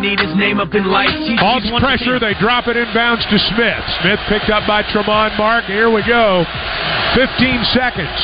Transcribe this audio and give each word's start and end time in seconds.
need 0.00 0.18
his 0.18 0.32
name 0.34 0.58
up 0.58 0.72
in 0.74 0.88
lights. 0.88 1.12
He 1.28 1.36
Off 1.38 1.60
just 1.62 1.70
wants 1.70 1.84
to 1.84 1.86
pressure, 1.86 2.16
they 2.18 2.34
drop 2.40 2.66
it 2.66 2.74
inbounds 2.74 3.22
to 3.28 3.36
Smith. 3.52 3.84
Smith 4.00 4.20
picked 4.32 4.48
up 4.48 4.64
by 4.64 4.82
Tramon 4.88 5.36
Mark. 5.36 5.68
Here 5.68 5.92
we 5.92 6.00
go. 6.08 6.42
15 7.14 7.76
seconds. 7.76 8.18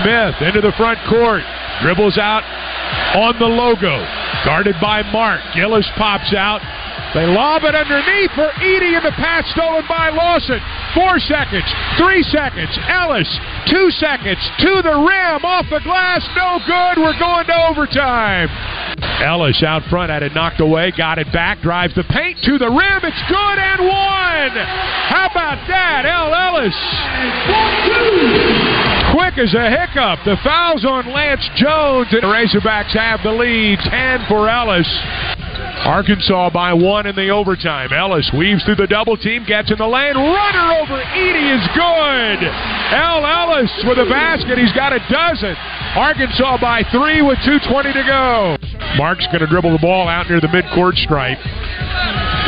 Smith 0.00 0.34
into 0.46 0.62
the 0.62 0.72
front 0.78 1.02
court. 1.10 1.42
Dribbles 1.82 2.16
out 2.16 2.46
on 3.18 3.36
the 3.38 3.50
logo. 3.50 4.00
Guarded 4.46 4.76
by 4.80 5.02
Mark. 5.12 5.42
Gillis 5.52 5.88
pops 5.98 6.32
out. 6.32 6.62
They 7.14 7.26
lob 7.26 7.64
it 7.64 7.74
underneath 7.74 8.32
for 8.32 8.48
Edey 8.60 8.96
and 8.96 9.04
the 9.04 9.14
pass 9.16 9.48
stolen 9.52 9.84
by 9.88 10.10
Lawson. 10.10 10.60
Four 10.96 11.20
seconds, 11.20 11.68
three 12.00 12.24
seconds. 12.32 12.72
Ellis, 12.88 13.28
two 13.68 13.90
seconds 14.00 14.40
to 14.64 14.80
the 14.80 14.96
rim, 14.96 15.44
off 15.44 15.68
the 15.68 15.84
glass, 15.84 16.24
no 16.32 16.56
good. 16.64 17.04
We're 17.04 17.18
going 17.20 17.44
to 17.46 17.56
overtime. 17.68 18.48
Ellis 19.20 19.62
out 19.62 19.84
front 19.90 20.10
had 20.10 20.22
it 20.22 20.32
knocked 20.32 20.60
away, 20.60 20.92
got 20.96 21.18
it 21.18 21.30
back, 21.32 21.60
drives 21.60 21.94
the 21.94 22.04
paint 22.08 22.38
to 22.44 22.56
the 22.56 22.72
rim. 22.72 23.00
It's 23.04 23.24
good 23.28 23.58
and 23.60 23.80
one. 23.84 24.56
How 25.12 25.28
about 25.30 25.60
that, 25.68 26.08
El 26.08 26.32
Ellis? 26.32 26.76
Quick 29.12 29.36
as 29.36 29.52
a 29.52 29.68
hiccup. 29.68 30.24
The 30.24 30.36
foul's 30.42 30.84
on 30.84 31.12
Lance 31.12 31.44
Jones, 31.56 32.08
and 32.12 32.22
the 32.22 32.32
Razorbacks 32.32 32.96
have 32.96 33.20
the 33.22 33.32
lead. 33.32 33.78
10 33.84 34.24
for 34.28 34.48
Ellis. 34.48 34.88
Arkansas 35.84 36.50
by 36.50 36.72
one 36.72 37.06
in 37.06 37.14
the 37.14 37.28
overtime. 37.28 37.92
Ellis 37.92 38.30
weaves 38.36 38.64
through 38.64 38.76
the 38.76 38.86
double 38.86 39.16
team, 39.16 39.44
gets 39.44 39.70
in 39.70 39.78
the 39.78 39.86
lane. 39.86 40.16
Runner 40.16 40.66
over 40.80 40.96
Edey 40.96 41.46
is 41.52 41.64
good. 41.76 42.40
El 42.96 43.26
Ellis 43.26 43.70
with 43.86 43.98
a 43.98 44.08
basket. 44.08 44.58
He's 44.58 44.72
got 44.72 44.92
a 44.92 45.00
dozen. 45.10 45.54
Arkansas 45.96 46.58
by 46.60 46.82
three 46.90 47.22
with 47.22 47.38
2.20 47.44 47.92
to 47.92 48.04
go. 48.04 48.56
Mark's 48.96 49.26
going 49.26 49.40
to 49.40 49.46
dribble 49.46 49.72
the 49.72 49.82
ball 49.82 50.08
out 50.08 50.28
near 50.28 50.40
the 50.40 50.48
midcourt 50.48 50.96
stripe. 50.96 51.38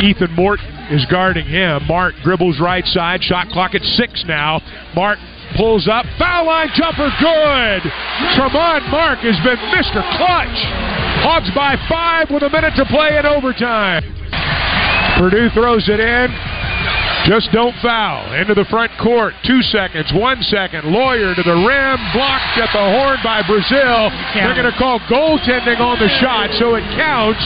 Ethan 0.01 0.31
Morton 0.35 0.65
is 0.89 1.05
guarding 1.05 1.45
him. 1.45 1.85
Mark 1.87 2.15
dribbles 2.23 2.59
right 2.59 2.85
side. 2.85 3.23
Shot 3.23 3.49
clock 3.49 3.75
at 3.75 3.83
six 3.83 4.23
now. 4.27 4.61
Mark 4.95 5.19
pulls 5.55 5.87
up. 5.87 6.05
Foul 6.17 6.45
line 6.45 6.69
jumper 6.75 7.09
good. 7.19 7.81
Tramon 8.35 8.89
Mark 8.89 9.19
has 9.19 9.37
been 9.45 9.59
Mr. 9.71 10.01
Clutch. 10.17 10.98
Hogs 11.21 11.51
by 11.55 11.75
five 11.89 12.31
with 12.31 12.43
a 12.43 12.49
minute 12.49 12.73
to 12.75 12.85
play 12.85 13.17
in 13.17 13.25
overtime. 13.25 14.03
Purdue 15.19 15.49
throws 15.51 15.89
it 15.89 15.99
in. 15.99 16.27
Just 17.27 17.51
don't 17.51 17.75
foul. 17.83 18.31
Into 18.33 18.55
the 18.55 18.63
front 18.71 18.89
court. 18.97 19.35
Two 19.43 19.61
seconds. 19.61 20.07
One 20.15 20.41
second. 20.47 20.87
Loyer 20.87 21.35
to 21.35 21.43
the 21.43 21.59
rim. 21.59 21.99
Blocked 22.15 22.55
at 22.55 22.71
the 22.71 22.85
horn 22.95 23.19
by 23.19 23.43
Brazile. 23.43 24.07
They're 24.33 24.55
going 24.55 24.71
to 24.71 24.77
call 24.79 24.99
goaltending 25.11 25.83
on 25.83 25.99
the 25.99 26.07
shot, 26.23 26.55
so 26.55 26.75
it 26.79 26.87
counts. 26.95 27.43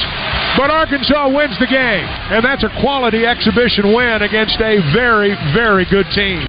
But 0.55 0.69
Arkansas 0.69 1.33
wins 1.33 1.57
the 1.57 1.65
game. 1.65 2.05
And 2.29 2.45
that's 2.45 2.63
a 2.63 2.69
quality 2.79 3.25
exhibition 3.25 3.91
win 3.93 4.21
against 4.21 4.61
a 4.61 4.77
very, 4.93 5.33
very 5.57 5.89
good 5.89 6.05
team. 6.13 6.45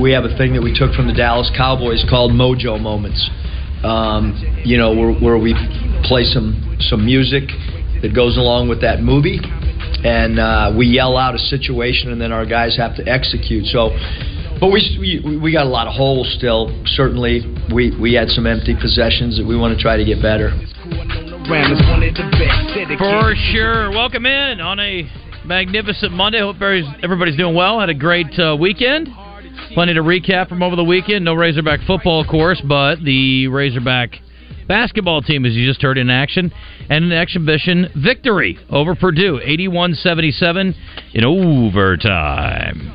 We 0.00 0.12
have 0.12 0.24
a 0.24 0.36
thing 0.36 0.52
that 0.52 0.62
we 0.62 0.76
took 0.76 0.92
from 0.92 1.08
the 1.08 1.14
Dallas 1.14 1.50
Cowboys 1.56 2.04
called 2.08 2.32
Mojo 2.32 2.78
Moments. 2.80 3.30
Um, 3.84 4.32
you 4.64 4.78
know, 4.78 4.94
where, 4.94 5.12
where 5.12 5.38
we 5.38 5.52
play 6.04 6.24
some 6.24 6.76
some 6.88 7.04
music 7.04 7.44
that 8.00 8.14
goes 8.14 8.36
along 8.38 8.68
with 8.68 8.80
that 8.80 9.02
movie, 9.02 9.38
and 10.04 10.38
uh, 10.38 10.72
we 10.76 10.86
yell 10.86 11.16
out 11.18 11.34
a 11.34 11.38
situation, 11.38 12.10
and 12.10 12.18
then 12.20 12.32
our 12.32 12.46
guys 12.46 12.76
have 12.78 12.96
to 12.96 13.06
execute. 13.06 13.66
So, 13.66 13.90
but 14.58 14.68
we 14.72 15.20
we, 15.24 15.36
we 15.36 15.52
got 15.52 15.66
a 15.66 15.68
lot 15.68 15.86
of 15.86 15.92
holes 15.94 16.32
still. 16.38 16.72
Certainly, 16.96 17.44
we 17.74 17.94
we 18.00 18.14
had 18.14 18.28
some 18.30 18.46
empty 18.46 18.74
possessions 18.74 19.36
that 19.36 19.44
we 19.46 19.54
want 19.56 19.76
to 19.76 19.82
try 19.82 19.96
to 19.98 20.04
get 20.04 20.22
better. 20.22 20.50
For 22.98 23.34
sure. 23.52 23.90
Welcome 23.90 24.24
in 24.24 24.60
on 24.60 24.80
a 24.80 25.10
magnificent 25.44 26.12
Monday. 26.12 26.40
Hope 26.40 26.56
everybody's- 26.56 27.00
everybody's 27.02 27.36
doing 27.36 27.54
well. 27.54 27.80
Had 27.80 27.90
a 27.90 27.94
great 27.94 28.38
uh, 28.38 28.56
weekend. 28.58 29.08
Plenty 29.74 29.94
to 29.94 30.02
recap 30.02 30.48
from 30.48 30.62
over 30.62 30.76
the 30.76 30.84
weekend. 30.84 31.24
No 31.24 31.34
Razorback 31.34 31.80
football, 31.86 32.20
of 32.20 32.28
course, 32.28 32.60
but 32.66 33.02
the 33.02 33.48
Razorback 33.48 34.20
basketball 34.68 35.22
team, 35.22 35.44
as 35.44 35.54
you 35.54 35.66
just 35.66 35.82
heard, 35.82 35.98
in 35.98 36.10
action. 36.10 36.52
And 36.88 37.04
an 37.04 37.12
exhibition 37.12 37.88
victory 37.96 38.58
over 38.70 38.94
Purdue, 38.94 39.40
81 39.42 39.94
77 39.94 40.74
in 41.14 41.24
overtime. 41.24 42.94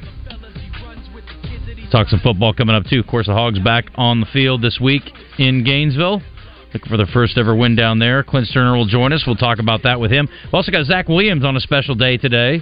Talk 1.91 2.07
some 2.07 2.19
football 2.19 2.53
coming 2.53 2.75
up, 2.75 2.83
too. 2.85 2.99
Of 2.99 3.07
course, 3.07 3.25
the 3.25 3.33
Hogs 3.33 3.59
back 3.59 3.85
on 3.95 4.19
the 4.19 4.27
field 4.27 4.61
this 4.61 4.79
week 4.79 5.01
in 5.39 5.63
Gainesville. 5.63 6.21
Looking 6.71 6.89
for 6.89 6.97
their 6.97 7.07
first 7.07 7.35
ever 7.37 7.55
win 7.55 7.75
down 7.75 7.97
there. 7.97 8.21
Clint 8.21 8.47
Stoerner 8.47 8.77
will 8.77 8.85
join 8.85 9.11
us. 9.11 9.23
We'll 9.25 9.35
talk 9.35 9.57
about 9.57 9.81
that 9.83 9.99
with 9.99 10.11
him. 10.11 10.29
We've 10.45 10.53
also 10.53 10.71
got 10.71 10.85
Zach 10.85 11.09
Williams 11.09 11.43
on 11.43 11.57
a 11.57 11.59
special 11.59 11.95
day 11.95 12.17
today. 12.17 12.61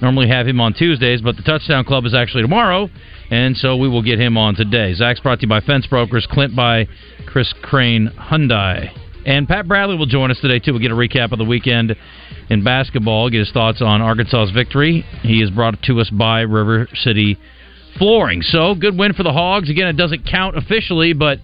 Normally 0.00 0.28
have 0.28 0.46
him 0.46 0.60
on 0.60 0.74
Tuesdays, 0.74 1.22
but 1.22 1.36
the 1.36 1.42
Touchdown 1.42 1.84
Club 1.84 2.04
is 2.04 2.14
actually 2.14 2.42
tomorrow, 2.42 2.90
and 3.30 3.56
so 3.56 3.76
we 3.76 3.88
will 3.88 4.02
get 4.02 4.20
him 4.20 4.36
on 4.36 4.54
today. 4.54 4.92
Zach's 4.94 5.20
brought 5.20 5.40
to 5.40 5.42
you 5.42 5.48
by 5.48 5.60
Fence 5.60 5.86
Brokers, 5.86 6.26
Clint 6.30 6.54
by 6.54 6.86
Chris 7.26 7.52
Crane 7.62 8.10
Hyundai. 8.18 8.90
And 9.24 9.48
Pat 9.48 9.66
Bradley 9.66 9.96
will 9.96 10.06
join 10.06 10.30
us 10.30 10.38
today, 10.40 10.60
too. 10.60 10.72
We'll 10.72 10.82
get 10.82 10.92
a 10.92 10.94
recap 10.94 11.32
of 11.32 11.38
the 11.38 11.44
weekend 11.44 11.96
in 12.48 12.62
basketball, 12.62 13.28
get 13.30 13.40
his 13.40 13.50
thoughts 13.50 13.82
on 13.82 14.00
Arkansas's 14.00 14.52
victory. 14.52 15.04
He 15.22 15.42
is 15.42 15.50
brought 15.50 15.82
to 15.84 15.98
us 16.00 16.10
by 16.10 16.42
River 16.42 16.88
City 16.94 17.36
Flooring. 17.98 18.42
So, 18.42 18.74
good 18.74 18.96
win 18.96 19.14
for 19.14 19.22
the 19.22 19.32
Hogs. 19.32 19.68
Again, 19.70 19.88
it 19.88 19.96
doesn't 19.96 20.26
count 20.30 20.56
officially, 20.56 21.12
but 21.14 21.40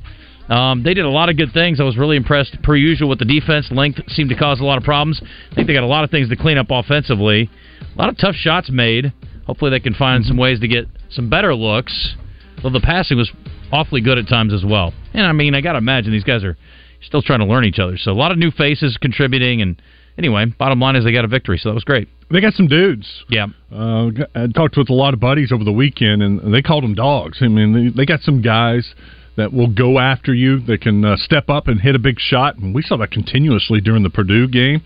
um, 0.48 0.82
they 0.82 0.94
did 0.94 1.04
a 1.04 1.10
lot 1.10 1.28
of 1.28 1.36
good 1.36 1.52
things. 1.52 1.80
I 1.80 1.84
was 1.84 1.96
really 1.96 2.16
impressed, 2.16 2.62
per 2.62 2.76
usual, 2.76 3.08
with 3.08 3.18
the 3.18 3.24
defense. 3.24 3.68
Length 3.70 4.00
seemed 4.08 4.30
to 4.30 4.36
cause 4.36 4.60
a 4.60 4.64
lot 4.64 4.78
of 4.78 4.84
problems. 4.84 5.20
I 5.50 5.54
think 5.54 5.66
they 5.66 5.74
got 5.74 5.82
a 5.82 5.86
lot 5.86 6.04
of 6.04 6.10
things 6.10 6.28
to 6.28 6.36
clean 6.36 6.58
up 6.58 6.66
offensively. 6.70 7.50
A 7.94 7.98
lot 7.98 8.08
of 8.08 8.16
tough 8.19 8.34
shots 8.34 8.70
made. 8.70 9.12
Hopefully, 9.47 9.70
they 9.70 9.80
can 9.80 9.94
find 9.94 10.25
some 10.25 10.36
ways 10.36 10.60
to 10.60 10.69
get 10.69 10.86
some 11.10 11.28
better 11.28 11.54
looks. 11.54 12.16
Though 12.62 12.70
the 12.70 12.80
passing 12.80 13.16
was 13.19 13.30
awfully 13.72 14.00
good 14.00 14.19
at 14.19 14.28
times 14.28 14.53
as 14.53 14.64
well. 14.64 14.92
And 15.12 15.26
I 15.26 15.32
mean, 15.32 15.54
I 15.54 15.60
got 15.60 15.72
to 15.72 15.78
imagine 15.78 16.12
these 16.12 16.25
guys 16.25 16.44
are 16.44 16.56
still 17.03 17.22
trying 17.22 17.41
to 17.41 17.47
learn 17.47 17.64
each 17.64 17.78
other. 17.78 17.97
So 17.97 18.12
a 18.12 18.14
lot 18.14 18.30
of 18.30 18.38
new 18.38 18.50
faces 18.50 18.97
contributing. 19.00 19.60
And 19.60 19.80
anyway, 20.16 20.47
bottom 20.47 20.80
line 20.80 20.97
is 20.97 21.04
they 21.04 21.12
got 21.12 21.25
a 21.25 21.28
victory. 21.28 21.58
So 21.58 21.70
that 21.70 21.75
was 21.75 21.84
great. 21.84 22.08
They 22.30 22.41
got 22.41 22.54
some 22.54 22.69
dudes. 22.69 23.25
Yeah. 23.28 23.48
Uh, 23.70 24.10
I 24.34 24.47
talked 24.54 24.76
with 24.76 24.88
a 24.88 24.94
lot 24.94 25.12
of 25.12 25.20
buddies 25.20 25.53
over 25.53 25.64
the 25.64 25.72
weekend, 25.72 26.22
and 26.22 26.54
they 26.54 26.62
called 26.62 26.84
them 26.84 26.94
dogs. 26.94 27.38
I 27.41 27.48
mean, 27.48 27.72
they, 27.72 27.97
they 27.97 28.06
got 28.06 28.20
some 28.20 28.41
guys 28.41 28.94
that 29.36 29.53
will 29.53 29.69
go 29.69 29.98
after 29.98 30.34
you, 30.34 30.60
that 30.60 30.80
can 30.82 31.04
uh, 31.04 31.16
step 31.16 31.48
up 31.48 31.66
and 31.66 31.80
hit 31.80 31.94
a 31.94 31.98
big 31.98 32.18
shot, 32.18 32.56
and 32.56 32.74
we 32.74 32.83
saw 32.83 32.97
that 32.98 33.10
continuously 33.10 33.80
during 33.80 34.03
the 34.03 34.10
Purdue 34.10 34.47
game. 34.47 34.83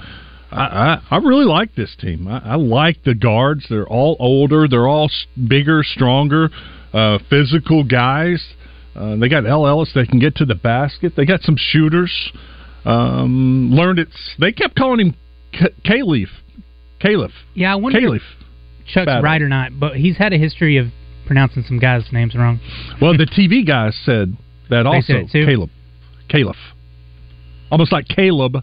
I, 0.57 1.01
I, 1.11 1.17
I 1.17 1.19
really 1.19 1.45
like 1.45 1.75
this 1.75 1.95
team. 2.01 2.27
I, 2.29 2.39
I 2.39 2.55
like 2.57 3.03
the 3.05 3.15
guards. 3.15 3.67
They're 3.69 3.87
all 3.87 4.17
older. 4.19 4.67
They're 4.69 4.89
all 4.89 5.11
bigger, 5.49 5.83
stronger, 5.85 6.51
uh, 6.93 7.19
physical 7.31 7.85
guys. 7.85 8.45
Uh, 8.95 9.17
they 9.17 9.29
got 9.29 9.47
El 9.47 9.67
Ellis. 9.67 9.93
They 9.95 10.07
can 10.07 10.19
get 10.19 10.37
to 10.37 10.45
the 10.47 10.55
basket. 10.55 11.13
They 11.17 11.27
got 11.27 11.43
some 11.43 11.57
shooters. 11.59 12.33
Um, 12.85 13.71
learned 13.73 13.99
it's. 13.99 14.35
They 14.39 14.53
kept 14.53 14.77
calling 14.77 15.01
him 15.09 15.15
K- 15.53 15.75
Caliph. 15.85 16.31
Caliph. 17.01 17.33
Yeah, 17.55 17.73
I 17.73 17.77
wonder 17.77 18.01
Caliph. 18.01 18.23
if 18.23 18.87
Chuck's 18.87 19.07
Battle. 19.07 19.23
right 19.23 19.43
or 19.43 19.49
not, 19.49 19.79
but 19.79 19.97
he's 19.97 20.17
had 20.17 20.33
a 20.33 20.39
history 20.39 20.79
of 20.79 20.87
pronouncing 21.27 21.65
some 21.67 21.79
guys' 21.79 22.05
names 22.13 22.35
wrong. 22.35 22.61
Well, 23.03 23.17
the 23.17 23.27
TV 23.27 23.67
guys 23.67 23.95
said 24.05 24.37
that 24.71 24.85
They 24.85 24.89
also. 24.89 25.01
said 25.07 25.17
it 25.17 25.31
too? 25.33 25.45
Caleb. 25.45 25.71
Caliph. 26.29 26.57
Almost 27.71 27.93
like 27.93 28.07
Caleb, 28.09 28.59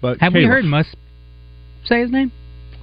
but 0.00 0.20
Have 0.20 0.34
we 0.34 0.44
heard 0.44 0.64
Muss 0.64 0.86
say 1.92 2.00
his 2.02 2.10
name? 2.10 2.32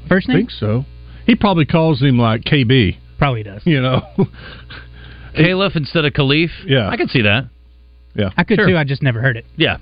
First 0.07 0.29
I 0.29 0.33
name? 0.33 0.41
think 0.41 0.51
so. 0.51 0.85
He 1.25 1.35
probably 1.35 1.65
calls 1.65 2.01
him 2.01 2.17
like 2.17 2.41
KB. 2.43 2.97
Probably 3.17 3.43
does. 3.43 3.61
You 3.65 3.81
know. 3.81 4.01
Caliph 5.35 5.75
instead 5.75 6.05
of 6.05 6.13
Khalif. 6.13 6.49
Yeah. 6.65 6.89
I 6.89 6.97
could 6.97 7.09
see 7.09 7.21
that. 7.21 7.49
Yeah, 8.15 8.29
I 8.35 8.43
could 8.43 8.57
Sure. 8.57 8.67
too. 8.67 8.77
I 8.77 8.83
just 8.83 9.03
never 9.03 9.21
heard 9.21 9.37
it. 9.37 9.45
Yeah. 9.55 9.77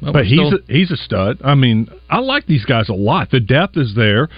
Well, 0.00 0.12
but 0.12 0.24
he's 0.26 0.38
still- 0.38 0.60
a, 0.68 0.72
he's 0.72 0.90
a 0.90 0.96
stud. 0.96 1.38
I 1.44 1.54
mean, 1.54 1.88
I 2.08 2.20
like 2.20 2.46
these 2.46 2.64
guys 2.64 2.88
a 2.88 2.92
lot. 2.94 3.30
The 3.30 3.40
depth 3.40 3.76
is 3.76 3.94
there. 3.96 4.28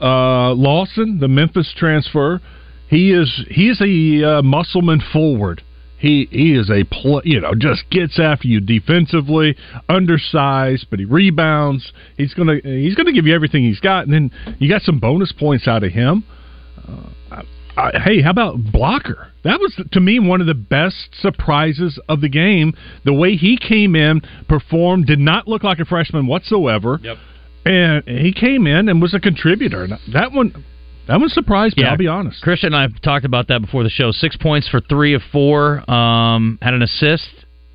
Uh, 0.00 0.52
Lawson, 0.54 1.18
the 1.18 1.28
Memphis 1.28 1.72
transfer, 1.76 2.40
he 2.88 3.10
is 3.12 3.44
he 3.50 3.68
is 3.68 3.80
a 3.80 3.84
uh, 3.84 4.42
muscleman 4.42 5.00
forward. 5.12 5.62
He 5.98 6.28
he 6.30 6.54
is 6.54 6.70
a 6.70 6.84
pl- 6.84 7.22
you 7.24 7.40
know 7.40 7.54
just 7.54 7.88
gets 7.90 8.20
after 8.20 8.48
you 8.48 8.60
defensively, 8.60 9.56
undersized, 9.88 10.86
but 10.90 10.98
he 10.98 11.04
rebounds. 11.04 11.92
He's 12.16 12.34
gonna 12.34 12.56
he's 12.62 12.94
gonna 12.94 13.12
give 13.12 13.26
you 13.26 13.34
everything 13.34 13.64
he's 13.64 13.80
got, 13.80 14.04
and 14.04 14.12
then 14.12 14.30
you 14.58 14.68
got 14.68 14.82
some 14.82 14.98
bonus 14.98 15.32
points 15.32 15.66
out 15.66 15.84
of 15.84 15.92
him. 15.92 16.24
Uh, 16.86 17.10
I, 17.30 17.42
I, 17.76 17.98
hey, 18.04 18.20
how 18.20 18.30
about 18.30 18.56
Blocker? 18.72 19.32
That 19.44 19.60
was 19.60 19.80
to 19.92 20.00
me 20.00 20.18
one 20.18 20.40
of 20.40 20.46
the 20.46 20.54
best 20.54 21.14
surprises 21.20 21.98
of 22.08 22.20
the 22.20 22.28
game. 22.28 22.74
The 23.04 23.14
way 23.14 23.36
he 23.36 23.56
came 23.56 23.96
in, 23.96 24.20
performed, 24.48 25.06
did 25.06 25.18
not 25.18 25.48
look 25.48 25.62
like 25.62 25.78
a 25.78 25.84
freshman 25.84 26.26
whatsoever. 26.26 27.00
Yep. 27.02 27.16
And 27.64 28.04
he 28.06 28.32
came 28.32 28.66
in 28.66 28.88
and 28.88 29.02
was 29.02 29.14
a 29.14 29.20
contributor. 29.20 29.84
And 29.84 29.98
that 30.12 30.32
one, 30.32 30.64
that 31.08 31.20
one 31.20 31.28
surprised 31.28 31.76
me. 31.76 31.84
I'll 31.84 31.96
be 31.96 32.08
honest. 32.08 32.42
Christian 32.42 32.68
and 32.68 32.76
I 32.76 32.82
have 32.82 33.00
talked 33.02 33.24
about 33.24 33.48
that 33.48 33.60
before 33.60 33.82
the 33.82 33.90
show. 33.90 34.10
Six 34.10 34.36
points 34.36 34.68
for 34.68 34.80
three 34.80 35.14
of 35.14 35.22
four. 35.32 35.88
Um, 35.90 36.58
had 36.60 36.74
an 36.74 36.82
assist 36.82 37.28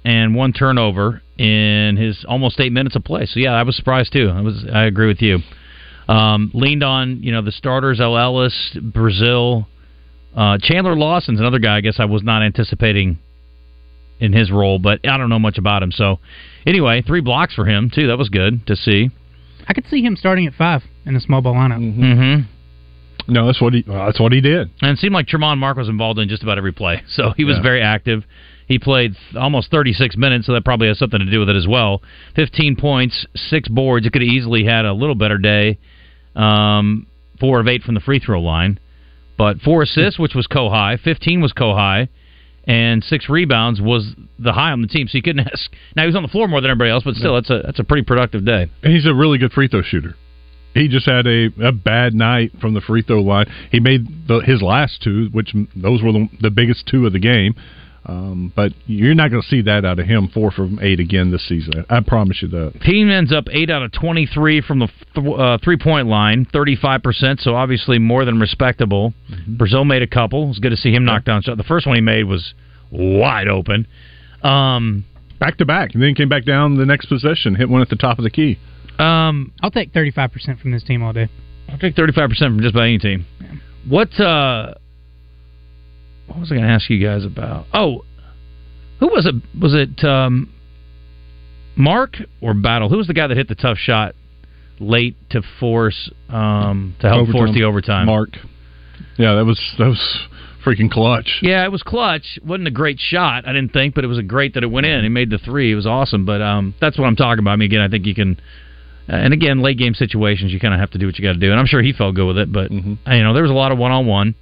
and 0.03 0.35
one 0.35 0.53
turnover 0.53 1.21
in 1.37 1.97
his 1.97 2.25
almost 2.27 2.59
eight 2.59 2.71
minutes 2.71 2.95
of 2.95 3.03
play. 3.03 3.25
So 3.25 3.39
yeah, 3.39 3.51
I 3.51 3.63
was 3.63 3.75
surprised 3.75 4.13
too. 4.13 4.29
I 4.29 4.41
was. 4.41 4.65
I 4.71 4.83
agree 4.83 5.07
with 5.07 5.21
you. 5.21 5.39
Um, 6.07 6.51
leaned 6.53 6.83
on 6.83 7.23
you 7.23 7.31
know 7.31 7.41
the 7.41 7.51
starters: 7.51 8.01
El 8.01 8.17
Ellis, 8.17 8.75
Brazile, 8.75 9.65
uh, 10.35 10.57
Chandler 10.61 10.95
Lawson's 10.95 11.39
another 11.39 11.59
guy. 11.59 11.77
I 11.77 11.81
guess 11.81 11.99
I 11.99 12.05
was 12.05 12.23
not 12.23 12.43
anticipating 12.43 13.19
in 14.19 14.33
his 14.33 14.51
role, 14.51 14.77
but 14.77 14.99
I 15.07 15.17
don't 15.17 15.29
know 15.29 15.39
much 15.39 15.57
about 15.57 15.83
him. 15.83 15.91
So 15.91 16.19
anyway, 16.65 17.01
three 17.01 17.21
blocks 17.21 17.55
for 17.55 17.65
him 17.65 17.91
too. 17.93 18.07
That 18.07 18.17
was 18.17 18.29
good 18.29 18.65
to 18.67 18.75
see. 18.75 19.09
I 19.67 19.73
could 19.73 19.85
see 19.87 20.01
him 20.01 20.15
starting 20.15 20.47
at 20.47 20.53
five 20.53 20.83
in 21.05 21.15
a 21.15 21.19
small 21.19 21.41
ball 21.41 21.53
lineup. 21.53 21.79
Mm-hmm. 21.79 22.50
No, 23.31 23.45
that's 23.45 23.61
what 23.61 23.73
he. 23.73 23.83
well, 23.87 24.05
that's 24.07 24.19
what 24.19 24.31
he 24.33 24.41
did. 24.41 24.69
And 24.81 24.91
it 24.91 24.97
seemed 24.99 25.13
like 25.13 25.25
Tramon 25.27 25.57
Mark 25.57 25.77
was 25.77 25.87
involved 25.89 26.19
in 26.19 26.27
just 26.27 26.43
about 26.43 26.57
every 26.57 26.73
play. 26.73 27.01
So 27.15 27.31
he 27.37 27.45
was 27.45 27.57
Yeah. 27.57 27.63
very 27.63 27.81
active. 27.81 28.23
He 28.67 28.77
played 28.79 29.15
almost 29.35 29.71
36 29.71 30.15
minutes, 30.17 30.45
so 30.45 30.53
that 30.53 30.63
probably 30.65 30.87
has 30.87 30.97
something 30.99 31.19
to 31.19 31.25
do 31.29 31.39
with 31.39 31.49
it 31.49 31.55
as 31.55 31.67
well. 31.67 32.01
15 32.35 32.75
points, 32.77 33.25
six 33.35 33.67
boards. 33.67 34.05
It 34.05 34.13
could 34.13 34.21
have 34.21 34.29
easily 34.31 34.63
had 34.65 34.85
a 34.85 34.93
little 34.93 35.15
better 35.15 35.37
day. 35.37 35.77
Um, 36.35 37.07
four 37.39 37.59
of 37.59 37.67
eight 37.67 37.83
from 37.83 37.95
the 37.95 38.01
free 38.01 38.19
throw 38.19 38.41
line. 38.41 38.79
But 39.37 39.59
four 39.61 39.81
assists, 39.81 40.19
which 40.19 40.35
was 40.35 40.47
co 40.47 40.69
high. 40.69 40.97
15 41.03 41.41
was 41.41 41.51
co 41.53 41.73
high. 41.73 42.09
And 42.67 43.03
six 43.03 43.27
rebounds 43.27 43.81
was 43.81 44.13
the 44.37 44.53
high 44.53 44.71
on 44.71 44.81
the 44.81 44.87
team. 44.87 45.07
So 45.07 45.17
you 45.17 45.23
couldn't 45.23 45.47
ask. 45.51 45.71
Now 45.95 46.03
he 46.03 46.07
was 46.07 46.15
on 46.15 46.21
the 46.21 46.29
floor 46.29 46.47
more 46.47 46.61
than 46.61 46.69
everybody 46.69 46.91
else, 46.91 47.03
but 47.03 47.15
still, 47.15 47.33
that's 47.35 47.49
a 47.49 47.61
that's 47.65 47.79
a 47.79 47.83
pretty 47.83 48.03
productive 48.03 48.45
day. 48.45 48.69
And 48.83 48.93
he's 48.93 49.05
a 49.07 49.13
really 49.13 49.37
good 49.39 49.51
free 49.51 49.67
throw 49.67 49.81
shooter. 49.81 50.15
He 50.73 50.87
just 50.87 51.05
had 51.05 51.27
a, 51.27 51.49
a 51.61 51.71
bad 51.71 52.13
night 52.13 52.51
from 52.61 52.73
the 52.73 52.81
free 52.81 53.01
throw 53.01 53.21
line. 53.21 53.51
He 53.71 53.79
made 53.79 54.27
the, 54.27 54.39
his 54.39 54.61
last 54.61 55.01
two, 55.03 55.29
which 55.31 55.53
those 55.75 56.01
were 56.01 56.11
the, 56.11 56.29
the 56.41 56.51
biggest 56.51 56.87
two 56.87 57.05
of 57.05 57.13
the 57.13 57.19
game. 57.19 57.55
Um, 58.03 58.51
but 58.55 58.71
you're 58.87 59.13
not 59.13 59.29
going 59.29 59.43
to 59.43 59.47
see 59.47 59.61
that 59.61 59.85
out 59.85 59.99
of 59.99 60.07
him. 60.07 60.27
Four 60.33 60.49
from 60.51 60.79
eight 60.81 60.99
again 60.99 61.29
this 61.29 61.47
season. 61.47 61.85
I 61.89 61.99
promise 61.99 62.41
you 62.41 62.47
that. 62.47 62.81
Team 62.83 63.11
ends 63.11 63.31
up 63.31 63.45
8 63.51 63.69
out 63.69 63.83
of 63.83 63.91
23 63.91 64.61
from 64.61 64.79
the 64.79 64.87
th- 65.13 65.35
uh, 65.37 65.59
three 65.63 65.77
point 65.77 66.07
line, 66.07 66.47
35%, 66.51 67.39
so 67.41 67.53
obviously 67.53 67.99
more 67.99 68.25
than 68.25 68.39
respectable. 68.39 69.13
Brazile 69.47 69.85
made 69.85 70.01
a 70.01 70.07
couple. 70.07 70.49
It's 70.49 70.59
good 70.59 70.71
to 70.71 70.77
see 70.77 70.91
him 70.91 71.05
knock 71.05 71.25
down 71.25 71.43
shot. 71.43 71.57
The 71.57 71.63
first 71.63 71.85
one 71.85 71.95
he 71.95 72.01
made 72.01 72.23
was 72.23 72.55
wide 72.89 73.47
open. 73.47 73.85
Um, 74.41 75.05
back 75.39 75.57
to 75.57 75.65
back, 75.65 75.93
and 75.93 76.01
then 76.01 76.15
came 76.15 76.29
back 76.29 76.43
down 76.43 76.77
the 76.77 76.85
next 76.87 77.05
possession, 77.05 77.53
hit 77.53 77.69
one 77.69 77.81
at 77.81 77.89
the 77.89 77.95
top 77.95 78.17
of 78.17 78.23
the 78.23 78.31
key. 78.31 78.57
Um, 79.01 79.53
I'll 79.61 79.71
take 79.71 79.93
thirty 79.93 80.11
five 80.11 80.31
percent 80.31 80.59
from 80.59 80.71
this 80.71 80.83
team 80.83 81.01
all 81.03 81.13
day. 81.13 81.29
I'll 81.71 81.77
take 81.77 81.95
35% 81.95 82.37
from 82.37 82.59
just 82.59 82.75
about 82.75 82.83
any 82.83 82.97
team. 82.97 83.25
What, 83.87 84.19
uh, 84.19 84.73
what 86.27 86.39
was 86.39 86.51
I 86.51 86.55
going 86.55 86.67
to 86.67 86.73
ask 86.73 86.89
you 86.89 87.05
guys 87.05 87.23
about? 87.23 87.65
Oh, 87.73 88.03
who 88.99 89.07
was 89.07 89.25
it? 89.25 89.35
Was 89.59 89.73
it 89.73 90.03
um, 90.05 90.53
Mark 91.75 92.17
or 92.41 92.53
Battle? 92.53 92.89
Who 92.89 92.97
was 92.97 93.07
the 93.07 93.13
guy 93.13 93.27
that 93.27 93.37
hit 93.37 93.47
the 93.47 93.55
tough 93.55 93.77
shot 93.77 94.15
late 94.79 95.15
to 95.31 95.41
force 95.59 96.11
um, 96.29 96.95
to 96.99 97.07
help 97.07 97.29
force 97.29 97.51
the 97.53 97.63
overtime? 97.63 98.05
Mark. 98.05 98.29
Yeah, 99.17 99.35
that 99.35 99.45
was 99.45 99.59
that 99.79 99.87
was 99.87 100.27
freaking 100.63 100.91
clutch. 100.91 101.39
Yeah, 101.41 101.65
it 101.65 101.71
was 101.71 101.81
clutch. 101.81 102.37
wasn't 102.45 102.67
a 102.67 102.71
great 102.71 102.99
shot, 102.99 103.47
I 103.47 103.53
didn't 103.53 103.73
think, 103.73 103.95
but 103.95 104.03
it 104.03 104.07
was 104.07 104.19
a 104.19 104.23
great 104.23 104.53
that 104.53 104.63
it 104.63 104.69
went 104.69 104.85
in. 104.85 105.03
He 105.03 105.09
made 105.09 105.31
the 105.31 105.39
three. 105.39 105.71
It 105.71 105.75
was 105.75 105.87
awesome. 105.87 106.25
But 106.25 106.41
um, 106.41 106.75
that's 106.79 106.99
what 106.99 107.05
I'm 107.05 107.15
talking 107.15 107.39
about. 107.39 107.51
I 107.51 107.55
mean, 107.55 107.67
again, 107.67 107.81
I 107.81 107.87
think 107.87 108.05
you 108.05 108.13
can. 108.13 108.39
Uh, 109.09 109.15
and 109.15 109.33
again, 109.33 109.61
late 109.61 109.77
game 109.77 109.93
situations, 109.93 110.51
you 110.51 110.59
kind 110.59 110.73
of 110.73 110.79
have 110.79 110.91
to 110.91 110.97
do 110.97 111.05
what 111.05 111.17
you 111.17 111.23
got 111.23 111.33
to 111.33 111.39
do. 111.39 111.51
And 111.51 111.59
I'm 111.59 111.65
sure 111.65 111.81
he 111.81 111.93
felt 111.93 112.15
good 112.15 112.27
with 112.27 112.37
it. 112.37 112.51
But 112.51 112.71
uh, 112.71 113.15
you 113.15 113.23
know, 113.23 113.33
there 113.33 113.43
was 113.43 113.51
a 113.51 113.55
lot 113.55 113.71
of 113.71 113.77
one 113.77 113.91
on 113.91 114.05
one, 114.05 114.35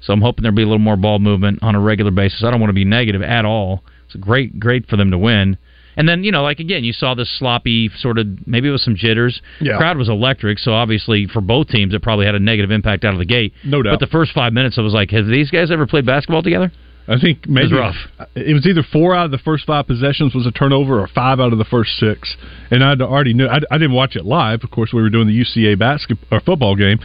so 0.00 0.12
I'm 0.12 0.20
hoping 0.20 0.42
there'll 0.42 0.56
be 0.56 0.62
a 0.62 0.66
little 0.66 0.78
more 0.78 0.96
ball 0.96 1.18
movement 1.18 1.60
on 1.62 1.74
a 1.74 1.80
regular 1.80 2.10
basis. 2.10 2.44
I 2.44 2.50
don't 2.50 2.60
want 2.60 2.70
to 2.70 2.74
be 2.74 2.84
negative 2.84 3.22
at 3.22 3.44
all. 3.44 3.82
It's 4.06 4.16
great, 4.16 4.58
great 4.60 4.88
for 4.88 4.96
them 4.96 5.10
to 5.10 5.18
win. 5.18 5.58
And 5.96 6.08
then 6.08 6.24
you 6.24 6.32
know, 6.32 6.42
like 6.42 6.58
again, 6.58 6.84
you 6.84 6.92
saw 6.92 7.14
this 7.14 7.30
sloppy 7.38 7.90
sort 7.98 8.18
of 8.18 8.26
maybe 8.46 8.68
it 8.68 8.72
was 8.72 8.82
some 8.82 8.96
jitters. 8.96 9.40
Yeah. 9.60 9.76
Crowd 9.76 9.98
was 9.98 10.08
electric, 10.08 10.58
so 10.58 10.72
obviously 10.72 11.26
for 11.26 11.40
both 11.40 11.68
teams, 11.68 11.94
it 11.94 12.02
probably 12.02 12.26
had 12.26 12.34
a 12.34 12.40
negative 12.40 12.70
impact 12.70 13.04
out 13.04 13.12
of 13.12 13.18
the 13.18 13.26
gate. 13.26 13.52
No 13.64 13.82
doubt. 13.82 13.98
But 13.98 14.06
the 14.06 14.10
first 14.10 14.32
five 14.32 14.52
minutes, 14.52 14.78
I 14.78 14.82
was 14.82 14.94
like, 14.94 15.10
have 15.10 15.26
these 15.26 15.50
guys 15.50 15.70
ever 15.70 15.86
played 15.86 16.06
basketball 16.06 16.42
together? 16.42 16.72
I 17.08 17.18
think 17.18 17.48
maybe 17.48 17.74
rough. 17.74 17.96
It 18.34 18.54
was 18.54 18.66
either 18.66 18.82
four 18.92 19.14
out 19.14 19.24
of 19.26 19.30
the 19.30 19.38
first 19.38 19.66
five 19.66 19.86
possessions 19.86 20.34
was 20.34 20.46
a 20.46 20.52
turnover, 20.52 21.00
or 21.00 21.08
five 21.08 21.40
out 21.40 21.52
of 21.52 21.58
the 21.58 21.64
first 21.64 21.98
six. 21.98 22.36
And 22.70 22.84
I 22.84 22.94
already 22.94 23.34
knew. 23.34 23.46
I, 23.46 23.58
I 23.70 23.78
didn't 23.78 23.94
watch 23.94 24.16
it 24.16 24.24
live. 24.24 24.62
Of 24.62 24.70
course, 24.70 24.92
we 24.92 25.02
were 25.02 25.10
doing 25.10 25.26
the 25.26 25.38
UCA 25.44 25.78
basketball 25.78 26.38
or 26.38 26.40
football 26.40 26.76
game. 26.76 26.98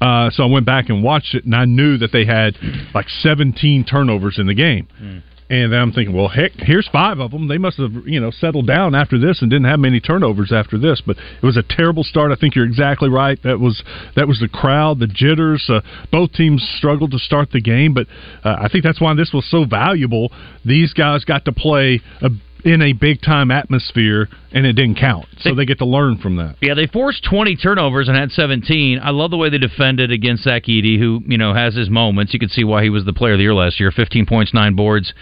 Uh, 0.00 0.28
so 0.30 0.42
I 0.42 0.46
went 0.46 0.66
back 0.66 0.88
and 0.88 1.02
watched 1.02 1.34
it, 1.34 1.44
and 1.44 1.54
I 1.54 1.64
knew 1.64 1.96
that 1.98 2.10
they 2.12 2.24
had 2.24 2.56
like 2.94 3.08
17 3.08 3.84
turnovers 3.84 4.38
in 4.38 4.46
the 4.46 4.54
game. 4.54 4.88
And 5.50 5.72
then 5.72 5.78
I'm 5.78 5.92
thinking, 5.92 6.16
well, 6.16 6.28
heck, 6.28 6.52
here's 6.56 6.88
five 6.88 7.20
of 7.20 7.30
them. 7.30 7.48
They 7.48 7.58
must 7.58 7.76
have, 7.76 7.92
you 8.06 8.18
know, 8.18 8.30
settled 8.30 8.66
down 8.66 8.94
after 8.94 9.18
this 9.18 9.42
and 9.42 9.50
didn't 9.50 9.66
have 9.66 9.78
many 9.78 10.00
turnovers 10.00 10.52
after 10.52 10.78
this. 10.78 11.02
But 11.06 11.18
it 11.18 11.44
was 11.44 11.58
a 11.58 11.62
terrible 11.62 12.02
start. 12.02 12.32
I 12.32 12.36
think 12.36 12.56
you're 12.56 12.64
exactly 12.64 13.10
right. 13.10 13.38
That 13.42 13.60
was 13.60 13.82
that 14.16 14.26
was 14.26 14.40
the 14.40 14.48
crowd, 14.48 15.00
the 15.00 15.06
jitters. 15.06 15.68
Uh, 15.68 15.82
both 16.10 16.32
teams 16.32 16.66
struggled 16.78 17.10
to 17.10 17.18
start 17.18 17.50
the 17.52 17.60
game, 17.60 17.92
but 17.92 18.06
uh, 18.42 18.56
I 18.58 18.68
think 18.68 18.84
that's 18.84 19.02
why 19.02 19.14
this 19.14 19.32
was 19.34 19.48
so 19.50 19.66
valuable. 19.66 20.32
These 20.64 20.94
guys 20.94 21.24
got 21.24 21.44
to 21.44 21.52
play 21.52 22.00
a, 22.22 22.30
in 22.64 22.80
a 22.80 22.92
big 22.92 23.20
time 23.20 23.50
atmosphere, 23.50 24.28
and 24.52 24.66
it 24.66 24.72
didn't 24.72 24.96
count. 24.96 25.26
So 25.40 25.54
they 25.54 25.66
get 25.66 25.78
to 25.78 25.84
learn 25.84 26.18
from 26.18 26.36
that. 26.36 26.56
Yeah, 26.60 26.74
they 26.74 26.86
forced 26.86 27.24
20 27.24 27.56
turnovers 27.56 28.08
and 28.08 28.16
had 28.16 28.30
17. 28.30 29.00
I 29.02 29.10
love 29.10 29.30
the 29.30 29.36
way 29.36 29.50
they 29.50 29.58
defended 29.58 30.10
against 30.10 30.44
Zach 30.44 30.64
Edey, 30.64 30.98
who 30.98 31.20
you 31.26 31.38
know 31.38 31.54
has 31.54 31.74
his 31.74 31.90
moments. 31.90 32.32
You 32.32 32.40
could 32.40 32.50
see 32.50 32.64
why 32.64 32.82
he 32.82 32.90
was 32.90 33.04
the 33.04 33.12
player 33.12 33.34
of 33.34 33.38
the 33.38 33.42
year 33.42 33.54
last 33.54 33.78
year. 33.78 33.90
15 33.90 34.26
points, 34.26 34.54
nine 34.54 34.74
boards, 34.74 35.12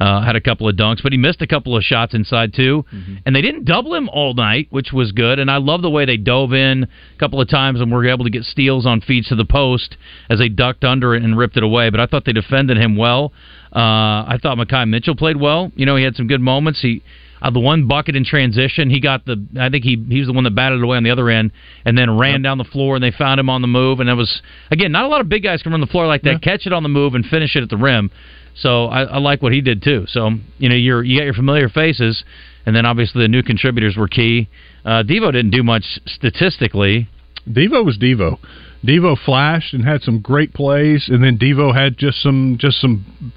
uh, 0.00 0.22
had 0.22 0.36
a 0.36 0.40
couple 0.40 0.68
of 0.68 0.76
dunks, 0.76 1.02
but 1.02 1.12
he 1.12 1.18
missed 1.18 1.42
a 1.42 1.46
couple 1.46 1.76
of 1.76 1.82
shots 1.82 2.14
inside 2.14 2.54
too. 2.54 2.84
And 3.26 3.34
they 3.34 3.42
didn't 3.42 3.64
double 3.64 3.94
him 3.94 4.08
all 4.08 4.34
night, 4.34 4.68
which 4.70 4.92
was 4.92 5.12
good. 5.12 5.38
And 5.38 5.50
I 5.50 5.56
love 5.56 5.82
the 5.82 5.90
way 5.90 6.04
they 6.04 6.16
dove 6.16 6.52
in 6.52 6.84
a 6.84 7.18
couple 7.18 7.40
of 7.40 7.48
times 7.48 7.80
and 7.80 7.90
were 7.90 8.06
able 8.06 8.24
to 8.24 8.30
get 8.30 8.44
steals 8.44 8.86
on 8.86 9.00
feeds 9.00 9.28
to 9.28 9.34
the 9.34 9.44
post 9.44 9.96
as 10.30 10.38
they 10.38 10.48
ducked 10.48 10.84
under 10.84 11.14
it 11.14 11.22
and 11.22 11.36
ripped 11.36 11.56
it 11.56 11.62
away. 11.62 11.90
But 11.90 12.00
I 12.00 12.06
thought 12.06 12.24
they 12.24 12.32
defended 12.32 12.76
him 12.76 12.96
well. 12.96 13.32
Uh, 13.74 14.24
I 14.28 14.38
thought 14.42 14.58
Makhi 14.58 14.88
Mitchell 14.88 15.16
played 15.16 15.36
well. 15.36 15.70
You 15.76 15.86
know, 15.86 15.96
he 15.96 16.04
had 16.04 16.16
some 16.16 16.26
good 16.26 16.40
moments. 16.40 16.80
He 16.80 17.02
uh, 17.40 17.50
the 17.50 17.60
one 17.60 17.86
bucket 17.86 18.16
in 18.16 18.24
transition, 18.24 18.90
he 18.90 19.00
got 19.00 19.24
the. 19.24 19.44
I 19.58 19.68
think 19.68 19.84
he 19.84 20.02
he 20.08 20.18
was 20.18 20.26
the 20.26 20.32
one 20.32 20.44
that 20.44 20.54
batted 20.54 20.82
away 20.82 20.96
on 20.96 21.04
the 21.04 21.10
other 21.10 21.28
end, 21.28 21.52
and 21.84 21.96
then 21.96 22.18
ran 22.18 22.42
down 22.42 22.58
the 22.58 22.64
floor, 22.64 22.96
and 22.96 23.02
they 23.02 23.12
found 23.12 23.38
him 23.38 23.48
on 23.48 23.62
the 23.62 23.68
move. 23.68 24.00
And 24.00 24.08
that 24.08 24.16
was 24.16 24.42
again, 24.70 24.92
not 24.92 25.04
a 25.04 25.08
lot 25.08 25.20
of 25.20 25.28
big 25.28 25.42
guys 25.42 25.62
can 25.62 25.72
run 25.72 25.80
the 25.80 25.86
floor 25.86 26.06
like 26.06 26.22
that, 26.22 26.42
catch 26.42 26.66
it 26.66 26.72
on 26.72 26.82
the 26.82 26.88
move, 26.88 27.14
and 27.14 27.24
finish 27.24 27.54
it 27.54 27.62
at 27.62 27.68
the 27.68 27.76
rim. 27.76 28.10
So 28.56 28.86
I, 28.86 29.02
I 29.02 29.18
like 29.18 29.40
what 29.40 29.52
he 29.52 29.60
did 29.60 29.82
too. 29.82 30.04
So 30.08 30.30
you 30.58 30.68
know, 30.68 30.74
you're 30.74 31.04
you 31.04 31.18
got 31.18 31.24
your 31.24 31.34
familiar 31.34 31.68
faces, 31.68 32.24
and 32.66 32.74
then 32.74 32.84
obviously 32.84 33.22
the 33.22 33.28
new 33.28 33.42
contributors 33.42 33.96
were 33.96 34.08
key. 34.08 34.48
Uh, 34.84 35.04
Devo 35.04 35.30
didn't 35.32 35.50
do 35.50 35.62
much 35.62 35.84
statistically. 36.06 37.08
Devo 37.48 37.84
was 37.84 37.98
Devo. 37.98 38.38
Devo 38.84 39.16
flashed 39.16 39.74
and 39.74 39.84
had 39.84 40.02
some 40.02 40.20
great 40.20 40.54
plays, 40.54 41.08
and 41.08 41.22
then 41.22 41.38
Devo 41.38 41.74
had 41.74 41.96
just 41.96 42.20
some 42.20 42.58
just 42.60 42.80
some 42.80 43.32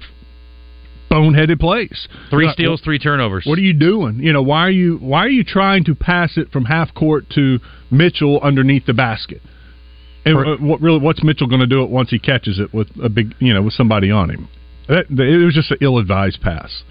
boneheaded 1.12 1.60
plays. 1.60 2.08
Three 2.30 2.46
What- 2.46 2.54
steals, 2.54 2.80
three 2.80 2.98
turnovers. 2.98 3.44
What 3.44 3.58
are 3.58 3.62
you 3.62 3.72
doing? 3.74 4.20
You 4.20 4.32
know, 4.32 4.42
why 4.42 4.60
are 4.60 4.70
you 4.70 4.96
why 4.98 5.20
are 5.26 5.28
you 5.30 5.44
trying 5.44 5.84
to 5.84 5.94
pass 5.94 6.36
it 6.36 6.50
from 6.52 6.64
half 6.64 6.94
court 6.94 7.28
to 7.30 7.60
Mitchell 7.90 8.40
underneath 8.42 8.86
the 8.86 8.94
basket? 8.94 9.42
And 10.24 10.34
For- 10.34 10.56
what 10.56 10.80
really 10.80 10.98
what's 10.98 11.22
Mitchell 11.22 11.46
going 11.46 11.60
to 11.60 11.66
do 11.66 11.82
it 11.82 11.90
once 11.90 12.10
he 12.10 12.18
catches 12.18 12.58
it 12.58 12.72
with 12.72 12.88
a 13.02 13.08
big 13.08 13.34
you 13.38 13.52
know 13.52 13.62
with 13.62 13.74
somebody 13.74 14.10
on 14.10 14.30
him? 14.30 14.48
That, 14.88 15.06
it 15.10 15.44
was 15.44 15.54
just 15.54 15.70
an 15.70 15.78
ill-advised 15.80 16.40
pass. 16.40 16.82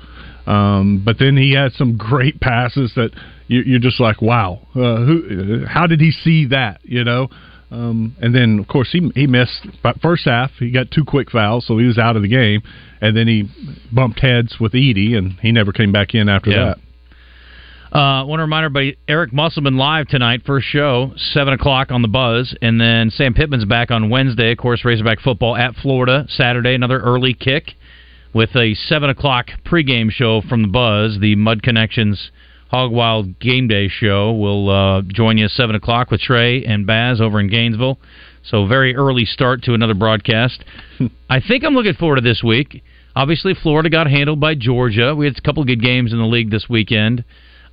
Um, 0.48 1.02
but 1.06 1.20
then 1.20 1.38
he 1.38 1.54
had 1.54 1.74
some 1.74 1.98
great 1.98 2.40
passes 2.40 2.94
that 2.96 3.12
you, 3.48 3.62
you're 3.62 3.80
just 3.80 4.00
like, 4.00 4.22
wow, 4.22 4.68
uh, 4.76 5.04
who? 5.06 5.66
How 5.68 5.88
did 5.88 6.00
he 6.02 6.12
see 6.12 6.46
that? 6.48 6.80
You 6.84 7.04
know, 7.04 7.30
Um, 7.72 8.16
and 8.22 8.36
then, 8.36 8.60
of 8.60 8.68
course, 8.68 8.90
he 8.92 9.12
he 9.16 9.28
missed. 9.28 9.66
First 10.02 10.26
half, 10.26 10.52
he 10.60 10.72
got 10.72 10.92
two 10.92 11.06
quick 11.06 11.32
fouls, 11.32 11.66
so 11.66 11.78
he 11.78 11.86
was 11.86 11.98
out 11.98 12.16
of 12.18 12.22
the 12.22 12.28
game. 12.28 12.62
And 13.00 13.16
then 13.16 13.28
he 13.28 13.50
bumped 13.92 14.20
heads 14.20 14.58
with 14.60 14.74
Edey, 14.74 15.18
and 15.18 15.34
he 15.42 15.52
never 15.52 15.72
came 15.72 15.92
back 15.92 16.14
in 16.14 16.28
after 16.30 16.52
Yeah. 16.52 16.66
that. 16.66 16.78
Uh, 17.98 18.24
want 18.26 18.40
to 18.40 18.44
remind 18.44 18.64
everybody, 18.64 18.96
Eric 19.08 19.34
Musselman 19.34 19.76
live 19.76 20.08
tonight, 20.08 20.44
first 20.46 20.66
show, 20.68 21.12
7 21.18 21.54
o'clock 21.54 21.92
on 21.92 22.02
the 22.02 22.08
Buzz. 22.08 22.56
And 22.62 22.80
then 22.80 23.10
Sam 23.10 23.34
Pittman's 23.34 23.66
back 23.66 23.92
on 23.92 24.10
Wednesday. 24.10 24.52
Of 24.52 24.60
course, 24.60 24.86
Razorback 24.86 25.20
football 25.20 25.58
at 25.58 25.76
Florida. 25.76 26.26
Saturday, 26.30 26.74
another 26.74 27.00
early 27.00 27.34
kick 27.34 27.74
with 28.34 28.56
a 28.56 28.76
7 28.76 29.10
o'clock 29.10 29.48
pregame 29.66 30.10
show 30.10 30.40
from 30.42 30.62
the 30.62 30.68
Buzz. 30.70 31.20
The 31.20 31.36
Mud 31.36 31.64
Connections 31.64 32.32
Hog 32.72 32.90
Wild 32.94 33.38
Game 33.38 33.68
Day 33.68 33.90
show 33.90 34.32
will 34.32 34.70
uh, 34.70 35.02
join 35.02 35.38
you 35.38 35.44
at 35.44 35.52
7 35.52 35.76
o'clock 35.76 36.10
with 36.10 36.22
Trey 36.22 36.64
and 36.64 36.88
Baz 36.88 37.20
over 37.20 37.38
in 37.38 37.50
Gainesville. 37.50 38.00
So, 38.44 38.66
very 38.66 38.96
early 38.96 39.26
start 39.26 39.64
to 39.64 39.74
another 39.74 39.94
broadcast. 39.94 40.64
I 41.30 41.42
think 41.46 41.66
I'm 41.66 41.74
looking 41.74 41.96
forward 41.96 42.16
to 42.16 42.22
this 42.22 42.42
week. 42.42 42.82
Obviously, 43.14 43.54
Florida 43.54 43.90
got 43.90 44.08
handled 44.08 44.40
by 44.40 44.56
Georgia. 44.56 45.14
We 45.14 45.26
had 45.26 45.38
a 45.38 45.42
couple 45.42 45.66
good 45.66 45.82
games 45.82 46.14
in 46.14 46.20
the 46.20 46.26
league 46.26 46.50
this 46.50 46.68
weekend. 46.70 47.26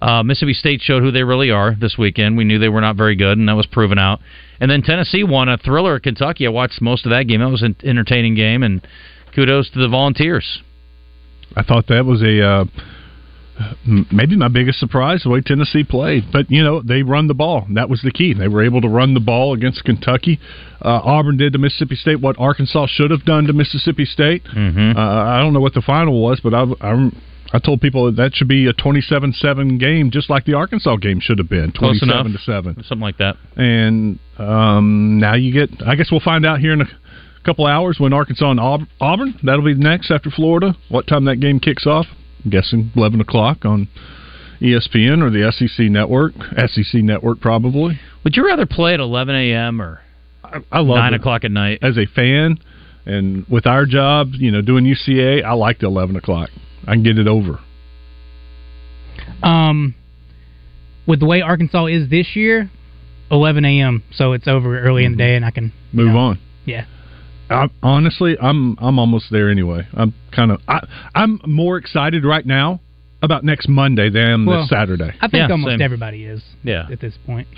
Uh, 0.03 0.25
Mississippi 0.25 0.53
State 0.53 0.81
showed 0.81 1.05
who 1.05 1.13
they 1.13 1.23
really 1.23 1.53
are 1.53 1.77
this 1.81 1.97
weekend. 1.97 2.37
We 2.37 2.43
knew 2.43 2.59
they 2.59 2.69
were 2.69 2.81
not 2.81 2.97
very 2.97 3.15
good, 3.15 3.39
and 3.39 3.49
that 3.49 3.55
was 3.55 3.67
proven 3.67 3.99
out. 3.99 4.19
And 4.61 4.69
then 4.69 4.83
Tennessee 4.83 5.23
won 5.23 5.49
a 5.49 5.59
thriller 5.59 5.95
at 5.95 6.03
Kentucky. 6.03 6.45
I 6.45 6.51
watched 6.51 6.83
most 6.83 7.07
of 7.07 7.11
that 7.11 7.29
game. 7.29 7.39
That 7.39 7.51
was 7.51 7.63
an 7.63 7.77
entertaining 7.85 8.35
game, 8.35 8.65
and 8.65 8.85
kudos 9.33 9.71
to 9.71 9.79
the 9.79 9.89
Volunteers. 9.89 10.61
I 11.55 11.63
thought 11.63 11.87
that 11.87 12.05
was 12.05 12.21
a 12.21 12.45
uh, 12.45 12.61
m- 12.63 12.71
maybe 14.13 14.37
my 14.37 14.49
biggest 14.49 14.79
surprise 14.79 15.23
the 15.23 15.31
way 15.31 15.41
Tennessee 15.41 15.85
played. 15.85 16.25
But 16.33 16.51
you 16.51 16.63
know 16.63 16.83
they 16.83 17.03
run 17.03 17.27
the 17.27 17.35
ball. 17.35 17.67
That 17.75 17.89
was 17.89 18.03
the 18.03 18.11
key. 18.11 18.35
They 18.35 18.49
were 18.49 18.63
able 18.63 18.81
to 18.81 18.89
run 18.89 19.15
the 19.15 19.21
ball 19.21 19.55
against 19.55 19.85
Kentucky. 19.85 20.41
Uh, 20.81 21.01
Auburn 21.03 21.37
did 21.37 21.53
to 21.55 21.59
Mississippi 21.59 21.97
State 21.97 22.21
what 22.21 22.39
Arkansas 22.39 22.87
should 22.89 23.11
have 23.11 23.25
done 23.25 23.45
to 23.47 23.53
Mississippi 23.53 24.05
State. 24.05 24.45
Mm-hmm. 24.45 24.97
Uh, 24.97 25.01
I 25.01 25.41
don't 25.41 25.53
know 25.53 25.61
what 25.61 25.75
the 25.75 25.83
final 25.83 26.23
was, 26.23 26.41
but 26.41 26.55
I, 26.55 26.65
I, 26.81 27.11
I 27.53 27.59
told 27.59 27.81
people 27.81 28.07
that, 28.07 28.17
that 28.17 28.35
should 28.35 28.49
be 28.49 28.67
a 28.67 28.73
27-7 28.73 29.81
game, 29.81 30.11
just 30.11 30.31
like 30.31 30.45
the 30.45 30.55
Arkansas 30.55 30.97
game 30.97 31.19
should 31.21 31.39
have 31.39 31.49
been, 31.49 31.73
27 31.73 32.33
to 32.33 32.39
seven. 32.39 32.75
Something 32.85 33.01
like 33.01 33.19
that. 33.19 33.37
And 33.57 34.19
um, 34.39 35.19
now 35.19 35.35
you 35.35 35.53
get. 35.53 35.71
I 35.87 35.97
guess 35.97 36.11
we'll 36.11 36.21
find 36.21 36.47
out 36.47 36.61
here 36.61 36.73
in 36.73 36.83
a 36.83 36.87
couple 37.45 37.67
hours 37.67 37.97
when 37.99 38.13
Arkansas 38.13 38.51
and 38.51 38.61
Auburn. 38.61 39.35
That'll 39.43 39.65
be 39.65 39.75
next 39.75 40.11
after 40.11 40.31
Florida. 40.31 40.77
What 40.91 41.07
time 41.07 41.25
that 41.25 41.37
game 41.37 41.59
kicks 41.59 41.87
off? 41.87 42.07
I'm 42.45 42.51
guessing 42.51 42.91
11 42.97 43.21
o'clock 43.21 43.65
on 43.65 43.89
ESPN 44.61 45.23
or 45.23 45.31
the 45.31 45.51
SEC 45.53 45.87
network. 45.87 46.33
SEC 46.57 47.03
network 47.03 47.41
probably. 47.41 47.99
Would 48.25 48.37
you 48.37 48.47
rather 48.47 48.67
play 48.67 48.95
at 48.95 49.01
11 49.01 49.35
a.m. 49.35 49.81
or 49.81 50.01
I, 50.45 50.59
I 50.71 50.79
love 50.81 50.99
9 50.99 51.15
it. 51.15 51.21
o'clock 51.21 51.45
at 51.45 51.51
night? 51.51 51.79
as 51.83 51.97
a 51.97 52.07
fan. 52.07 52.59
And 53.07 53.47
with 53.49 53.67
our 53.67 53.87
job, 53.87 54.31
you 54.33 54.51
know, 54.51 54.61
doing 54.61 54.85
UCA, 54.85 55.43
I 55.43 55.55
like 55.55 55.79
the 55.79 55.87
11 55.87 56.17
o'clock. 56.17 56.51
I 56.87 56.93
can 56.93 57.03
get 57.03 57.19
it 57.19 57.27
over. 57.27 57.59
Um, 59.43 59.95
with 61.07 61.21
the 61.21 61.27
way 61.27 61.41
Arkansas 61.41 61.87
is 61.87 62.11
this 62.11 62.35
year, 62.35 62.71
11 63.31 63.65
a.m. 63.65 64.03
So 64.13 64.33
it's 64.33 64.47
over 64.47 64.79
early 64.79 65.05
in 65.05 65.13
the 65.13 65.19
day, 65.19 65.37
and 65.37 65.45
I 65.45 65.51
can 65.51 65.73
Move 65.93 66.15
on. 66.17 66.39
Yeah. 66.67 66.85
I, 67.51 67.69
honestly, 67.83 68.37
I'm 68.41 68.77
I'm 68.79 68.99
almost 68.99 69.27
there 69.31 69.51
anyway. 69.51 69.87
I'm 69.95 70.15
kind 70.35 70.51
of 70.51 70.61
I, 70.69 70.87
I'm 71.15 71.41
more 71.47 71.77
excited 71.79 72.25
right 72.25 72.45
now 72.45 72.81
about 73.23 73.43
next 73.45 73.69
Monday 73.69 74.11
than 74.11 74.47
Well, 74.47 74.61
this 74.63 74.71
Saturday. 74.71 75.13
I 75.21 75.29
think 75.29 75.35
Yeah, 75.35 75.49
almost 75.51 75.73
same. 75.73 75.83
everybody 75.83 76.25
is. 76.25 76.43
Yeah. 76.63 76.87
At 76.91 77.01
this 77.01 77.15
point, 77.27 77.49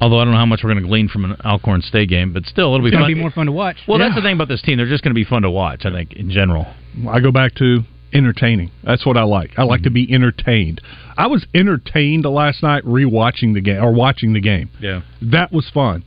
Although 0.00 0.18
I 0.18 0.24
don't 0.24 0.32
know 0.32 0.38
how 0.38 0.46
much 0.46 0.60
we're 0.64 0.70
going 0.72 0.82
to 0.82 0.88
glean 0.88 1.08
from 1.08 1.26
an 1.26 1.36
Alcorn 1.44 1.82
State 1.82 2.08
game, 2.08 2.32
but 2.32 2.46
still, 2.46 2.74
it'll 2.74 2.80
be 2.80 2.86
it's 2.86 2.94
going 2.94 3.02
fun. 3.04 3.10
to 3.10 3.14
be 3.16 3.20
more 3.20 3.30
fun 3.30 3.46
to 3.46 3.52
watch. 3.52 3.76
well, 3.86 3.98
Yeah. 3.98 4.06
that's 4.06 4.14
the 4.16 4.22
thing 4.22 4.34
about 4.34 4.48
this 4.48 4.62
team. 4.62 4.78
They're 4.78 4.86
just 4.88 5.04
going 5.04 5.14
to 5.14 5.18
be 5.18 5.24
fun 5.24 5.42
to 5.42 5.50
watch, 5.50 5.84
I 5.84 5.90
think, 5.90 6.14
in 6.14 6.30
general. 6.30 6.66
I 7.06 7.20
go 7.20 7.30
back 7.30 7.54
to 7.56 7.80
entertaining. 8.14 8.70
That's 8.82 9.04
what 9.04 9.18
I 9.18 9.24
like. 9.24 9.50
I 9.58 9.64
like 9.64 9.82
to 9.82 9.90
be 9.90 10.10
entertained. 10.12 10.80
I 11.18 11.26
was 11.26 11.44
entertained 11.54 12.24
last 12.24 12.62
night 12.62 12.82
rewatching 12.84 13.52
the 13.52 13.60
game 13.60 13.82
or 13.84 13.92
watching 13.92 14.32
the 14.32 14.40
game. 14.40 14.70
Yeah. 14.80 15.02
That 15.20 15.52
was 15.52 15.68
fun. 15.68 16.04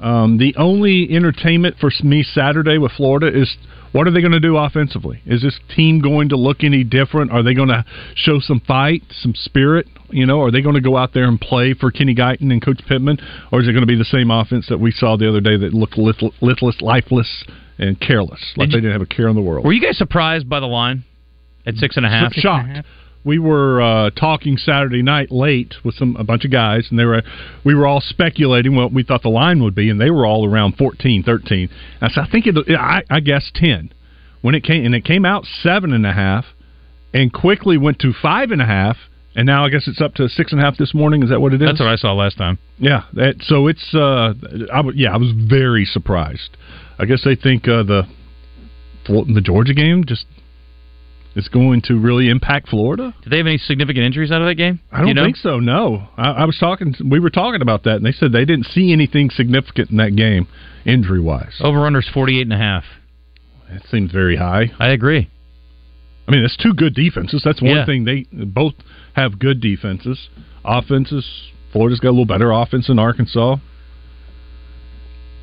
Um, 0.00 0.38
the 0.38 0.54
only 0.56 1.08
entertainment 1.10 1.76
for 1.80 1.90
me 2.02 2.22
Saturday 2.22 2.78
with 2.78 2.92
Florida 2.92 3.28
is 3.28 3.56
what 3.92 4.08
are 4.08 4.10
they 4.10 4.20
going 4.20 4.32
to 4.32 4.40
do 4.40 4.56
offensively? 4.56 5.22
Is 5.24 5.42
this 5.42 5.58
team 5.76 6.00
going 6.00 6.30
to 6.30 6.36
look 6.36 6.64
any 6.64 6.82
different? 6.82 7.30
Are 7.30 7.44
they 7.44 7.54
going 7.54 7.68
to 7.68 7.84
show 8.16 8.40
some 8.40 8.60
fight, 8.60 9.02
some 9.10 9.34
spirit? 9.36 9.86
You 10.10 10.26
know, 10.26 10.40
are 10.40 10.50
they 10.50 10.62
going 10.62 10.74
to 10.74 10.80
go 10.80 10.96
out 10.96 11.14
there 11.14 11.24
and 11.24 11.40
play 11.40 11.74
for 11.74 11.92
Kenny 11.92 12.14
Guiton 12.14 12.50
and 12.50 12.60
Coach 12.60 12.80
Pittman, 12.88 13.18
or 13.52 13.60
is 13.60 13.68
it 13.68 13.72
going 13.72 13.82
to 13.82 13.86
be 13.86 13.96
the 13.96 14.04
same 14.04 14.32
offense 14.32 14.66
that 14.68 14.78
we 14.78 14.90
saw 14.90 15.16
the 15.16 15.28
other 15.28 15.40
day 15.40 15.56
that 15.56 15.72
looked 15.72 15.96
little, 15.96 16.32
littless, 16.40 16.80
lifeless, 16.80 17.44
and 17.78 18.00
careless, 18.00 18.40
like 18.56 18.70
Did 18.70 18.78
they 18.78 18.80
didn't 18.80 18.92
have 18.92 19.02
a 19.02 19.06
care 19.06 19.28
in 19.28 19.36
the 19.36 19.42
world? 19.42 19.64
Were 19.64 19.72
you 19.72 19.80
guys 19.80 19.96
surprised 19.96 20.48
by 20.48 20.58
the 20.60 20.66
line 20.66 21.04
at 21.64 21.74
six 21.76 21.96
and 21.96 22.04
a 22.04 22.08
half? 22.08 22.32
Six 22.32 22.44
and 22.44 22.52
a 22.52 22.56
shocked. 22.58 22.68
half. 22.68 22.84
We 23.24 23.38
were 23.38 23.80
uh, 23.80 24.10
talking 24.10 24.58
Saturday 24.58 25.02
night 25.02 25.30
late 25.30 25.74
with 25.82 25.94
some 25.94 26.14
a 26.16 26.24
bunch 26.24 26.44
of 26.44 26.50
guys, 26.50 26.88
and 26.90 26.98
they 26.98 27.04
were 27.04 27.22
we 27.64 27.74
were 27.74 27.86
all 27.86 28.00
speculating 28.00 28.76
what 28.76 28.92
we 28.92 29.02
thought 29.02 29.22
the 29.22 29.30
line 29.30 29.62
would 29.62 29.74
be, 29.74 29.88
and 29.88 30.00
they 30.00 30.10
were 30.10 30.26
all 30.26 30.46
around 30.46 30.76
14, 30.76 31.22
13. 31.22 31.68
I 32.00 32.08
said, 32.10 32.24
I 32.24 32.30
think 32.30 32.46
it, 32.46 32.56
I, 32.78 33.02
I 33.10 33.20
guess 33.20 33.50
ten. 33.54 33.92
When 34.42 34.54
it 34.54 34.62
came 34.62 34.84
and 34.84 34.94
it 34.94 35.04
came 35.06 35.24
out 35.24 35.46
seven 35.62 35.94
and 35.94 36.06
a 36.06 36.12
half, 36.12 36.44
and 37.14 37.32
quickly 37.32 37.78
went 37.78 37.98
to 38.00 38.12
five 38.12 38.50
and 38.50 38.60
a 38.60 38.66
half, 38.66 38.98
and 39.34 39.46
now 39.46 39.64
I 39.64 39.70
guess 39.70 39.88
it's 39.88 40.02
up 40.02 40.14
to 40.16 40.28
six 40.28 40.52
and 40.52 40.60
a 40.60 40.64
half 40.64 40.76
this 40.76 40.92
morning. 40.92 41.22
Is 41.22 41.30
that 41.30 41.40
what 41.40 41.54
it 41.54 41.62
is? 41.62 41.68
That's 41.68 41.80
what 41.80 41.88
I 41.88 41.96
saw 41.96 42.12
last 42.12 42.36
time. 42.36 42.58
Yeah, 42.78 43.04
that, 43.14 43.36
so 43.40 43.68
it's 43.68 43.94
uh, 43.94 44.34
I 44.72 44.76
w- 44.76 44.96
yeah, 44.96 45.14
I 45.14 45.16
was 45.16 45.32
very 45.48 45.86
surprised. 45.86 46.56
I 46.98 47.06
guess 47.06 47.22
they 47.24 47.36
think 47.36 47.66
uh, 47.66 47.82
the 47.84 48.02
the 49.06 49.40
Georgia 49.42 49.74
game 49.74 50.04
just 50.04 50.26
is 51.36 51.48
going 51.48 51.82
to 51.82 51.98
really 51.98 52.28
impact 52.28 52.68
Florida. 52.68 53.14
Did 53.22 53.30
they 53.32 53.38
have 53.38 53.46
any 53.46 53.58
significant 53.58 54.04
injuries 54.04 54.30
out 54.30 54.40
of 54.40 54.46
that 54.48 54.54
game? 54.54 54.80
I 54.92 54.98
don't 54.98 55.08
you 55.08 55.14
know? 55.14 55.24
think 55.24 55.36
so. 55.36 55.58
No, 55.58 56.08
I, 56.16 56.30
I 56.30 56.44
was 56.44 56.56
talking. 56.58 56.94
We 57.08 57.18
were 57.20 57.30
talking 57.30 57.62
about 57.62 57.84
that, 57.84 57.96
and 57.96 58.06
they 58.06 58.12
said 58.12 58.32
they 58.32 58.44
didn't 58.44 58.66
see 58.66 58.92
anything 58.92 59.30
significant 59.30 59.90
in 59.90 59.96
that 59.98 60.14
game, 60.16 60.46
injury 60.84 61.20
wise. 61.20 61.54
Over 61.60 61.78
unders 61.80 62.12
48 62.12 62.42
and 62.42 62.52
a 62.52 62.58
half. 62.58 62.84
It 63.70 63.82
seems 63.90 64.12
very 64.12 64.36
high. 64.36 64.70
I 64.78 64.88
agree. 64.88 65.30
I 66.26 66.30
mean, 66.30 66.42
that's 66.42 66.56
two 66.56 66.72
good 66.72 66.94
defenses. 66.94 67.42
That's 67.44 67.60
one 67.60 67.76
Yeah. 67.76 67.86
thing 67.86 68.04
they 68.04 68.26
both 68.32 68.74
have 69.14 69.38
good 69.38 69.60
defenses. 69.60 70.28
Offenses. 70.64 71.26
Florida's 71.72 72.00
got 72.00 72.10
a 72.10 72.12
little 72.12 72.24
better 72.24 72.52
offense 72.52 72.86
than 72.86 72.98
Arkansas. 72.98 73.56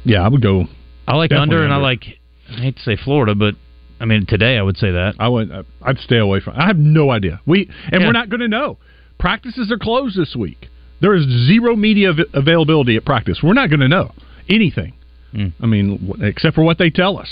Yeah, 0.03 0.21
I 0.23 0.29
would 0.29 0.41
go. 0.41 0.65
I 1.07 1.15
like 1.15 1.29
Definitely 1.29 1.55
under, 1.55 1.63
and 1.65 1.73
I 1.73 1.77
like. 1.77 2.05
I 2.49 2.61
hate 2.61 2.77
to 2.77 2.81
say 2.81 2.95
Florida, 2.95 3.35
but 3.35 3.55
I 4.01 4.05
mean 4.05 4.25
today 4.25 4.57
I 4.57 4.61
would 4.63 4.77
say 4.77 4.91
that. 4.91 5.13
I 5.19 5.27
would. 5.29 5.49
I'd 5.83 5.97
stay 5.99 6.17
away 6.17 6.39
from. 6.41 6.53
I 6.57 6.65
have 6.67 6.77
no 6.77 7.11
idea. 7.11 7.39
We 7.45 7.69
and 7.91 8.01
Yeah. 8.01 8.07
we're 8.07 8.11
not 8.13 8.29
going 8.29 8.41
to 8.41 8.47
know. 8.47 8.77
Practices 9.19 9.71
are 9.71 9.77
closed 9.77 10.17
this 10.17 10.35
week. 10.35 10.67
There 11.01 11.13
is 11.15 11.23
zero 11.47 11.75
media 11.75 12.09
av- 12.09 12.19
availability 12.33 12.95
at 12.95 13.05
practice. 13.05 13.39
We're 13.43 13.53
not 13.53 13.69
going 13.69 13.79
to 13.81 13.87
know 13.87 14.11
anything. 14.49 14.93
Mm. 15.33 15.53
I 15.61 15.65
mean, 15.67 16.07
w- 16.07 16.25
except 16.25 16.55
for 16.55 16.63
what 16.63 16.77
they 16.77 16.89
tell 16.89 17.17
us. 17.17 17.29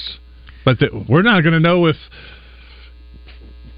But 0.65 0.79
the, 0.79 1.05
we're 1.09 1.21
not 1.23 1.41
going 1.41 1.53
to 1.53 1.59
know 1.59 1.85
if 1.87 1.95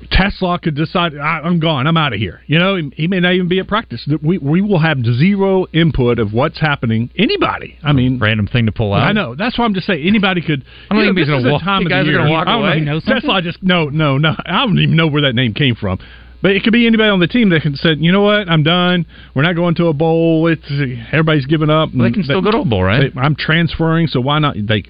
Tesla 0.09 0.59
could 0.59 0.75
decide 0.75 1.15
I, 1.17 1.39
I'm 1.39 1.59
gone. 1.59 1.87
I'm 1.87 1.97
out 1.97 2.13
of 2.13 2.19
here. 2.19 2.41
You 2.47 2.59
know, 2.59 2.77
he, 2.93 3.07
may 3.07 3.19
not 3.19 3.33
even 3.33 3.47
be 3.47 3.59
at 3.59 3.67
practice. 3.67 4.07
We 4.23 4.37
we 4.37 4.61
will 4.61 4.79
have 4.79 4.97
zero 5.03 5.67
input 5.73 6.19
of 6.19 6.33
what's 6.33 6.59
happening. 6.59 7.09
Anybody. 7.17 7.77
I 7.83 7.91
mean, 7.93 8.19
Random 8.19 8.47
thing 8.47 8.65
to 8.65 8.71
pull 8.71 8.93
out. 8.93 9.01
I 9.03 9.11
know. 9.11 9.35
That's 9.35 9.57
why 9.57 9.65
I'm 9.65 9.73
just 9.73 9.87
saying 9.87 10.05
anybody 10.07 10.41
could. 10.41 10.63
I 10.89 10.95
don't 10.95 11.05
know, 11.05 11.13
think 11.13 11.27
he's 11.27 11.51
walk- 11.51 11.61
time 11.63 11.81
think 11.81 11.91
of 11.91 12.05
the 12.05 12.11
guys 12.11 12.13
are 12.13 12.17
gonna 12.17 12.31
walk 12.31 12.47
I 12.47 12.51
don't 12.53 12.61
away? 12.61 12.69
know. 12.69 12.75
You 12.75 12.85
know 12.85 12.99
something? 12.99 13.21
Tesla 13.21 13.41
just 13.41 13.61
no, 13.61 13.89
no, 13.89 14.17
no. 14.17 14.35
I 14.45 14.65
don't 14.65 14.79
even 14.79 14.95
know 14.95 15.07
where 15.07 15.21
that 15.23 15.35
name 15.35 15.53
came 15.53 15.75
from. 15.75 15.99
But 16.41 16.51
it 16.51 16.63
could 16.63 16.73
be 16.73 16.87
anybody 16.87 17.09
on 17.09 17.19
the 17.19 17.27
team 17.27 17.49
that 17.49 17.61
can 17.61 17.75
said, 17.75 17.99
you 17.99 18.11
know 18.11 18.21
what, 18.23 18.49
I'm 18.49 18.63
done. 18.63 19.05
We're 19.35 19.43
not 19.43 19.55
going 19.55 19.75
to 19.75 19.87
a 19.87 19.93
bowl. 19.93 20.47
It's 20.47 20.65
everybody's 21.11 21.45
giving 21.45 21.69
up. 21.69 21.89
Well, 21.93 22.07
they 22.07 22.11
can 22.11 22.23
still 22.23 22.41
go 22.41 22.49
to 22.51 22.57
a 22.59 22.65
bowl, 22.65 22.83
right? 22.83 23.13
They- 23.13 23.19
I'm 23.19 23.35
transferring, 23.35 24.07
so 24.07 24.21
why 24.21 24.39
not? 24.39 24.55
They, 24.57 24.83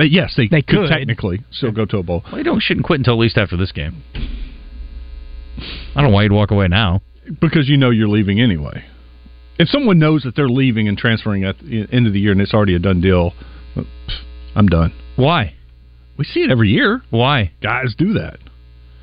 they 0.00 0.06
yes, 0.06 0.32
they, 0.36 0.48
They 0.48 0.62
could 0.62 0.78
could. 0.80 0.88
technically 0.88 1.44
still 1.50 1.72
go 1.72 1.84
to 1.84 1.98
a 1.98 2.02
bowl 2.02 2.22
Well, 2.26 2.38
you 2.38 2.44
don't 2.44 2.60
shouldn't 2.62 2.86
quit 2.86 3.00
until 3.00 3.14
at 3.14 3.18
least 3.20 3.36
after 3.38 3.56
this 3.56 3.70
game. 3.72 4.02
I 5.94 6.00
don't 6.00 6.04
know 6.04 6.14
why 6.14 6.22
you'd 6.24 6.32
walk 6.32 6.50
away 6.50 6.68
now. 6.68 7.02
because 7.40 7.68
you 7.68 7.76
know 7.76 7.90
you're 7.90 8.08
leaving 8.08 8.40
anyway. 8.40 8.84
If 9.58 9.68
someone 9.68 9.98
knows 9.98 10.22
that 10.22 10.34
they're 10.34 10.48
leaving 10.48 10.88
and 10.88 10.96
transferring 10.96 11.44
at 11.44 11.58
the 11.58 11.86
end 11.92 12.06
of 12.06 12.12
the 12.14 12.20
year 12.20 12.32
and 12.32 12.40
it's 12.40 12.54
already 12.54 12.74
a 12.74 12.78
done 12.78 13.00
deal, 13.02 13.32
I'm 14.54 14.68
done. 14.68 14.92
Why? 15.16 15.54
We 16.16 16.24
see 16.24 16.40
it 16.40 16.50
every 16.50 16.70
year. 16.70 17.02
Why? 17.10 17.52
Guys 17.62 17.94
do 17.96 18.14
that. 18.14 18.38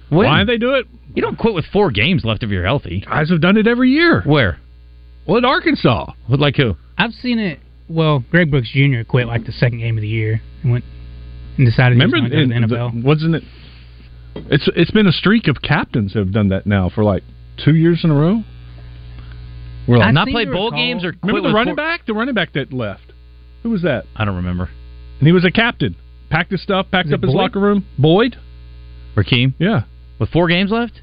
When? 0.10 0.26
Why 0.26 0.44
they 0.46 0.58
do 0.58 0.74
it? 0.76 0.88
You 1.14 1.22
don't 1.22 1.38
quit 1.38 1.54
with 1.54 1.66
four 1.72 1.92
games 1.92 2.24
left 2.26 2.42
if 2.44 2.50
you're 2.50 2.66
healthy. 2.66 3.02
Guys 3.06 3.30
have 3.30 3.42
done 3.42 3.58
it 3.58 3.68
every 3.68 3.92
year. 3.92 4.22
Where? 4.26 4.60
Well, 5.28 5.38
at 5.38 5.46
Arkansas. 5.46 6.14
With 6.30 6.40
like 6.40 6.56
who? 6.56 6.76
I've 6.98 7.12
seen 7.14 7.38
it. 7.40 7.60
Well, 7.90 8.24
Greg 8.32 8.52
Brooks 8.52 8.70
Jr. 8.74 9.04
quit 9.08 9.28
like 9.28 9.46
the 9.46 9.52
second 9.54 9.80
game 9.80 9.98
of 9.98 10.02
the 10.02 10.08
year 10.08 10.42
and 10.64 10.72
went 10.72 10.84
and 11.58 11.66
decided 11.66 11.92
Remember, 11.96 12.18
he 12.18 12.24
was 12.24 12.32
going 12.32 12.50
to 12.50 12.56
in- 12.56 12.62
go 12.62 12.68
to 12.68 12.74
the 12.74 12.80
NFL. 13.00 13.04
wasn't 13.04 13.36
it? 13.36 13.44
It's 14.36 14.70
it's 14.76 14.92
been 14.92 15.08
a 15.08 15.12
streak 15.12 15.48
of 15.48 15.62
captains 15.62 16.14
that 16.14 16.20
have 16.20 16.32
done 16.32 16.50
that 16.50 16.68
now 16.68 16.90
for 16.90 17.04
like 17.04 17.24
two 17.64 17.74
years 17.76 18.02
in 18.04 18.12
a 18.12 18.16
row. 18.16 18.44
We're 19.88 19.98
like, 19.98 20.14
not 20.14 20.28
play 20.28 20.46
bowl 20.46 20.70
games 20.72 21.04
or 21.06 21.14
quit 21.14 21.24
remember 21.24 21.50
the 21.50 21.56
running 21.56 21.76
four- 21.76 21.84
back? 21.84 22.06
The 22.06 22.14
running 22.14 22.36
back 22.36 22.54
that 22.54 22.74
left. 22.74 23.14
Who 23.64 23.70
was 23.70 23.82
that? 23.84 24.06
I 24.16 24.26
don't 24.26 24.36
remember. 24.36 24.70
And 25.20 25.28
he 25.28 25.32
was 25.32 25.46
a 25.46 25.52
captain. 25.52 25.96
Packed 26.30 26.52
his 26.52 26.62
stuff, 26.62 26.88
packed 26.92 27.08
Is 27.08 27.14
up 27.14 27.22
his 27.22 27.30
Boyd? 27.30 27.36
locker 27.38 27.60
room. 27.60 27.86
Boyd? 27.98 28.36
Rakeem 29.16 29.54
Yeah. 29.60 29.84
with 30.20 30.30
four 30.30 30.48
games 30.50 30.72
left. 30.72 31.02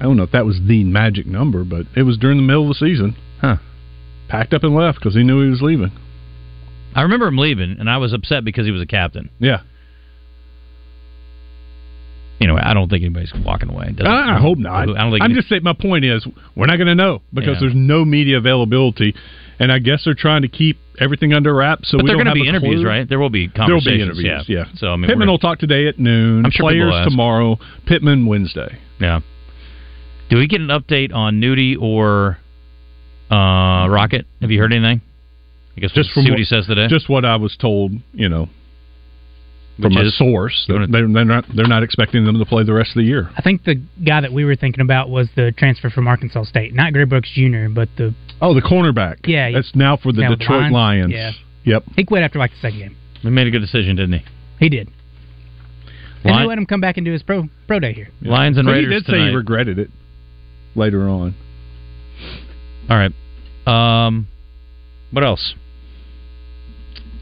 I 0.00 0.04
don't 0.04 0.16
know 0.16 0.24
if 0.24 0.32
that 0.32 0.44
was 0.44 0.60
the 0.66 0.84
magic 0.84 1.26
number, 1.26 1.64
but 1.64 1.86
it 1.96 2.02
was 2.02 2.18
during 2.18 2.36
the 2.36 2.42
middle 2.42 2.62
of 2.64 2.68
the 2.68 2.74
season. 2.74 3.16
Huh. 3.40 3.56
Packed 4.28 4.52
up 4.54 4.62
and 4.62 4.74
left 4.74 4.98
because 4.98 5.14
he 5.14 5.22
knew 5.22 5.42
he 5.42 5.50
was 5.50 5.62
leaving. 5.62 5.90
I 6.94 7.02
remember 7.02 7.26
him 7.26 7.38
leaving, 7.38 7.76
and 7.78 7.88
I 7.88 7.96
was 7.98 8.12
upset 8.12 8.44
because 8.44 8.66
he 8.66 8.72
was 8.72 8.82
a 8.82 8.86
captain. 8.86 9.30
Yeah. 9.38 9.60
Anyway, 12.40 12.60
I 12.62 12.72
don't 12.72 12.88
think 12.88 13.02
anybody's 13.02 13.32
walking 13.44 13.68
away. 13.68 13.92
I, 14.00 14.36
I 14.36 14.38
hope 14.40 14.58
not. 14.58 14.82
I 14.82 14.86
don't 14.86 15.10
think. 15.10 15.22
I'm 15.22 15.30
any- 15.32 15.34
just 15.34 15.48
saying. 15.48 15.62
My 15.64 15.72
point 15.72 16.04
is, 16.04 16.24
we're 16.54 16.66
not 16.66 16.76
going 16.76 16.86
to 16.86 16.94
know 16.94 17.20
because 17.34 17.54
Yeah. 17.56 17.60
there's 17.62 17.74
no 17.74 18.04
media 18.04 18.38
availability, 18.38 19.14
and 19.58 19.72
I 19.72 19.80
guess 19.80 20.02
they're 20.04 20.14
trying 20.14 20.42
to 20.42 20.48
keep 20.48 20.78
everything 21.00 21.32
under 21.32 21.52
wraps. 21.52 21.90
So 21.90 21.98
but 21.98 22.04
we 22.04 22.08
they're 22.10 22.16
going 22.22 22.28
to 22.28 22.34
be 22.34 22.46
interviews, 22.48 22.80
clue. 22.82 22.88
right? 22.88 23.08
There 23.08 23.18
will 23.18 23.28
be 23.30 23.48
There 23.48 23.64
will 23.66 23.80
conversations. 23.80 24.18
be 24.18 24.26
interviews. 24.28 24.44
Yeah. 24.48 24.64
So 24.76 24.88
I 24.92 24.96
mean, 24.96 25.06
Pittman 25.08 25.26
we're- 25.26 25.32
will 25.32 25.38
talk 25.38 25.58
today 25.58 25.88
at 25.88 25.98
noon. 25.98 26.44
I'm 26.44 26.52
sure 26.52 26.64
Players 26.70 26.94
tomorrow. 27.08 27.58
Pittman 27.86 28.26
Wednesday. 28.26 28.78
Yeah. 29.00 29.20
Do 30.30 30.36
we 30.36 30.46
get 30.46 30.60
an 30.60 30.68
update 30.68 31.12
on 31.12 31.40
Nudie 31.40 31.76
or 31.80 32.38
uh, 33.30 33.88
Rocket? 33.88 34.26
Have 34.40 34.50
you 34.50 34.58
heard 34.60 34.72
anything? 34.72 35.00
I 35.76 35.80
guess 35.80 35.92
Just 35.92 36.10
we'll 36.10 36.14
from 36.14 36.22
see 36.24 36.30
what, 36.30 36.34
what- 36.34 36.38
he 36.40 36.44
says 36.44 36.66
today. 36.66 36.86
Just 36.88 37.08
what 37.08 37.24
I 37.24 37.36
was 37.36 37.56
told. 37.56 37.92
You 38.12 38.28
know, 38.28 38.48
Which 39.78 39.92
from 39.92 39.96
a 39.96 40.06
is- 40.06 40.16
source. 40.18 40.66
Wanna- 40.68 40.86
They're, 40.88 41.06
they're 41.08 41.24
not. 41.24 41.44
They're 41.54 41.66
not 41.68 41.82
expecting 41.82 42.24
them 42.24 42.38
to 42.38 42.44
play 42.44 42.64
the 42.64 42.72
rest 42.72 42.90
of 42.90 42.96
the 42.96 43.04
year. 43.04 43.30
I 43.36 43.42
think 43.42 43.64
the 43.64 43.76
guy 44.04 44.20
that 44.20 44.32
we 44.32 44.44
were 44.44 44.56
thinking 44.56 44.80
about 44.80 45.08
was 45.08 45.28
the 45.36 45.52
transfer 45.52 45.90
from 45.90 46.08
Arkansas 46.08 46.44
State, 46.44 46.74
not 46.74 46.92
Gray 46.92 47.04
Brooks 47.04 47.30
Jr., 47.34 47.68
but 47.68 47.88
the 47.96 48.14
Oh, 48.40 48.54
the 48.54 48.62
cornerback. 48.62 49.18
Yeah, 49.26 49.50
that's 49.52 49.74
now 49.74 49.96
for 49.96 50.12
the 50.12 50.20
now 50.22 50.34
Detroit 50.34 50.70
Lions. 50.72 51.12
Lions. 51.12 51.12
Yeah. 51.12 51.32
Yep. 51.64 51.84
he 51.96 52.04
quit 52.04 52.22
after 52.22 52.38
like 52.38 52.50
the 52.52 52.56
second 52.60 52.78
game. 52.78 52.96
he 53.20 53.30
made 53.30 53.46
a 53.46 53.50
good 53.50 53.60
decision, 53.60 53.96
didn't 53.96 54.20
he? 54.20 54.24
He 54.60 54.68
did, 54.68 54.88
and 56.24 56.32
Lion- 56.32 56.42
they 56.44 56.48
let 56.48 56.58
him 56.58 56.66
come 56.66 56.80
back 56.80 56.96
and 56.96 57.04
do 57.04 57.12
his 57.12 57.22
pro 57.22 57.48
pro 57.66 57.78
day 57.78 57.92
here. 57.92 58.08
Lions 58.22 58.56
and 58.58 58.66
But 58.66 58.72
Raiders 58.72 58.92
He 58.92 58.98
did 59.00 59.06
say 59.06 59.28
he 59.28 59.34
regretted 59.34 59.78
it 59.78 59.90
later 60.74 61.08
on. 61.08 61.34
All 62.88 62.96
right. 62.96 63.12
Um, 63.66 64.26
what 65.10 65.24
else? 65.24 65.54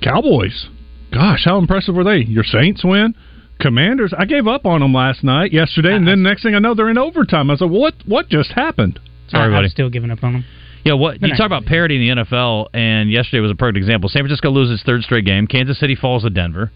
Cowboys. 0.03 0.69
Gosh, 1.13 1.45
how 1.45 1.59
impressive 1.59 1.95
were 1.95 2.05
they? 2.05 2.19
Your 2.19 2.45
Saints 2.45 2.85
win. 2.85 3.15
Commanders. 3.59 4.13
I 4.17 4.27
gave 4.27 4.47
up 4.47 4.67
on 4.67 4.81
them 4.81 4.93
last 4.93 5.25
night, 5.25 5.53
yesterday, 5.53 5.95
and 5.95 6.07
then 6.07 6.23
next 6.23 6.43
thing 6.43 6.55
I 6.55 6.59
know, 6.59 6.75
they're 6.75 6.91
in 6.91 6.99
overtime. 6.99 7.49
I 7.51 7.55
was 7.55 7.61
like, 7.63 7.71
what? 7.71 7.95
What 8.05 8.29
just 8.29 8.51
happened? 8.53 9.01
Sorry, 9.29 9.47
I, 9.47 9.57
buddy. 9.57 9.65
I'm 9.65 9.71
still 9.71 9.89
giving 9.89 10.11
up 10.11 10.23
on 10.23 10.35
them. 10.35 10.45
Yeah, 10.85 10.93
what 10.93 11.21
you 11.23 11.31
talk 11.35 11.47
about 11.47 11.65
parity 11.65 11.97
in 11.97 12.17
the 12.17 12.23
NFL, 12.25 12.69
and 12.75 13.11
yesterday 13.11 13.41
was 13.41 13.51
a 13.51 13.55
perfect 13.57 13.79
example. 13.79 14.09
San 14.09 14.23
Francisco 14.23 14.51
loses 14.51 14.83
third 14.85 15.03
straight 15.03 15.25
game. 15.25 15.47
Kansas 15.47 15.81
City 15.81 15.97
falls 15.97 16.23
to 16.23 16.31
Denver. 16.31 16.71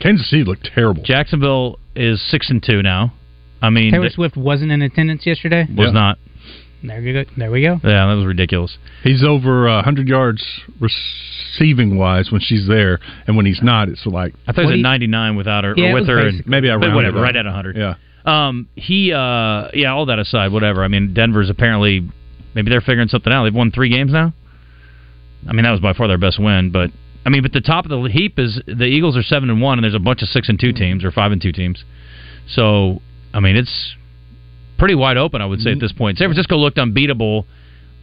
Kansas 0.00 0.30
City 0.30 0.44
looked 0.44 0.70
terrible. 0.74 1.02
Jacksonville 1.02 1.78
is 1.96 2.22
six 2.30 2.48
and 2.50 2.62
two 2.62 2.82
now. 2.82 3.12
I 3.60 3.70
mean, 3.70 3.90
Taylor 3.90 4.04
th- 4.04 4.14
Swift 4.14 4.36
wasn't 4.36 4.70
in 4.70 4.80
attendance 4.82 5.26
yesterday. 5.26 5.66
was 5.68 5.88
Yeah. 5.88 5.92
not. 5.92 6.18
There 6.82 7.00
you 7.00 7.24
go. 7.24 7.30
There 7.36 7.50
we 7.50 7.62
go. 7.62 7.80
Yeah, 7.82 8.06
that 8.06 8.14
was 8.14 8.24
ridiculous. 8.26 8.76
He's 9.02 9.24
over 9.24 9.68
uh, 9.68 9.76
100 9.76 10.08
yards 10.08 10.44
receiving 10.80 11.96
wise 11.96 12.30
when 12.30 12.40
she's 12.40 12.66
there, 12.68 13.00
and 13.26 13.36
when 13.36 13.46
he's 13.46 13.60
not, 13.62 13.88
it's 13.88 14.04
like 14.06 14.34
I 14.46 14.52
thought 14.52 14.62
he 14.62 14.66
What 14.66 14.72
was 14.72 14.80
at 14.80 14.82
99 14.82 15.36
without 15.36 15.64
her, 15.64 15.74
Yeah, 15.76 15.90
or 15.90 15.94
with 15.94 16.06
her, 16.08 16.26
and 16.28 16.46
maybe 16.46 16.70
I 16.70 16.74
but 16.76 16.86
rounded 16.88 16.94
whatever, 16.96 17.18
up. 17.18 17.22
right 17.24 17.36
at 17.36 17.44
100. 17.44 17.76
Yeah. 17.76 17.94
Um, 18.24 18.68
he, 18.74 19.12
uh, 19.12 19.68
yeah, 19.72 19.92
all 19.92 20.06
that 20.06 20.18
aside, 20.18 20.52
whatever. 20.52 20.82
I 20.84 20.88
mean, 20.88 21.14
Denver's 21.14 21.48
apparently 21.50 22.08
maybe 22.54 22.70
they're 22.70 22.80
figuring 22.80 23.08
something 23.08 23.32
out. 23.32 23.44
They've 23.44 23.54
won 23.54 23.70
three 23.70 23.88
games 23.88 24.12
now. 24.12 24.32
I 25.48 25.52
mean, 25.52 25.64
that 25.64 25.70
was 25.70 25.80
by 25.80 25.92
far 25.92 26.08
their 26.08 26.18
best 26.18 26.38
win, 26.40 26.70
but 26.72 26.90
I 27.24 27.28
mean, 27.28 27.42
but 27.42 27.52
the 27.52 27.60
top 27.60 27.84
of 27.84 27.90
the 27.90 28.08
heap 28.10 28.38
is 28.38 28.60
the 28.66 28.84
Eagles 28.84 29.16
are 29.16 29.22
seven 29.22 29.48
and 29.50 29.60
one, 29.60 29.78
and 29.78 29.84
there's 29.84 29.94
a 29.94 29.98
bunch 30.00 30.22
of 30.22 30.28
six 30.28 30.48
and 30.48 30.58
two 30.58 30.72
teams 30.72 31.04
or 31.04 31.10
five 31.10 31.32
and 31.32 31.40
two 31.40 31.52
teams. 31.52 31.84
So, 32.48 33.00
I 33.34 33.40
mean, 33.40 33.56
it's 33.56 33.94
pretty 34.78 34.94
wide 34.94 35.16
open. 35.16 35.40
I 35.42 35.46
would 35.46 35.60
say 35.60 35.70
at 35.70 35.74
mm-hmm. 35.76 35.84
this 35.84 35.92
point, 35.92 36.18
San 36.18 36.28
Francisco 36.28 36.56
looked 36.56 36.78
unbeatable 36.78 37.46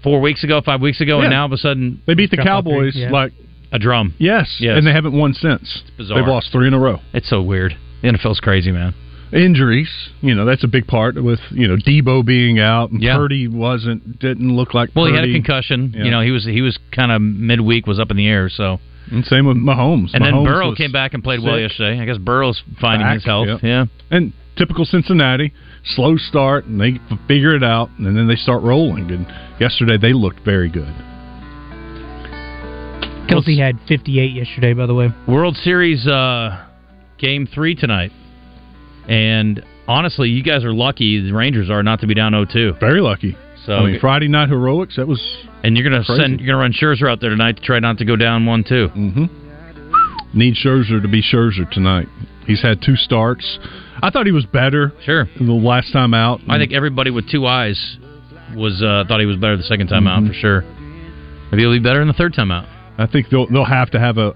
four 0.04 0.20
weeks 0.22 0.44
ago, 0.44 0.62
five 0.62 0.82
weeks 0.82 1.00
ago, 1.02 1.22
and 1.22 1.30
now 1.30 1.42
all 1.42 1.46
of 1.46 1.52
a 1.54 1.58
sudden 1.58 2.02
They 2.06 2.14
beat 2.14 2.32
the 2.32 2.38
Cowboys 2.38 2.94
yeah. 2.96 3.10
like 3.10 3.32
a 3.72 3.80
drum. 3.80 4.14
yes, 4.20 4.58
Yes. 4.60 4.78
and 4.78 4.86
they 4.86 4.92
haven't 4.92 5.14
won 5.18 5.34
since. 5.34 5.82
bizarre. 5.98 6.20
They've 6.20 6.28
lost 6.28 6.52
three 6.52 6.68
in 6.68 6.74
a 6.74 6.80
row. 6.80 7.00
It's 7.14 7.30
so 7.30 7.42
weird. 7.42 7.76
The 8.02 8.10
NFL's 8.10 8.40
crazy, 8.40 8.72
man. 8.72 8.94
Injuries, 9.32 9.90
you 10.22 10.36
know, 10.36 10.46
that's 10.46 10.64
a 10.64 10.68
big 10.68 10.86
part 10.86 11.16
with 11.16 11.40
you 11.50 11.68
know 11.68 11.76
Deebo 11.76 12.24
being 12.24 12.60
out. 12.60 12.92
And 12.92 13.02
Yeah. 13.02 13.16
Purdy 13.16 13.48
wasn't 13.48 14.20
didn't 14.20 14.56
look 14.56 14.76
like. 14.76 14.92
Well, 14.96 15.06
he 15.06 15.16
had 15.16 15.24
a 15.24 15.32
concussion. 15.34 15.94
Yeah. 15.96 16.04
You 16.04 16.12
know, 16.12 16.22
he 16.22 16.30
was 16.30 16.44
he 16.46 16.62
was 16.62 16.78
kind 16.92 17.12
of 17.12 17.20
midweek, 17.22 17.88
was 17.88 18.00
up 18.00 18.12
in 18.12 18.18
the 18.18 18.28
air. 18.28 18.48
So, 18.50 18.80
And 19.10 19.26
same 19.26 19.48
with 19.48 19.58
Mahomes. 19.58 20.14
and 20.14 20.24
then 20.24 20.44
Burrow 20.44 20.76
came 20.76 20.92
back 20.92 21.16
and 21.16 21.24
played 21.24 21.42
well 21.42 21.60
yesterday. 21.60 22.00
I 22.00 22.06
guess 22.06 22.18
Burrow's 22.20 22.62
finding 22.80 23.08
Back, 23.08 23.16
his 23.16 23.26
health. 23.26 23.48
yep. 23.48 23.64
Yeah, 23.64 23.86
And 24.12 24.34
typical 24.58 24.86
Cincinnati, 24.86 25.54
slow 25.96 26.18
start, 26.18 26.66
and 26.66 26.80
they 26.80 27.00
figure 27.28 27.56
it 27.56 27.64
out, 27.64 27.90
and 27.98 28.18
then 28.18 28.28
they 28.28 28.36
start 28.36 28.64
rolling. 28.64 29.12
And 29.12 29.28
yesterday 29.60 29.98
they 29.98 30.14
looked 30.14 30.40
very 30.46 30.70
good. 30.70 30.94
Kelce 33.30 33.58
had 33.58 33.80
58 33.88 34.34
yesterday, 34.34 34.74
by 34.74 34.86
the 34.86 34.94
way. 34.94 35.10
World 35.28 35.56
Series 35.58 36.06
uh, 36.08 36.66
game 37.18 37.48
three 37.48 37.74
tonight, 37.76 38.12
and 39.08 39.64
honestly, 39.88 40.30
you 40.30 40.44
guys 40.44 40.64
are 40.64 40.74
lucky. 40.74 41.22
The 41.22 41.34
Rangers 41.34 41.70
are 41.70 41.84
not 41.84 42.02
to 42.02 42.08
be 42.08 42.14
down 42.14 42.34
0-2. 42.34 42.80
Very 42.80 43.02
lucky. 43.02 43.38
So, 43.66 43.74
I 43.74 43.86
mean, 43.86 44.00
Friday 44.00 44.28
night 44.28 44.50
heroics. 44.50 44.98
That 44.98 45.08
was. 45.08 45.22
and 45.64 45.78
you're 45.78 45.90
gonna 45.90 46.04
crazy. 46.04 46.22
send 46.22 46.42
you're 46.42 46.48
gonna 46.48 46.58
run 46.62 46.74
Scherzer 46.74 47.10
out 47.10 47.22
there 47.22 47.30
tonight 47.30 47.56
to 47.58 47.62
try 47.62 47.80
not 47.80 47.98
to 48.00 48.06
go 48.06 48.18
down 48.18 48.46
one 48.46 48.66
two. 48.68 48.90
Mm-hmm. 48.90 50.38
Need 50.38 50.56
Scherzer 50.56 51.02
to 51.02 51.08
be 51.08 51.24
Scherzer 51.24 51.70
tonight. 51.72 52.10
He's 52.46 52.62
had 52.62 52.82
two 52.86 52.98
starts. 52.98 53.58
I 54.02 54.10
thought 54.10 54.26
he 54.26 54.32
was 54.32 54.46
better 54.46 54.92
Sure, 55.06 55.26
the 55.38 55.52
last 55.54 55.92
time 55.94 56.14
out. 56.14 56.42
I 56.50 56.58
think 56.58 56.74
everybody 56.74 57.12
with 57.12 57.30
two 57.30 57.46
eyes 57.46 57.98
was 58.56 58.82
uh, 58.82 59.04
thought 59.08 59.20
he 59.20 59.26
was 59.26 59.38
better 59.38 59.58
the 59.58 59.64
second 59.64 59.88
time 59.88 60.04
Mm-hmm. 60.06 60.26
out 60.26 60.28
for 60.28 60.34
sure. 60.34 60.62
Maybe 61.52 61.62
he'll 61.64 61.72
be 61.72 61.80
better 61.80 62.02
in 62.02 62.08
the 62.08 62.14
third 62.14 62.34
time 62.34 62.52
out. 62.52 62.66
I 62.98 63.08
think 63.08 63.30
they'll 63.30 63.48
they'll 63.48 63.66
have 63.66 63.90
to 63.92 64.00
have 64.00 64.18
a 64.18 64.34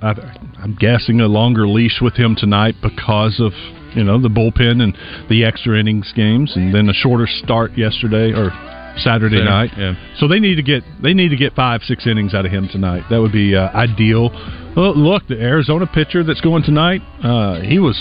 I'm 0.59 0.75
guessing 0.79 1.21
a 1.21 1.27
longer 1.27 1.67
leash 1.67 1.99
with 2.01 2.15
him 2.15 2.35
tonight 2.35 2.75
because 2.81 3.39
of 3.39 3.53
you 3.95 4.03
know 4.03 4.19
the 4.21 4.29
bullpen 4.29 4.81
and 4.81 4.95
the 5.29 5.43
extra 5.45 5.79
innings 5.79 6.11
games, 6.15 6.53
and 6.55 6.73
then 6.73 6.89
a 6.89 6.93
shorter 6.93 7.27
start 7.27 7.77
yesterday 7.77 8.31
or 8.33 8.49
Saturday 8.97 9.37
Saturday, 9.37 9.43
night. 9.43 9.71
yeah. 9.77 9.93
So 10.17 10.27
they 10.27 10.39
need 10.39 10.55
to 10.55 10.63
get 10.63 10.83
they 11.03 11.13
need 11.13 11.29
to 11.29 11.35
get 11.37 11.53
five 11.53 11.81
six 11.83 12.07
innings 12.07 12.33
out 12.33 12.45
of 12.47 12.51
him 12.51 12.67
tonight. 12.71 13.03
That 13.11 13.21
would 13.21 13.31
be 13.31 13.55
uh, 13.55 13.69
ideal. 13.77 14.29
Well, 14.75 14.95
look, 14.97 15.27
the 15.27 15.39
Arizona 15.39 15.85
pitcher 15.87 16.23
that's 16.23 16.41
going 16.41 16.63
tonight, 16.63 17.01
uh, 17.23 17.61
he 17.61 17.77
was 17.77 17.95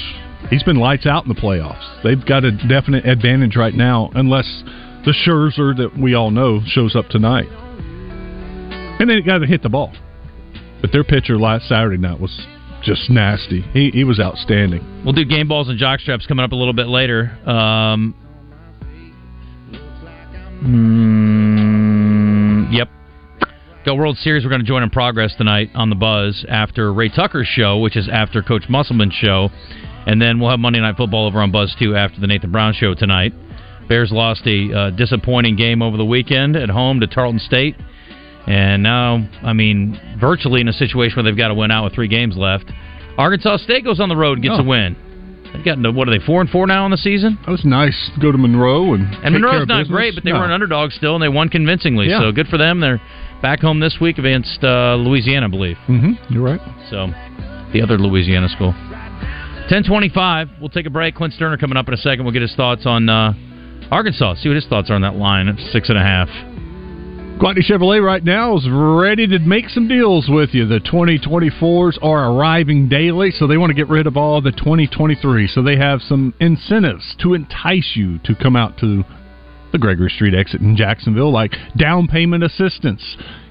he's 0.51 0.63
been 0.63 0.77
lights 0.77 1.07
out 1.07 1.25
in 1.25 1.29
the 1.29 1.41
playoffs. 1.41 2.03
They've 2.03 2.25
got 2.25 2.45
a 2.45 2.53
definite 2.69 3.07
advantage 3.07 3.57
right 3.57 3.75
now, 3.75 4.11
unless 4.15 4.63
the 5.05 5.13
Scherzer 5.13 5.77
that 5.77 5.99
we 5.99 6.15
all 6.15 6.31
know 6.31 6.61
shows 6.67 6.97
up 6.97 7.09
tonight, 7.09 7.49
and 8.99 9.09
they 9.09 9.21
got 9.21 9.39
to 9.39 9.47
hit 9.47 9.63
the 9.63 9.69
ball. 9.69 9.93
But 10.81 10.93
their 10.93 11.05
pitcher 11.05 11.39
last 11.39 11.69
Saturday 11.69 11.97
night 11.97 12.21
was 12.21 12.47
just 12.83 13.11
nasty. 13.11 13.63
He 13.73 13.91
he 13.91 14.05
was 14.05 14.21
outstanding. 14.21 15.03
We'll 15.05 15.15
do 15.15 15.25
game 15.25 15.49
balls 15.49 15.69
and 15.69 15.79
jock 15.79 16.01
straps 16.01 16.27
coming 16.27 16.45
up 16.45 16.53
a 16.53 16.57
little 16.57 16.75
bit 16.75 16.87
later. 16.87 17.37
Um, 17.47 18.15
mm, 20.63 22.73
yep. 22.73 22.89
Got 23.85 23.97
World 23.97 24.17
Series. 24.19 24.45
We're 24.45 24.51
going 24.51 24.63
to 24.63 24.67
join 24.67 24.83
in 24.83 24.91
progress 24.91 25.35
tonight 25.37 25.71
on 25.75 25.91
the 25.91 25.97
Buzz 25.97 26.45
after 26.49 26.93
Ray 26.93 27.09
Tucker's 27.09 27.47
show, 27.47 27.79
which 27.79 27.97
is 27.97 28.09
after 28.13 28.43
Coach 28.43 28.65
Musselman's 28.69 29.15
show, 29.15 29.49
and 30.07 30.21
then 30.23 30.39
we'll 30.41 30.51
have 30.51 30.61
Monday 30.61 30.81
Night 30.81 30.97
Football 30.97 31.27
over 31.27 31.41
on 31.41 31.51
Buzz 31.51 31.75
2 31.79 31.95
after 31.97 32.21
the 32.21 32.27
Nathan 32.27 32.51
Brown 32.53 32.73
show 32.73 32.95
tonight. 32.95 33.33
Bears 33.89 34.11
lost 34.11 34.47
a 34.47 34.73
uh, 34.73 34.91
disappointing 34.91 35.57
game 35.57 35.83
over 35.83 35.97
the 35.97 36.05
weekend 36.05 36.57
at 36.57 36.69
home 36.71 37.01
to 37.01 37.07
Tarleton 37.07 37.39
State, 37.39 37.77
and 38.47 38.83
now, 38.83 39.27
I 39.43 39.53
mean, 39.53 40.01
virtually 40.21 40.61
in 40.61 40.69
a 40.69 40.73
situation 40.73 41.17
where 41.17 41.25
they've 41.25 41.37
got 41.37 41.49
to 41.49 41.55
win 41.55 41.71
out 41.71 41.85
with 41.85 41.95
three 41.95 42.09
games 42.09 42.37
left. 42.37 42.65
Arkansas 43.19 43.59
State 43.59 43.85
goes 43.85 44.01
on 44.01 44.09
the 44.09 44.17
road 44.17 44.35
and 44.39 44.43
gets 44.43 44.57
Oh. 44.59 44.63
a 44.63 44.65
win. 44.65 44.97
They've 45.53 45.65
gotten 45.65 45.85
to, 45.85 45.91
what 45.93 46.07
are 46.09 46.11
they 46.19 46.25
four 46.25 46.41
and 46.41 46.51
four 46.51 46.67
now 46.67 46.85
in 46.85 46.91
the 46.91 46.97
season? 46.99 47.39
That 47.47 47.51
was 47.53 47.65
nice. 47.65 48.11
Go 48.21 48.31
to 48.31 48.37
Monroe 48.39 48.93
and 48.95 49.05
And 49.25 49.33
Monroe's 49.33 49.67
not 49.67 49.79
business. 49.83 49.89
great, 49.89 50.15
but 50.15 50.25
they 50.25 50.33
No. 50.33 50.41
were 50.41 50.45
an 50.45 50.51
underdog 50.51 50.91
still, 50.93 51.15
and 51.15 51.23
they 51.23 51.29
won 51.29 51.49
convincingly. 51.49 52.09
Yeah. 52.11 52.21
So 52.21 52.33
good 52.33 52.49
for 52.49 52.59
them. 52.59 52.81
They're 52.81 53.01
back 53.41 53.61
home 53.61 53.81
this 53.81 53.99
week 54.01 54.19
against 54.19 54.63
uh, 54.63 54.97
Louisiana, 54.97 55.47
I 55.47 55.49
believe. 55.49 55.79
Mm-hmm. 55.89 56.33
You're 56.35 56.43
right. 56.43 56.61
So 56.91 57.09
the 57.73 57.81
other 57.83 57.97
Louisiana 57.97 58.49
school. 58.49 58.75
Ten 59.69 59.83
twenty-five. 59.83 60.49
We'll 60.61 60.69
take 60.69 60.87
a 60.87 60.91
break. 60.91 61.17
Clint 61.17 61.35
Stoerner 61.35 61.59
coming 61.59 61.77
up 61.77 61.89
in 61.89 61.95
a 61.95 61.97
second. 61.97 62.25
We'll 62.25 62.33
get 62.33 62.43
his 62.43 62.55
thoughts 62.55 62.87
on 62.87 63.09
uh, 63.09 63.33
Arkansas. 63.91 64.37
See 64.37 64.49
what 64.49 64.55
his 64.55 64.67
thoughts 64.67 64.91
are 64.91 64.95
on 64.95 65.03
that 65.03 65.17
line 65.17 65.49
at 65.49 65.59
six 65.73 65.89
and 65.89 65.99
a 65.99 66.03
half. 66.03 66.29
Gwatney 67.39 67.69
Chevrolet 67.69 68.03
right 68.03 68.25
now 68.25 68.57
is 68.57 68.67
ready 68.71 69.27
to 69.27 69.39
make 69.41 69.69
some 69.69 69.89
deals 69.89 70.27
with 70.29 70.55
you. 70.55 70.67
The 70.67 70.79
2024s 70.79 71.99
are 72.01 72.33
arriving 72.33 72.89
daily, 72.89 73.31
so 73.31 73.47
they 73.47 73.59
want 73.59 73.71
to 73.71 73.75
get 73.75 73.89
rid 73.89 74.07
of 74.07 74.17
all 74.17 74.41
the 74.41 74.53
2023. 74.53 75.49
So 75.49 75.63
they 75.63 75.77
have 75.77 76.01
some 76.01 76.33
incentives 76.41 77.17
to 77.23 77.35
entice 77.35 77.93
you 77.95 78.19
to 78.21 78.35
come 78.37 78.57
out 78.57 78.79
to 78.79 79.05
the 79.73 79.79
Gregory 79.79 80.11
Street 80.11 80.33
exit 80.33 80.61
in 80.61 80.77
Jacksonville, 80.77 81.33
like 81.33 81.53
down 81.77 82.07
payment 82.07 82.45
assistance. 82.45 83.03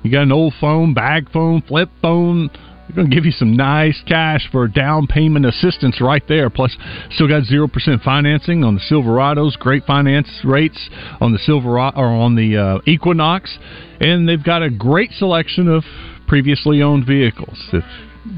You 0.01 0.11
got 0.11 0.23
an 0.23 0.31
old 0.31 0.53
phone, 0.59 0.93
bag 0.93 1.29
phone, 1.31 1.61
flip 1.61 1.89
phone. 2.01 2.49
We're 2.95 3.01
going 3.01 3.11
to 3.11 3.15
give 3.17 3.25
you 3.25 3.31
some 3.31 3.57
nice 3.57 4.01
cash 4.07 4.47
for 4.53 4.69
down 4.69 5.05
payment 5.07 5.45
assistance 5.45 5.99
right 5.99 6.23
there. 6.29 6.49
Plus, 6.49 6.77
still 7.11 7.27
got 7.27 7.43
zero 7.43 7.67
percent 7.67 8.01
financing 8.03 8.63
on 8.63 8.75
the 8.75 8.81
Silverados. 8.89 9.59
Great 9.59 9.83
finance 9.83 10.29
rates 10.45 10.89
on 11.19 11.33
the 11.33 11.39
Silverado 11.39 11.99
or 11.99 12.07
on 12.07 12.35
the 12.35 12.55
uh, 12.55 12.79
Equinox, 12.89 13.57
and 13.99 14.29
they've 14.29 14.41
got 14.41 14.63
a 14.63 14.69
great 14.69 15.11
selection 15.11 15.67
of 15.67 15.83
previously 16.25 16.81
owned 16.81 17.05
vehicles. 17.05 17.61
If 17.73 17.83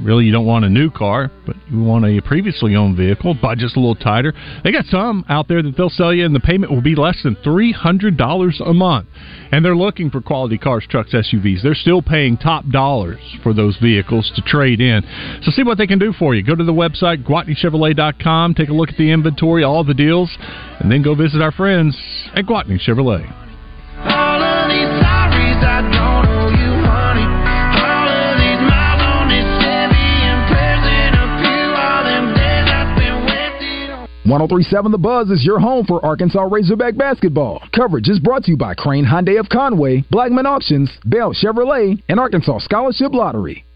really 0.02 0.26
you 0.26 0.32
don't 0.32 0.46
want 0.46 0.66
a 0.66 0.70
new 0.70 0.90
car, 0.90 1.32
but 1.46 1.56
you 1.70 1.82
want 1.82 2.06
a 2.06 2.22
previously 2.22 2.76
owned 2.76 2.98
vehicle, 2.98 3.34
budget's 3.34 3.76
a 3.76 3.80
little 3.80 3.96
tighter. 3.96 4.34
They 4.64 4.72
got 4.72 4.86
some 4.86 5.26
out 5.30 5.48
there 5.48 5.62
that 5.62 5.76
they'll 5.78 5.90
sell 5.90 6.14
you, 6.14 6.26
and 6.26 6.36
the 6.36 6.40
payment 6.40 6.72
will 6.72 6.82
be 6.82 6.96
less 6.96 7.18
than 7.24 7.36
three 7.44 7.72
hundred 7.72 8.18
dollars 8.18 8.62
a 8.64 8.74
month. 8.74 9.08
And 9.52 9.64
they're 9.64 9.76
looking 9.76 10.10
for 10.10 10.22
quality 10.22 10.58
cars, 10.58 10.86
trucks, 10.90 11.14
SUVs. 11.14 11.62
They're 11.64 11.76
still 11.76 12.02
paying 12.02 12.38
top 12.38 12.68
dollars 12.70 13.20
for 13.44 13.54
those 13.54 13.78
vehicles 13.78 14.32
to 14.36 14.42
trade 14.42 14.82
in. 14.82 15.04
So 15.44 15.52
see 15.52 15.64
what 15.64 15.78
they 15.78 15.88
can 15.88 16.00
do 16.00 16.14
for 16.14 16.36
you. 16.36 16.44
Go 16.44 16.56
to 16.56 16.64
the 16.64 16.74
website 16.74 17.24
GwatneyChevrolet.com, 17.24 18.56
take 18.56 18.70
a 18.70 18.74
look 18.74 18.90
at 18.90 18.98
the 18.98 19.12
inventory, 19.12 19.64
all 19.64 19.84
the 19.84 19.94
deals, 19.94 20.36
and 20.80 20.92
then 20.92 21.02
go 21.02 21.16
visit 21.16 21.42
our 21.42 21.52
friends 21.52 21.98
at 22.36 22.46
Gwatney 22.46 22.80
Chevrolet. 22.80 24.57
1037 34.28 34.92
The 34.92 34.98
Buzz 34.98 35.30
is 35.30 35.46
your 35.46 35.58
home 35.58 35.86
for 35.86 36.06
Arkansas 36.06 36.42
Razorback 36.42 36.98
basketball. 36.98 37.64
Coverage 37.74 38.10
is 38.10 38.20
brought 38.20 38.44
to 38.44 38.52
you 38.52 38.58
by 38.58 38.74
Crane 38.74 39.06
Hyundai 39.06 39.40
of 39.40 39.48
Conway, 39.48 40.04
Blackman 40.12 40.46
Auctions, 40.46 40.92
Bell 41.06 41.34
Chevrolet, 41.34 42.04
and 42.10 42.20
Arkansas 42.20 42.60
Scholarship 42.60 43.14
Lottery. 43.14 43.67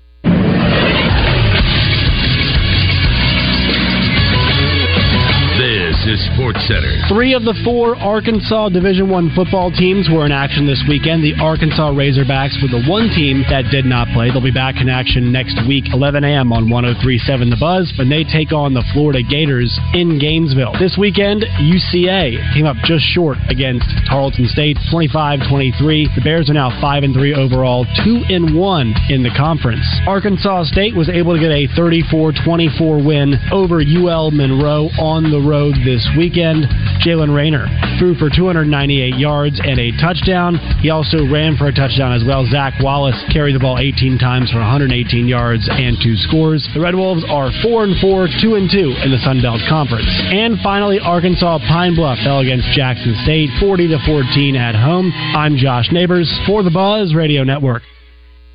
Is 6.11 6.19
Sports 6.35 6.59
Center. 6.67 6.91
Three 7.07 7.31
of 7.31 7.47
the 7.47 7.55
four 7.63 7.95
Arkansas 7.95 8.67
Division 8.75 9.07
One 9.07 9.31
football 9.31 9.71
teams 9.71 10.11
were 10.11 10.25
in 10.27 10.35
action 10.35 10.67
this 10.67 10.83
weekend. 10.83 11.23
The 11.23 11.39
Arkansas 11.39 11.95
Razorbacks 11.95 12.59
were 12.59 12.67
the 12.67 12.83
one 12.83 13.07
team 13.15 13.47
that 13.47 13.71
did 13.71 13.87
not 13.87 14.11
play. 14.11 14.27
They'll 14.27 14.43
be 14.43 14.51
back 14.51 14.83
in 14.83 14.91
action 14.91 15.31
next 15.31 15.55
week, 15.63 15.87
11 15.95 16.27
a.m. 16.27 16.51
on 16.51 16.67
103.7 16.67 17.47
The 17.47 17.55
Buzz, 17.55 17.95
when 17.95 18.11
they 18.11 18.27
take 18.27 18.51
on 18.51 18.75
the 18.75 18.83
Florida 18.91 19.23
Gators 19.23 19.71
in 19.95 20.19
Gainesville. 20.19 20.75
This 20.83 20.99
weekend, 20.99 21.47
UCA 21.63 22.35
came 22.51 22.67
up 22.67 22.75
just 22.83 23.07
short 23.15 23.39
against 23.47 23.87
Tarleton 24.03 24.51
State, 24.51 24.75
25-23. 24.91 26.11
The 26.11 26.23
Bears 26.27 26.51
are 26.51 26.59
now 26.59 26.75
5 26.83 27.07
and 27.07 27.15
3 27.15 27.39
overall, 27.39 27.87
2 28.03 28.27
and 28.27 28.51
1 28.51 28.95
in 29.07 29.23
the 29.23 29.31
conference. 29.31 29.87
Arkansas 30.03 30.67
State 30.75 30.91
was 30.91 31.07
able 31.07 31.31
to 31.31 31.39
get 31.39 31.55
a 31.55 31.71
34-24 31.71 32.99
win 32.99 33.39
over 33.55 33.79
UL 33.79 34.35
Monroe 34.35 34.91
on 34.99 35.31
the 35.31 35.39
road 35.39 35.79
this 35.87 36.00
weekend. 36.17 36.65
Jaylen 37.05 37.33
Raynor 37.33 37.67
threw 37.97 38.15
for 38.15 38.29
298 38.29 39.15
yards 39.15 39.59
and 39.63 39.79
a 39.79 39.91
touchdown. 40.01 40.57
He 40.81 40.89
also 40.89 41.25
ran 41.29 41.57
for 41.57 41.67
a 41.67 41.73
touchdown 41.73 42.13
as 42.13 42.23
well. 42.25 42.45
Zach 42.45 42.73
Wallace 42.81 43.17
carried 43.31 43.55
the 43.55 43.59
ball 43.59 43.77
18 43.77 44.17
times 44.17 44.51
for 44.51 44.59
118 44.59 45.27
yards 45.27 45.67
and 45.69 45.97
two 46.01 46.15
scores. 46.15 46.67
The 46.73 46.81
Red 46.81 46.95
Wolves 46.95 47.23
are 47.29 47.49
4 47.61 47.83
and 47.83 47.95
4, 48.01 48.27
2 48.41 48.55
and 48.55 48.69
2 48.69 49.05
in 49.05 49.11
the 49.11 49.21
Sun 49.23 49.41
Belt 49.41 49.61
Conference. 49.69 50.09
And 50.33 50.57
finally, 50.61 50.99
Arkansas 50.99 51.59
Pine 51.69 51.95
Bluff 51.95 52.19
fell 52.23 52.39
against 52.39 52.73
Jackson 52.73 53.15
State 53.23 53.49
40 53.59 53.89
to 53.89 53.99
14 54.05 54.55
at 54.55 54.75
home. 54.75 55.11
I'm 55.35 55.57
Josh 55.57 55.91
Neighbors 55.91 56.29
for 56.45 56.63
the 56.63 56.71
Buzz 56.71 57.13
Radio 57.13 57.43
Network. 57.43 57.83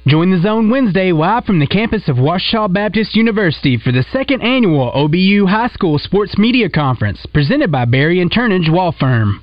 Join 0.06 0.30
the 0.30 0.38
Zone 0.38 0.70
Wednesday 0.70 1.10
live 1.10 1.46
from 1.46 1.58
the 1.58 1.66
campus 1.66 2.08
of 2.08 2.14
Ouachita 2.16 2.68
Baptist 2.68 3.16
University 3.16 3.76
for 3.76 3.90
the 3.90 4.04
second 4.12 4.40
annual 4.40 4.92
OBU 4.94 5.48
High 5.48 5.66
School 5.74 5.98
Sports 5.98 6.38
Media 6.38 6.70
Conference, 6.70 7.26
presented 7.34 7.72
by 7.72 7.86
Barry 7.86 8.20
and 8.20 8.30
Turnage 8.30 8.68
Law 8.68 8.92
Firm. 8.92 9.42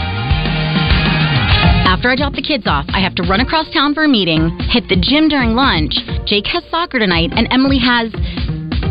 After 2.01 2.09
I 2.09 2.15
drop 2.15 2.33
the 2.33 2.41
kids 2.41 2.65
off, 2.65 2.87
I 2.89 2.99
have 2.99 3.13
to 3.13 3.21
run 3.29 3.41
across 3.41 3.71
town 3.71 3.93
for 3.93 4.05
a 4.05 4.07
meeting, 4.07 4.49
hit 4.73 4.89
the 4.89 4.95
gym 4.95 5.29
during 5.29 5.53
lunch. 5.53 5.93
Jake 6.25 6.47
has 6.47 6.63
soccer 6.71 6.97
tonight, 6.97 7.29
and 7.31 7.47
Emily 7.51 7.77
has 7.77 8.11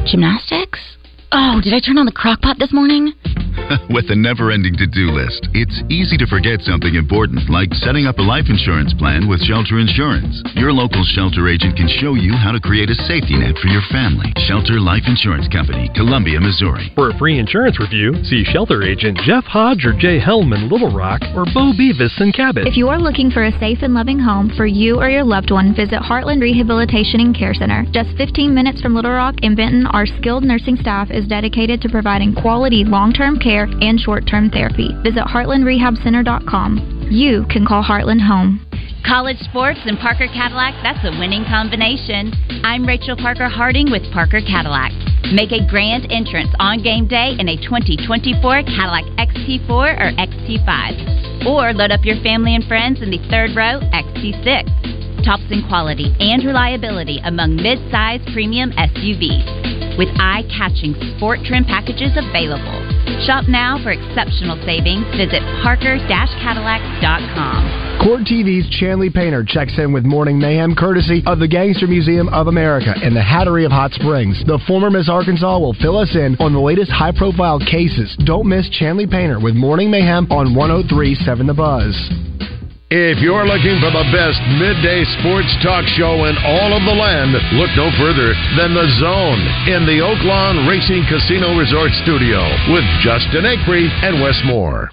gymnastics. 0.07 0.79
Oh, 1.33 1.61
did 1.63 1.75
I 1.75 1.81
turn 1.81 1.99
on 1.99 2.07
the 2.07 2.13
crock 2.13 2.41
pot 2.41 2.59
this 2.59 2.73
morning? 2.73 3.13
With 3.91 4.11
a 4.11 4.19
never 4.19 4.51
ending 4.51 4.75
to 4.79 4.87
do 4.87 5.15
list, 5.15 5.47
it's 5.55 5.83
easy 5.87 6.19
to 6.19 6.27
forget 6.27 6.59
something 6.67 6.95
important 6.95 7.47
like 7.47 7.71
setting 7.87 8.07
up 8.07 8.19
a 8.19 8.27
life 8.27 8.51
insurance 8.51 8.91
plan 8.95 9.29
with 9.29 9.39
Shelter 9.47 9.79
Insurance. 9.79 10.43
Your 10.59 10.73
local 10.73 11.05
shelter 11.15 11.47
agent 11.47 11.77
can 11.77 11.87
show 12.03 12.15
you 12.15 12.35
how 12.35 12.51
to 12.51 12.59
create 12.59 12.91
a 12.91 12.99
safety 13.07 13.39
net 13.39 13.55
for 13.63 13.71
your 13.71 13.83
family. 13.95 14.35
Shelter 14.47 14.83
Life 14.83 15.07
Insurance 15.07 15.47
Company, 15.47 15.91
Columbia, 15.95 16.41
Missouri. 16.41 16.91
For 16.95 17.11
a 17.11 17.19
free 17.19 17.39
insurance 17.39 17.79
review, 17.79 18.19
see 18.25 18.43
shelter 18.43 18.83
agent 18.83 19.19
Jeff 19.23 19.45
Hodge 19.45 19.87
or 19.87 19.95
Jay 19.95 20.19
Hellman, 20.19 20.71
Little 20.71 20.91
Rock, 20.91 21.23
or 21.35 21.47
Bo 21.55 21.71
Beavis 21.75 22.19
in 22.21 22.33
Cabot. 22.33 22.67
If 22.67 22.77
you 22.77 22.89
are 22.89 22.99
looking 22.99 23.31
for 23.31 23.45
a 23.45 23.59
safe 23.59 23.79
and 23.83 23.95
loving 23.95 24.19
home 24.19 24.51
for 24.57 24.67
you 24.67 24.99
or 24.99 25.11
your 25.11 25.25
loved 25.25 25.51
one, 25.51 25.75
visit 25.75 26.03
Heartland 26.03 26.43
Rehabilitation 26.43 27.21
and 27.21 27.37
Care 27.37 27.55
Center. 27.55 27.87
Just 27.93 28.17
15 28.17 28.55
minutes 28.55 28.81
from 28.81 28.95
Little 28.95 29.13
Rock 29.13 29.37
in 29.43 29.55
Benton, 29.55 29.87
our 29.87 30.07
skilled 30.07 30.43
nursing 30.43 30.77
staff 30.77 31.11
is 31.11 31.20
dedicated 31.27 31.81
to 31.83 31.89
providing 31.89 32.35
quality 32.35 32.85
long-term 32.85 33.39
care 33.39 33.65
and 33.81 33.99
short-term 33.99 34.51
therapy. 34.51 34.95
Visit 35.03 35.25
heartlandrehabcenter.com. 35.25 37.09
You 37.11 37.45
can 37.51 37.67
call 37.67 37.83
Heartland 37.83 38.21
home. 38.27 38.65
College 39.07 39.39
sports 39.41 39.81
and 39.87 39.99
Parker 39.99 40.29
Cadillac, 40.29 40.75
that's 40.83 41.03
a 41.05 41.19
winning 41.19 41.45
combination. 41.45 42.33
I'm 42.63 42.87
Rachel 42.87 43.17
Parker 43.17 43.49
Harding 43.49 43.91
with 43.91 44.03
Parker 44.13 44.41
Cadillac. 44.41 44.93
Make 45.33 45.53
a 45.53 45.67
grand 45.69 46.07
entrance 46.11 46.51
on 46.59 46.83
game 46.83 47.09
day 47.09 47.35
in 47.39 47.49
a 47.49 47.57
2024 47.57 48.41
Cadillac 48.65 49.05
XT4 49.17 49.71
or 49.71 50.13
XT5. 50.21 51.47
Or 51.47 51.73
load 51.73 51.91
up 51.91 52.05
your 52.05 52.21
family 52.23 52.55
and 52.55 52.65
friends 52.65 53.01
in 53.01 53.11
the 53.11 53.19
third 53.31 53.57
row 53.57 53.81
XT6. 53.91 54.90
Tops 55.25 55.49
in 55.51 55.67
quality 55.69 56.15
and 56.19 56.45
reliability 56.45 57.21
among 57.25 57.57
mid-size 57.57 58.21
premium 58.33 58.71
SUVs. 58.73 59.99
With 59.99 60.09
eye-catching 60.17 60.95
sport 61.17 61.41
trim 61.45 61.65
packages 61.65 62.13
available. 62.17 62.81
Shop 63.27 63.45
now 63.49 63.77
for 63.83 63.91
exceptional 63.93 64.57
savings. 64.65 65.05
Visit 65.13 65.43
parker-cadillac.com. 65.63 67.81
Court 68.01 68.25
TV's 68.25 68.65
Chanley 68.81 69.13
Painter 69.13 69.45
checks 69.47 69.77
in 69.77 69.93
with 69.93 70.07
Morning 70.07 70.39
Mayhem 70.39 70.75
courtesy 70.75 71.23
of 71.27 71.39
the 71.39 71.47
Gangster 71.47 71.87
Museum 71.87 72.31
of 72.31 72.47
America 72.47 72.95
and 72.97 73.15
the 73.15 73.21
Hattery 73.21 73.67
of 73.67 73.73
Hot 73.73 73.93
Springs. 73.93 74.43
The 74.47 74.59
former 74.67 74.89
Miss 74.89 75.11
Arkansas 75.11 75.59
will 75.59 75.75
fill 75.75 75.99
us 75.99 76.17
in 76.17 76.35
on 76.41 76.55
the 76.55 76.61
latest 76.61 76.91
high 76.91 77.13
profile 77.13 77.61
cases. 77.61 78.17
Don't 78.25 78.49
miss 78.49 78.71
Chanley 78.71 79.07
Painter 79.07 79.39
with 79.39 79.55
Morning 79.55 79.91
Mayhem 79.91 80.33
on 80.33 80.55
1037 80.55 81.47
The 81.47 81.53
Buzz. 81.53 82.11
If 82.91 83.23
you're 83.23 83.47
looking 83.47 83.79
for 83.79 83.95
the 83.95 84.03
best 84.11 84.43
midday 84.59 85.07
sports 85.23 85.47
talk 85.63 85.87
show 85.95 86.27
in 86.27 86.35
all 86.43 86.75
of 86.75 86.83
the 86.83 86.91
land, 86.91 87.31
look 87.55 87.71
no 87.79 87.87
further 87.95 88.35
than 88.59 88.75
The 88.75 88.91
Zone 88.99 89.39
in 89.71 89.87
the 89.87 90.03
Oaklawn 90.03 90.67
Racing 90.67 91.07
Casino 91.07 91.55
Resort 91.55 91.95
Studio 92.03 92.43
with 92.75 92.83
Justin 92.99 93.47
Acree 93.47 93.87
and 94.03 94.21
Wes 94.21 94.43
Moore. 94.45 94.91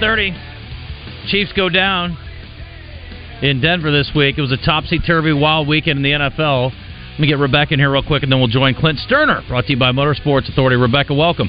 10:30. 0.00 0.34
Chiefs 1.28 1.52
go 1.52 1.68
down 1.68 2.16
in 3.42 3.60
Denver 3.60 3.90
this 3.90 4.10
week. 4.14 4.38
It 4.38 4.40
was 4.40 4.52
a 4.52 4.56
topsy-turvy 4.56 5.32
wild 5.32 5.68
weekend 5.68 5.98
in 5.98 6.02
the 6.02 6.12
NFL. 6.12 6.72
Let 7.12 7.20
me 7.20 7.26
get 7.28 7.38
Rebecca 7.38 7.74
in 7.74 7.80
here 7.80 7.92
real 7.92 8.02
quick, 8.02 8.22
and 8.22 8.32
then 8.32 8.40
we'll 8.40 8.48
join 8.48 8.74
Clint 8.74 8.98
Stoerner, 8.98 9.46
brought 9.46 9.66
to 9.66 9.72
you 9.72 9.78
by 9.78 9.92
Motorsports 9.92 10.48
Authority. 10.50 10.76
Rebecca, 10.76 11.14
welcome. 11.14 11.48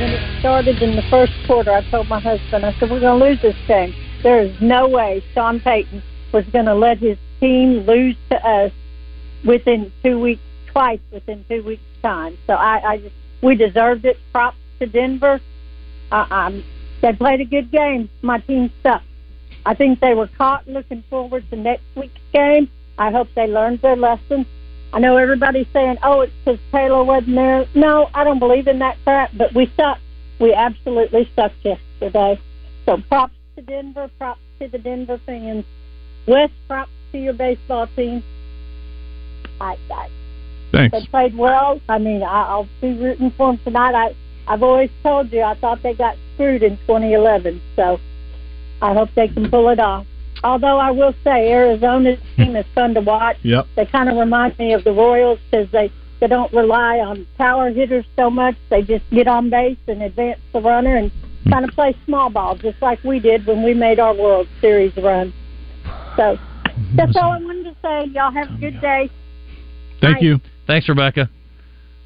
When 0.00 0.10
it 0.10 0.40
started 0.40 0.82
in 0.82 0.96
the 0.96 1.02
first 1.10 1.32
quarter, 1.46 1.70
I 1.70 1.88
told 1.90 2.08
my 2.08 2.20
husband, 2.20 2.64
I 2.64 2.72
said, 2.80 2.90
we're 2.90 3.00
going 3.00 3.20
to 3.20 3.24
lose 3.26 3.40
this 3.42 3.56
game. 3.68 3.94
There 4.22 4.40
is 4.40 4.56
no 4.60 4.88
way 4.88 5.22
Sean 5.34 5.60
Payton 5.60 6.02
was 6.32 6.44
going 6.52 6.64
to 6.64 6.74
let 6.74 6.98
his 6.98 7.18
team 7.38 7.84
lose 7.86 8.16
to 8.30 8.36
us 8.36 8.72
within 9.46 9.92
two 10.02 10.18
weeks, 10.18 10.40
twice 10.72 11.00
within 11.12 11.44
two 11.48 11.62
weeks' 11.62 11.82
time. 12.02 12.36
So 12.46 12.54
I, 12.54 12.92
I 12.92 12.96
just 12.98 13.14
we 13.42 13.54
deserved 13.54 14.04
it. 14.04 14.18
Props 14.32 14.56
to 14.78 14.86
Denver. 14.86 15.40
Uh, 16.10 16.26
um, 16.30 16.64
they 17.00 17.12
played 17.12 17.40
a 17.40 17.44
good 17.44 17.70
game. 17.70 18.10
My 18.22 18.38
team 18.38 18.70
sucked. 18.82 19.04
I 19.64 19.74
think 19.74 20.00
they 20.00 20.14
were 20.14 20.28
caught 20.38 20.66
looking 20.66 21.04
forward 21.10 21.44
to 21.50 21.56
next 21.56 21.84
week's 21.94 22.20
game. 22.32 22.70
I 22.98 23.10
hope 23.10 23.28
they 23.34 23.46
learned 23.46 23.80
their 23.80 23.96
lesson. 23.96 24.46
I 24.92 24.98
know 24.98 25.16
everybody's 25.16 25.68
saying, 25.72 25.98
"Oh, 26.02 26.22
it's 26.22 26.32
because 26.44 26.60
Taylor 26.72 27.04
wasn't 27.04 27.36
there." 27.36 27.66
No, 27.74 28.10
I 28.14 28.24
don't 28.24 28.38
believe 28.38 28.66
in 28.66 28.80
that 28.80 28.96
crap. 29.04 29.30
But 29.36 29.54
we 29.54 29.70
sucked. 29.76 30.02
We 30.38 30.52
absolutely 30.52 31.30
sucked 31.36 31.64
yesterday. 31.64 32.40
So 32.86 32.98
props 33.08 33.34
to 33.56 33.62
Denver. 33.62 34.10
Props 34.18 34.40
to 34.58 34.68
the 34.68 34.78
Denver 34.78 35.20
fans. 35.26 35.64
West, 36.26 36.52
props 36.66 36.90
to 37.12 37.18
your 37.18 37.34
baseball 37.34 37.86
team. 37.94 38.22
I, 39.60 39.76
I 39.90 40.08
Thanks. 40.88 41.06
they 41.06 41.10
played 41.10 41.36
well. 41.36 41.80
I 41.88 41.98
mean, 41.98 42.22
I, 42.22 42.44
I'll 42.44 42.68
be 42.80 42.92
rooting 42.92 43.32
for 43.36 43.52
them 43.52 43.60
tonight. 43.64 43.94
I 43.94 44.14
I've 44.46 44.62
always 44.62 44.90
told 45.02 45.32
you 45.32 45.42
I 45.42 45.54
thought 45.54 45.82
they 45.82 45.94
got 45.94 46.16
screwed 46.34 46.62
in 46.62 46.76
2011. 46.78 47.60
So 47.76 48.00
I 48.82 48.94
hope 48.94 49.10
they 49.14 49.28
can 49.28 49.50
pull 49.50 49.68
it 49.68 49.78
off. 49.78 50.06
Although 50.42 50.78
I 50.78 50.90
will 50.90 51.14
say 51.22 51.52
Arizona's 51.52 52.18
team 52.36 52.56
is 52.56 52.66
fun 52.74 52.94
to 52.94 53.00
watch. 53.00 53.36
Yep. 53.42 53.66
They 53.76 53.86
kind 53.86 54.08
of 54.08 54.16
remind 54.16 54.58
me 54.58 54.72
of 54.72 54.84
the 54.84 54.92
Royals 54.92 55.38
because 55.50 55.70
they 55.70 55.92
they 56.20 56.26
don't 56.26 56.52
rely 56.52 56.98
on 56.98 57.26
power 57.38 57.70
hitters 57.70 58.04
so 58.16 58.28
much. 58.28 58.54
They 58.68 58.82
just 58.82 59.08
get 59.10 59.26
on 59.26 59.48
base 59.48 59.78
and 59.86 60.02
advance 60.02 60.40
the 60.52 60.60
runner 60.60 60.96
and 60.96 61.10
hmm. 61.44 61.50
kind 61.50 61.64
of 61.64 61.70
play 61.70 61.96
small 62.04 62.28
ball, 62.28 62.56
just 62.56 62.80
like 62.82 63.02
we 63.04 63.20
did 63.20 63.46
when 63.46 63.62
we 63.62 63.72
made 63.72 63.98
our 63.98 64.14
World 64.14 64.48
Series 64.60 64.94
run. 64.96 65.32
So 66.16 66.36
hmm, 66.36 66.96
that's 66.96 67.16
all 67.16 67.32
I 67.32 67.38
wanted 67.38 67.64
to 67.64 67.76
say. 67.82 68.10
Y'all 68.12 68.32
have 68.32 68.50
a 68.50 68.58
good 68.58 68.80
day. 68.80 69.10
Thank 70.00 70.22
you. 70.22 70.40
Thanks, 70.70 70.88
Rebecca. 70.88 71.26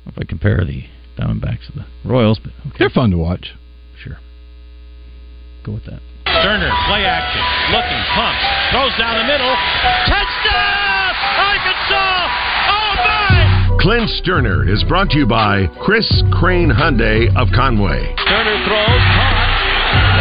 If 0.06 0.16
I 0.16 0.24
compare 0.24 0.64
the 0.64 0.88
Diamondbacks 1.20 1.68
to 1.68 1.72
the 1.76 1.84
Royals, 2.00 2.40
but 2.40 2.48
okay. 2.64 2.76
They're 2.78 2.88
fun 2.96 3.10
to 3.10 3.18
watch. 3.20 3.52
Sure. 4.00 4.16
Go 5.68 5.76
with 5.76 5.84
that. 5.84 6.00
Turner, 6.24 6.72
play 6.88 7.04
action, 7.04 7.44
looking, 7.76 8.02
pumps, 8.16 8.40
throws 8.72 8.96
down 8.96 9.20
the 9.20 9.28
middle, 9.28 9.52
touchdown, 10.08 11.12
Arkansas! 11.44 12.24
Oh 12.72 12.90
my! 13.04 13.76
Clint 13.84 14.08
Stoerner 14.24 14.64
is 14.64 14.82
brought 14.88 15.12
to 15.12 15.18
you 15.20 15.28
by 15.28 15.68
Chris 15.84 16.08
Crane 16.32 16.72
Hyundai 16.72 17.28
of 17.36 17.52
Conway. 17.52 18.00
Turner 18.16 18.58
throws, 18.64 19.04
caught. 19.12 19.60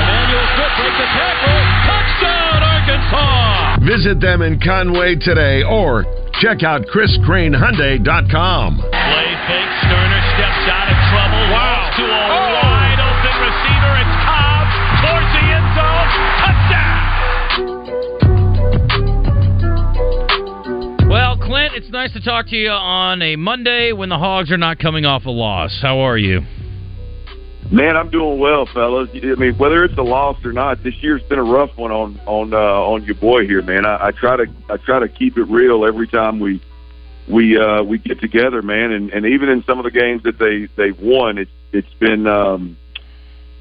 Emmanuel 0.03 0.47
Smith 0.51 0.73
breaks 0.83 0.99
the 0.99 1.09
tackle. 1.15 1.59
Touchdown, 1.87 2.59
Arkansas! 2.59 3.87
Visit 3.87 4.19
them 4.19 4.41
in 4.43 4.59
Conway 4.59 5.15
today 5.15 5.63
or 5.63 6.03
check 6.43 6.61
out 6.61 6.83
chriscranehyundai.com. 6.87 8.75
Play 8.75 9.31
fake. 9.47 9.71
Stoerner 9.87 10.23
steps 10.35 10.67
out 10.67 10.91
of 10.91 10.97
trouble. 11.07 11.39
Wow. 11.55 11.87
To 11.95 12.03
a 12.03 12.07
oh. 12.11 12.59
wide 12.59 12.99
open 12.99 13.31
receiver. 13.47 13.95
It's 14.03 14.11
Cobb 14.27 14.67
towards 14.99 15.31
the 15.31 15.39
end 15.55 15.71
zone. 15.71 16.11
Touchdown! 16.43 16.99
Well, 21.09 21.37
Clint, 21.37 21.75
it's 21.75 21.89
nice 21.91 22.11
to 22.11 22.19
talk 22.19 22.47
to 22.47 22.57
you 22.57 22.71
on 22.71 23.21
a 23.21 23.37
Monday 23.37 23.93
when 23.93 24.09
the 24.09 24.17
Hogs 24.17 24.51
are 24.51 24.57
not 24.57 24.79
coming 24.79 25.05
off 25.05 25.23
a 25.25 25.31
loss. 25.31 25.79
How 25.81 25.99
are 25.99 26.17
you? 26.17 26.41
Man, 27.73 27.97
I'm 27.97 28.11
doing 28.11 28.37
well, 28.37 28.67
fellas. 28.67 29.09
I 29.15 29.33
mean, 29.33 29.55
whether 29.55 29.83
it's 29.83 29.97
a 29.97 30.03
loss 30.03 30.37
or 30.45 30.53
not, 30.53 30.83
this 30.83 30.93
year's 31.01 31.23
been 31.23 31.39
a 31.39 31.43
rough 31.43 31.75
one 31.75 31.91
on 31.91 32.19
on 32.27 32.53
uh, 32.53 32.57
on 32.57 33.03
your 33.03 33.15
boy 33.15 33.47
here, 33.47 33.63
man. 33.63 33.83
I, 33.83 34.09
I 34.09 34.11
try 34.11 34.37
to 34.37 34.45
I 34.69 34.77
try 34.77 34.99
to 34.99 35.07
keep 35.07 35.39
it 35.39 35.45
real 35.45 35.83
every 35.83 36.07
time 36.07 36.39
we 36.39 36.61
we 37.27 37.57
uh, 37.57 37.81
we 37.81 37.97
get 37.97 38.21
together, 38.21 38.61
man. 38.61 38.91
And, 38.91 39.09
and 39.09 39.25
even 39.25 39.49
in 39.49 39.63
some 39.63 39.79
of 39.79 39.85
the 39.85 39.89
games 39.89 40.21
that 40.21 40.37
they 40.37 40.67
they've 40.75 40.99
won, 40.99 41.39
it's 41.39 41.49
it's 41.71 41.91
been 41.95 42.27
um, 42.27 42.77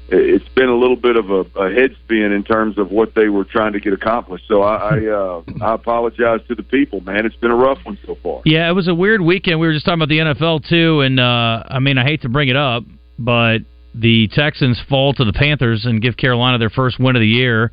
it's 0.09 0.47
been 0.49 0.69
a 0.69 0.75
little 0.75 0.95
bit 0.95 1.15
of 1.15 1.31
a, 1.31 1.45
a 1.59 1.73
head 1.73 1.95
spin 2.03 2.33
in 2.33 2.43
terms 2.43 2.77
of 2.77 2.91
what 2.91 3.15
they 3.15 3.29
were 3.29 3.45
trying 3.45 3.73
to 3.73 3.79
get 3.79 3.93
accomplished. 3.93 4.47
So 4.47 4.61
I 4.61 4.75
I, 4.75 5.07
uh, 5.07 5.41
I 5.59 5.73
apologize 5.73 6.41
to 6.49 6.53
the 6.53 6.61
people, 6.61 7.01
man. 7.01 7.25
It's 7.25 7.37
been 7.37 7.49
a 7.49 7.55
rough 7.55 7.79
one 7.83 7.97
so 8.05 8.13
far. 8.21 8.43
Yeah, 8.45 8.69
it 8.69 8.73
was 8.73 8.87
a 8.87 8.93
weird 8.93 9.21
weekend. 9.21 9.59
We 9.59 9.65
were 9.65 9.73
just 9.73 9.85
talking 9.85 10.03
about 10.03 10.09
the 10.09 10.19
NFL 10.19 10.69
too, 10.69 11.01
and 11.01 11.19
uh, 11.19 11.63
I 11.67 11.79
mean, 11.79 11.97
I 11.97 12.03
hate 12.03 12.21
to 12.21 12.29
bring 12.29 12.49
it 12.49 12.55
up, 12.55 12.83
but 13.17 13.63
the 13.93 14.27
Texans 14.33 14.81
fall 14.89 15.13
to 15.13 15.23
the 15.23 15.33
Panthers 15.33 15.85
and 15.85 16.01
give 16.01 16.17
Carolina 16.17 16.57
their 16.57 16.69
first 16.69 16.99
win 16.99 17.15
of 17.15 17.19
the 17.19 17.27
year. 17.27 17.71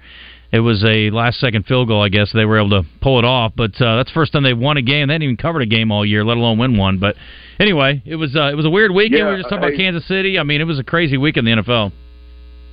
It 0.53 0.61
was 0.61 0.85
a 0.85 1.11
last 1.11 1.39
second 1.39 1.67
field 1.67 1.87
goal, 1.87 2.03
I 2.03 2.09
guess. 2.09 2.33
They 2.33 2.45
were 2.45 2.59
able 2.59 2.83
to 2.83 2.89
pull 3.01 3.21
it 3.21 3.25
off, 3.25 3.53
but 3.57 3.81
uh, 3.81 3.97
that's 3.97 4.11
the 4.11 4.15
first 4.15 4.33
time 4.33 4.43
they've 4.43 4.59
won 4.59 4.77
a 4.77 4.83
game. 4.83 5.07
They 5.07 5.15
hadn't 5.15 5.23
even 5.23 5.37
covered 5.37 5.63
a 5.63 5.67
game 5.67 5.93
all 5.93 6.05
year, 6.05 6.25
let 6.25 6.37
alone 6.37 6.59
win 6.59 6.77
one. 6.77 6.99
But 6.99 7.15
anyway, 7.61 8.03
it 8.05 8.17
was 8.17 8.35
uh, 8.35 8.51
it 8.51 8.57
was 8.57 8.67
a 8.67 8.71
weird 8.71 8.91
weekend. 8.91 9.19
Yeah, 9.21 9.27
we 9.27 9.31
were 9.33 9.37
just 9.39 9.49
talking 9.49 9.65
about. 9.65 9.77
Kansas 9.77 10.07
City. 10.09 10.41
I 10.41 10.43
mean, 10.43 10.61
it 10.61 10.65
was 10.65 10.81
a 10.81 10.85
crazy 10.85 11.17
week 11.17 11.37
in 11.37 11.45
the 11.45 11.53
NFL. 11.53 11.93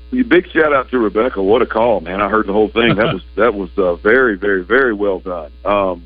Big 0.10 0.48
shout 0.52 0.74
out 0.74 0.90
to 0.90 0.98
Rebecca. 0.98 1.44
What 1.44 1.62
a 1.62 1.68
call, 1.68 2.00
man! 2.00 2.20
I 2.20 2.30
heard 2.30 2.48
the 2.48 2.54
whole 2.54 2.70
thing. 2.70 2.96
That 2.96 3.14
was 3.14 3.22
that 3.36 3.54
was 3.54 3.70
uh, 3.78 3.96
very, 3.98 4.38
very, 4.38 4.64
very 4.64 4.94
well 4.94 5.20
done. 5.20 5.52
Um, 5.64 6.06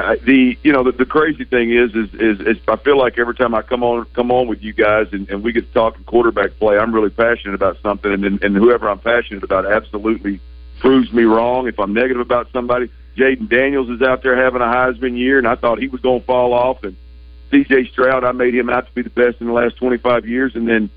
uh, 0.00 0.16
the 0.24 0.56
you 0.62 0.72
know 0.72 0.82
the, 0.82 0.92
the 0.92 1.04
crazy 1.04 1.44
thing 1.44 1.70
is, 1.70 1.94
is 1.94 2.14
is 2.14 2.40
is 2.40 2.56
I 2.68 2.76
feel 2.76 2.98
like 2.98 3.18
every 3.18 3.34
time 3.34 3.54
I 3.54 3.62
come 3.62 3.82
on 3.82 4.06
come 4.14 4.30
on 4.30 4.48
with 4.48 4.62
you 4.62 4.72
guys 4.72 5.08
and, 5.12 5.28
and 5.28 5.42
we 5.42 5.52
get 5.52 5.66
to 5.66 5.72
talking 5.72 6.04
quarterback 6.04 6.58
play, 6.58 6.78
I'm 6.78 6.94
really 6.94 7.10
passionate 7.10 7.54
about 7.54 7.78
something, 7.82 8.12
and 8.12 8.24
and, 8.24 8.42
and 8.42 8.56
whoever 8.56 8.88
I'm 8.88 8.98
passionate 8.98 9.44
about 9.44 9.66
absolutely 9.66 10.40
proves 10.80 11.12
me 11.12 11.24
wrong. 11.24 11.68
If 11.68 11.78
I'm 11.78 11.92
negative 11.92 12.20
about 12.20 12.48
somebody, 12.52 12.90
Jayden 13.16 13.48
Daniels 13.48 13.90
is 13.90 14.02
out 14.02 14.22
there 14.22 14.36
having 14.42 14.62
a 14.62 14.66
Heisman 14.66 15.18
year, 15.18 15.38
and 15.38 15.46
I 15.46 15.54
thought 15.54 15.78
he 15.78 15.88
was 15.88 16.00
going 16.00 16.20
to 16.20 16.26
fall 16.26 16.52
off, 16.52 16.82
and 16.84 16.96
C.J. 17.50 17.90
Stroud, 17.90 18.24
I 18.24 18.32
made 18.32 18.54
him 18.54 18.68
out 18.68 18.86
to 18.86 18.92
be 18.92 19.02
the 19.02 19.10
best 19.10 19.40
in 19.40 19.46
the 19.46 19.52
last 19.52 19.76
25 19.76 20.26
years, 20.26 20.56
and 20.56 20.66
then 20.66 20.90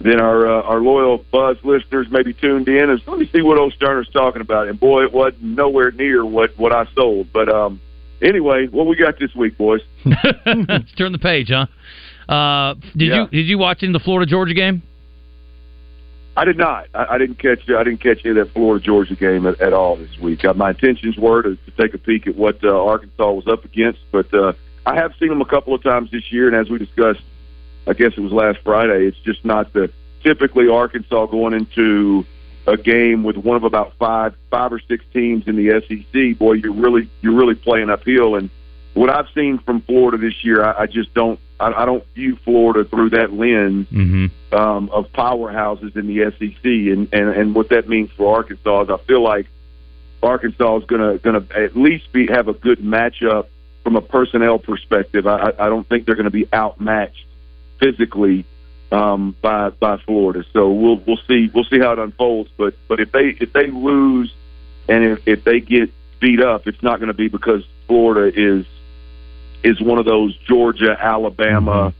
then 0.00 0.18
our 0.18 0.46
uh, 0.46 0.62
our 0.62 0.80
loyal 0.80 1.18
Buzz 1.18 1.58
listeners 1.62 2.06
maybe 2.10 2.32
tuned 2.32 2.68
in 2.68 2.88
and 2.88 3.06
let 3.06 3.18
me 3.18 3.28
see 3.30 3.42
what 3.42 3.58
old 3.58 3.74
Stoerner's 3.74 4.08
talking 4.08 4.40
about. 4.40 4.68
And 4.68 4.80
boy, 4.80 5.02
it 5.02 5.12
wasn't 5.12 5.42
nowhere 5.42 5.90
near 5.90 6.24
what 6.24 6.58
what 6.58 6.72
I 6.72 6.86
sold. 6.94 7.32
But 7.32 7.50
um, 7.50 7.80
anyway, 8.22 8.66
what 8.68 8.86
we 8.86 8.96
got 8.96 9.18
this 9.18 9.34
week, 9.34 9.56
boys? 9.58 9.80
Let's 10.04 10.92
turn 10.96 11.12
the 11.12 11.18
page, 11.20 11.48
huh? 11.50 11.66
Uh, 12.32 12.74
did 12.96 13.08
Yeah. 13.08 13.22
you 13.22 13.28
did 13.28 13.46
you 13.46 13.58
watch 13.58 13.82
in 13.82 13.92
the 13.92 13.98
Florida 14.00 14.28
Georgia 14.30 14.54
game? 14.54 14.82
I 16.36 16.44
did 16.44 16.56
not. 16.56 16.86
I, 16.94 17.14
I 17.14 17.18
didn't 17.18 17.38
catch. 17.38 17.68
I 17.68 17.82
didn't 17.82 17.98
catch 18.00 18.20
any 18.24 18.38
of 18.38 18.46
that 18.46 18.52
Florida 18.54 18.82
Georgia 18.84 19.16
game 19.16 19.46
at, 19.46 19.60
at 19.60 19.72
all 19.72 19.96
this 19.96 20.16
week. 20.22 20.44
Uh, 20.44 20.54
my 20.54 20.70
intentions 20.70 21.16
were 21.18 21.42
to, 21.42 21.56
to 21.56 21.70
take 21.78 21.92
a 21.94 21.98
peek 21.98 22.26
at 22.26 22.36
what 22.36 22.62
uh, 22.64 22.68
Arkansas 22.68 23.32
was 23.32 23.46
up 23.48 23.64
against, 23.64 23.98
but 24.12 24.32
uh, 24.32 24.52
I 24.86 24.94
have 24.94 25.12
seen 25.18 25.28
them 25.28 25.40
a 25.40 25.44
couple 25.44 25.74
of 25.74 25.82
times 25.82 26.10
this 26.12 26.30
year. 26.30 26.46
And 26.46 26.56
as 26.56 26.70
we 26.70 26.78
discussed, 26.78 27.20
I 27.86 27.94
guess 27.94 28.12
it 28.16 28.20
was 28.20 28.32
last 28.32 28.58
Friday. 28.64 29.06
It's 29.06 29.18
just 29.24 29.44
not 29.44 29.72
the 29.72 29.90
typically 30.22 30.68
Arkansas 30.68 31.26
going 31.26 31.52
into 31.52 32.24
a 32.70 32.76
game 32.76 33.24
with 33.24 33.36
one 33.36 33.56
of 33.56 33.64
about 33.64 33.94
five, 33.98 34.34
five 34.50 34.72
or 34.72 34.80
six 34.80 35.04
teams 35.12 35.48
in 35.48 35.56
the 35.56 35.82
SEC. 35.86 36.38
Boy, 36.38 36.52
you're 36.54 36.72
really 36.72 37.08
you're 37.20 37.34
really 37.34 37.56
playing 37.56 37.90
uphill. 37.90 38.36
And 38.36 38.48
what 38.94 39.10
I've 39.10 39.28
seen 39.34 39.58
from 39.58 39.80
Florida 39.82 40.18
this 40.18 40.44
year, 40.44 40.64
I, 40.64 40.82
I 40.82 40.86
just 40.86 41.12
don't. 41.14 41.38
I, 41.58 41.72
I 41.72 41.84
don't 41.84 42.04
view 42.14 42.36
Florida 42.36 42.88
through 42.88 43.10
that 43.10 43.32
lens 43.32 43.88
Mm-hmm. 43.88 44.54
um, 44.54 44.88
of 44.90 45.12
powerhouses 45.12 45.96
in 45.96 46.06
the 46.06 46.30
SEC, 46.38 46.64
and, 46.64 47.08
and 47.12 47.28
and 47.28 47.54
what 47.54 47.70
that 47.70 47.88
means 47.88 48.10
for 48.12 48.36
Arkansas 48.36 48.82
is 48.84 48.90
I 48.90 48.98
feel 48.98 49.22
like 49.22 49.46
Arkansas 50.22 50.78
is 50.78 50.84
going 50.84 51.02
to 51.02 51.18
going 51.18 51.46
to 51.46 51.56
at 51.58 51.76
least 51.76 52.12
be 52.12 52.28
have 52.28 52.48
a 52.48 52.54
good 52.54 52.78
matchup 52.78 53.46
from 53.82 53.96
a 53.96 54.00
personnel 54.00 54.58
perspective. 54.58 55.26
I, 55.26 55.36
I 55.36 55.66
I 55.66 55.68
don't 55.68 55.88
think 55.88 56.06
they're 56.06 56.14
going 56.14 56.24
to 56.24 56.30
be 56.30 56.46
outmatched 56.52 57.26
physically 57.78 58.44
um, 58.92 59.36
by 59.40 59.70
by 59.70 59.98
Florida. 59.98 60.44
So 60.52 60.70
we'll 60.70 61.02
we'll 61.06 61.20
see 61.28 61.50
we'll 61.54 61.64
see 61.64 61.78
how 61.78 61.92
it 61.92 61.98
unfolds. 61.98 62.50
But 62.56 62.74
but 62.88 63.00
if 63.00 63.12
they 63.12 63.36
if 63.40 63.52
they 63.52 63.68
lose 63.68 64.32
and 64.88 65.04
if, 65.04 65.18
if 65.26 65.44
they 65.44 65.60
get 65.60 65.90
beat 66.20 66.40
up, 66.40 66.66
it's 66.66 66.82
not 66.82 66.98
going 66.98 67.08
to 67.08 67.14
be 67.14 67.28
because 67.28 67.64
Florida 67.86 68.30
is 68.34 68.66
is 69.62 69.80
one 69.80 69.98
of 69.98 70.06
those 70.06 70.36
Georgia, 70.48 70.96
Alabama, 70.98 71.92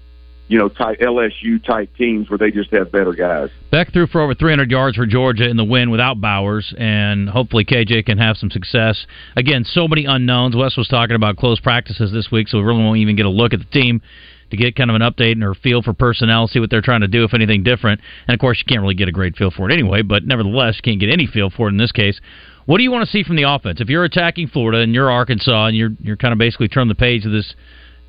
you 0.48 0.58
know, 0.58 0.68
type 0.68 0.98
LSU 0.98 1.62
type 1.62 1.94
teams 1.96 2.28
where 2.28 2.38
they 2.38 2.50
just 2.50 2.70
have 2.72 2.90
better 2.90 3.12
guys. 3.12 3.50
Beck 3.70 3.92
threw 3.92 4.06
for 4.06 4.20
over 4.20 4.34
300 4.34 4.70
yards 4.70 4.96
for 4.96 5.06
Georgia 5.06 5.48
in 5.48 5.56
the 5.56 5.64
win 5.64 5.90
without 5.90 6.20
Bowers, 6.20 6.74
and 6.76 7.28
hopefully 7.28 7.64
KJ 7.64 8.06
can 8.06 8.18
have 8.18 8.36
some 8.36 8.50
success. 8.50 9.06
Again, 9.36 9.64
so 9.64 9.86
many 9.86 10.06
unknowns. 10.06 10.56
Wes 10.56 10.76
was 10.76 10.88
talking 10.88 11.14
about 11.14 11.36
close 11.36 11.60
practices 11.60 12.10
this 12.12 12.30
week, 12.32 12.48
so 12.48 12.58
we 12.58 12.64
really 12.64 12.82
won't 12.82 12.98
even 12.98 13.14
get 13.14 13.26
a 13.26 13.30
look 13.30 13.52
at 13.52 13.60
the 13.60 13.66
team 13.66 14.02
to 14.50 14.56
get 14.56 14.76
kind 14.76 14.90
of 14.90 14.96
an 14.96 15.02
update 15.02 15.32
and 15.32 15.42
her 15.42 15.54
feel 15.54 15.82
for 15.82 15.92
personnel, 15.92 16.48
see 16.48 16.60
what 16.60 16.70
they're 16.70 16.80
trying 16.80 17.00
to 17.00 17.08
do, 17.08 17.24
if 17.24 17.34
anything 17.34 17.62
different. 17.62 18.00
And 18.26 18.34
of 18.34 18.40
course, 18.40 18.58
you 18.58 18.64
can't 18.66 18.82
really 18.82 18.94
get 18.94 19.08
a 19.08 19.12
great 19.12 19.36
feel 19.36 19.50
for 19.50 19.68
it 19.70 19.72
anyway, 19.72 20.02
but 20.02 20.24
nevertheless, 20.24 20.80
can't 20.80 21.00
get 21.00 21.10
any 21.10 21.26
feel 21.26 21.50
for 21.50 21.68
it 21.68 21.72
in 21.72 21.78
this 21.78 21.92
case. 21.92 22.20
What 22.66 22.78
do 22.78 22.84
you 22.84 22.90
want 22.90 23.04
to 23.04 23.10
see 23.10 23.24
from 23.24 23.36
the 23.36 23.50
offense? 23.50 23.80
If 23.80 23.88
you're 23.88 24.04
attacking 24.04 24.48
Florida 24.48 24.78
and 24.78 24.94
you're 24.94 25.10
Arkansas 25.10 25.66
and 25.66 25.76
you're 25.76 25.90
you're 26.00 26.16
kind 26.16 26.32
of 26.32 26.38
basically 26.38 26.68
turning 26.68 26.88
the 26.88 26.94
page 26.94 27.26
of 27.26 27.32
this 27.32 27.54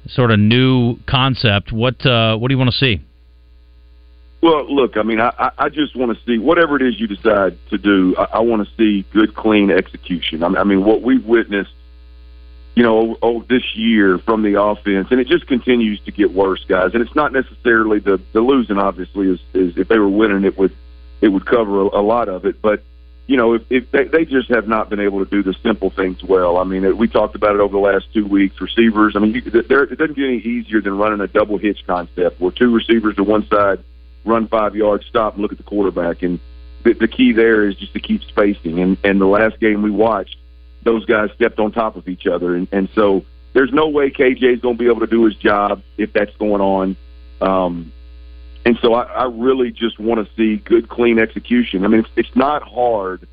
sort 0.07 0.31
of 0.31 0.39
new 0.39 0.97
concept, 1.07 1.71
what 1.71 2.05
uh, 2.05 2.37
what 2.37 2.49
do 2.49 2.53
you 2.53 2.57
want 2.59 2.69
to 2.71 2.77
see? 2.77 3.01
Well, 4.41 4.73
look, 4.73 4.97
I 4.97 5.03
mean, 5.03 5.19
I, 5.19 5.51
I 5.57 5.69
just 5.69 5.95
want 5.95 6.17
to 6.17 6.25
see 6.25 6.39
whatever 6.39 6.75
it 6.75 6.81
is 6.81 6.99
you 6.99 7.07
decide 7.07 7.57
to 7.69 7.77
do. 7.77 8.15
I, 8.17 8.37
I 8.37 8.39
want 8.39 8.67
to 8.67 8.75
see 8.75 9.05
good, 9.13 9.35
clean 9.35 9.69
execution. 9.69 10.43
I 10.43 10.49
mean, 10.49 10.57
I 10.57 10.63
mean, 10.63 10.83
what 10.83 11.03
we've 11.03 11.23
witnessed, 11.23 11.71
you 12.75 12.83
know, 12.83 13.17
oh, 13.21 13.43
this 13.49 13.75
year 13.75 14.17
from 14.17 14.43
the 14.43 14.61
offense, 14.61 15.09
and 15.11 15.19
it 15.19 15.27
just 15.27 15.47
continues 15.47 15.99
to 16.01 16.11
get 16.11 16.33
worse, 16.33 16.63
guys. 16.65 16.91
And 16.93 17.01
it's 17.01 17.15
not 17.15 17.33
necessarily 17.33 17.99
the 17.99 18.21
the 18.31 18.41
losing. 18.41 18.77
Obviously, 18.77 19.29
is 19.29 19.39
is 19.53 19.77
if 19.77 19.87
they 19.87 19.99
were 19.99 20.09
winning, 20.09 20.45
it 20.45 20.57
would 20.57 20.75
it 21.19 21.29
would 21.29 21.45
cover 21.45 21.81
a, 21.81 21.99
a 21.99 22.03
lot 22.03 22.29
of 22.29 22.45
it. 22.45 22.61
But 22.61 22.83
you 23.27 23.37
know, 23.37 23.53
if, 23.53 23.61
if 23.69 23.91
they, 23.91 24.05
they 24.05 24.25
just 24.25 24.49
have 24.49 24.67
not 24.67 24.89
been 24.89 24.99
able 24.99 25.23
to 25.23 25.29
do 25.29 25.43
the 25.43 25.53
simple 25.63 25.89
things 25.89 26.23
well. 26.23 26.57
I 26.57 26.63
mean, 26.63 26.97
we 26.97 27.07
talked 27.07 27.35
about 27.35 27.55
it 27.55 27.61
over 27.61 27.71
the 27.71 27.79
last 27.79 28.11
two 28.13 28.25
weeks. 28.25 28.59
Receivers, 28.59 29.15
I 29.15 29.19
mean, 29.19 29.35
you, 29.35 29.41
there, 29.41 29.83
it 29.83 29.97
doesn't 29.97 30.15
get 30.15 30.25
any 30.25 30.39
easier 30.39 30.81
than 30.81 30.97
running 30.97 31.21
a 31.21 31.27
double 31.27 31.57
hitch 31.57 31.79
concept 31.87 32.41
where 32.41 32.51
two 32.51 32.73
receivers 32.73 33.15
to 33.15 33.23
one 33.23 33.47
side 33.47 33.83
run 34.25 34.47
five 34.47 34.75
yards, 34.75 35.05
stop, 35.05 35.33
and 35.33 35.41
look 35.41 35.51
at 35.51 35.57
the 35.57 35.63
quarterback. 35.63 36.23
And 36.23 36.39
the, 36.83 36.93
the 36.93 37.07
key 37.07 37.31
there 37.31 37.67
is 37.67 37.75
just 37.75 37.93
to 37.93 37.99
keep 37.99 38.23
spacing. 38.23 38.79
And 38.79 38.97
and 39.03 39.21
the 39.21 39.27
last 39.27 39.59
game 39.59 39.81
we 39.81 39.91
watched, 39.91 40.35
those 40.83 41.05
guys 41.05 41.29
stepped 41.35 41.59
on 41.59 41.71
top 41.71 41.95
of 41.95 42.07
each 42.07 42.27
other, 42.27 42.55
and 42.55 42.67
and 42.71 42.89
so 42.93 43.25
there's 43.53 43.71
no 43.71 43.89
way 43.89 44.09
KJ 44.09 44.43
is 44.43 44.61
going 44.61 44.77
to 44.77 44.83
be 44.83 44.89
able 44.89 45.01
to 45.01 45.07
do 45.07 45.25
his 45.25 45.35
job 45.35 45.81
if 45.97 46.13
that's 46.13 46.35
going 46.37 46.61
on. 46.61 46.95
Um, 47.41 47.91
and 48.65 48.77
so 48.81 48.93
I, 48.93 49.03
I 49.03 49.25
really 49.25 49.71
just 49.71 49.99
want 49.99 50.25
to 50.25 50.33
see 50.35 50.57
good, 50.57 50.87
clean 50.87 51.19
execution. 51.19 51.83
I 51.83 51.87
mean, 51.87 52.01
it's, 52.01 52.09
it's 52.15 52.35
not 52.35 52.63
hard. 52.63 53.27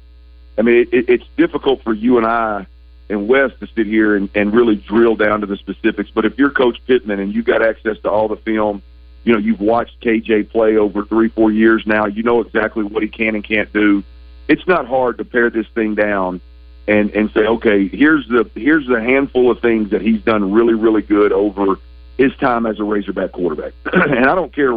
I 0.56 0.62
mean, 0.62 0.88
it, 0.90 1.08
it's 1.08 1.26
difficult 1.36 1.82
for 1.84 1.92
you 1.92 2.16
and 2.16 2.26
I 2.26 2.66
and 3.10 3.28
Wes 3.28 3.52
to 3.60 3.68
sit 3.76 3.86
here 3.86 4.16
and, 4.16 4.28
and 4.34 4.52
really 4.52 4.76
drill 4.76 5.14
down 5.14 5.42
to 5.42 5.46
the 5.46 5.56
specifics. 5.56 6.10
But 6.10 6.24
if 6.24 6.36
you're 6.38 6.50
Coach 6.50 6.78
Pittman 6.86 7.20
and 7.20 7.32
you've 7.32 7.44
got 7.44 7.62
access 7.62 7.98
to 8.00 8.10
all 8.10 8.26
the 8.26 8.36
film 8.36 8.82
you 9.28 9.34
know, 9.34 9.38
you've 9.38 9.60
watched 9.60 10.00
KJ 10.00 10.50
play 10.50 10.78
over 10.78 11.04
three, 11.04 11.28
four 11.28 11.50
years 11.50 11.82
now. 11.86 12.06
You 12.06 12.22
know 12.22 12.40
exactly 12.40 12.82
what 12.82 13.02
he 13.02 13.10
can 13.10 13.34
and 13.34 13.44
can't 13.44 13.70
do. 13.74 14.02
It's 14.48 14.66
not 14.66 14.86
hard 14.86 15.18
to 15.18 15.24
pare 15.24 15.50
this 15.50 15.66
thing 15.74 15.94
down 15.94 16.40
and 16.88 17.10
and 17.10 17.30
say, 17.32 17.40
okay, 17.40 17.88
here's 17.88 18.26
the 18.28 18.50
here's 18.54 18.86
the 18.86 19.00
handful 19.00 19.50
of 19.50 19.60
things 19.60 19.90
that 19.90 20.02
he's 20.02 20.22
done 20.22 20.52
really, 20.52 20.74
really 20.74 21.02
good 21.02 21.32
over 21.32 21.76
his 22.16 22.34
time 22.36 22.66
as 22.66 22.80
a 22.80 22.84
Razorback 22.84 23.32
quarterback. 23.32 23.72
and 23.92 24.26
I 24.26 24.34
don't 24.34 24.52
care 24.52 24.76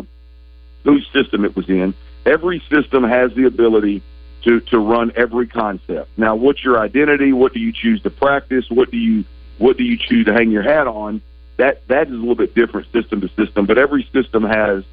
whose 0.84 1.08
system 1.12 1.46
it 1.46 1.56
was 1.56 1.68
in. 1.70 1.94
Every 2.26 2.62
system 2.70 3.04
has 3.04 3.34
the 3.34 3.46
ability 3.46 4.04
to 4.44 4.60
to 4.60 4.78
run 4.78 5.12
every 5.16 5.48
concept. 5.48 6.18
Now, 6.18 6.36
what's 6.36 6.64
your 6.64 6.80
identity? 6.80 7.34
What 7.34 7.54
do 7.54 7.60
you 7.60 7.72
choose 7.72 8.02
to 8.04 8.10
practice? 8.12 8.70
What 8.70 8.92
do 8.92 8.98
you 8.98 9.24
what 9.58 9.78
do 9.78 9.84
you 9.84 9.98
choose 9.98 10.26
to 10.26 10.34
hang 10.34 10.52
your 10.52 10.64
hat 10.64 10.88
on? 10.88 11.22
that 11.62 11.88
that 11.88 12.08
is 12.08 12.14
a 12.14 12.18
little 12.18 12.34
bit 12.34 12.56
different 12.56 12.92
system 12.92 13.22
to 13.22 13.30
system, 13.30 13.68
but 13.68 13.78
every 13.78 14.08
system 14.12 14.44
has 14.44 14.84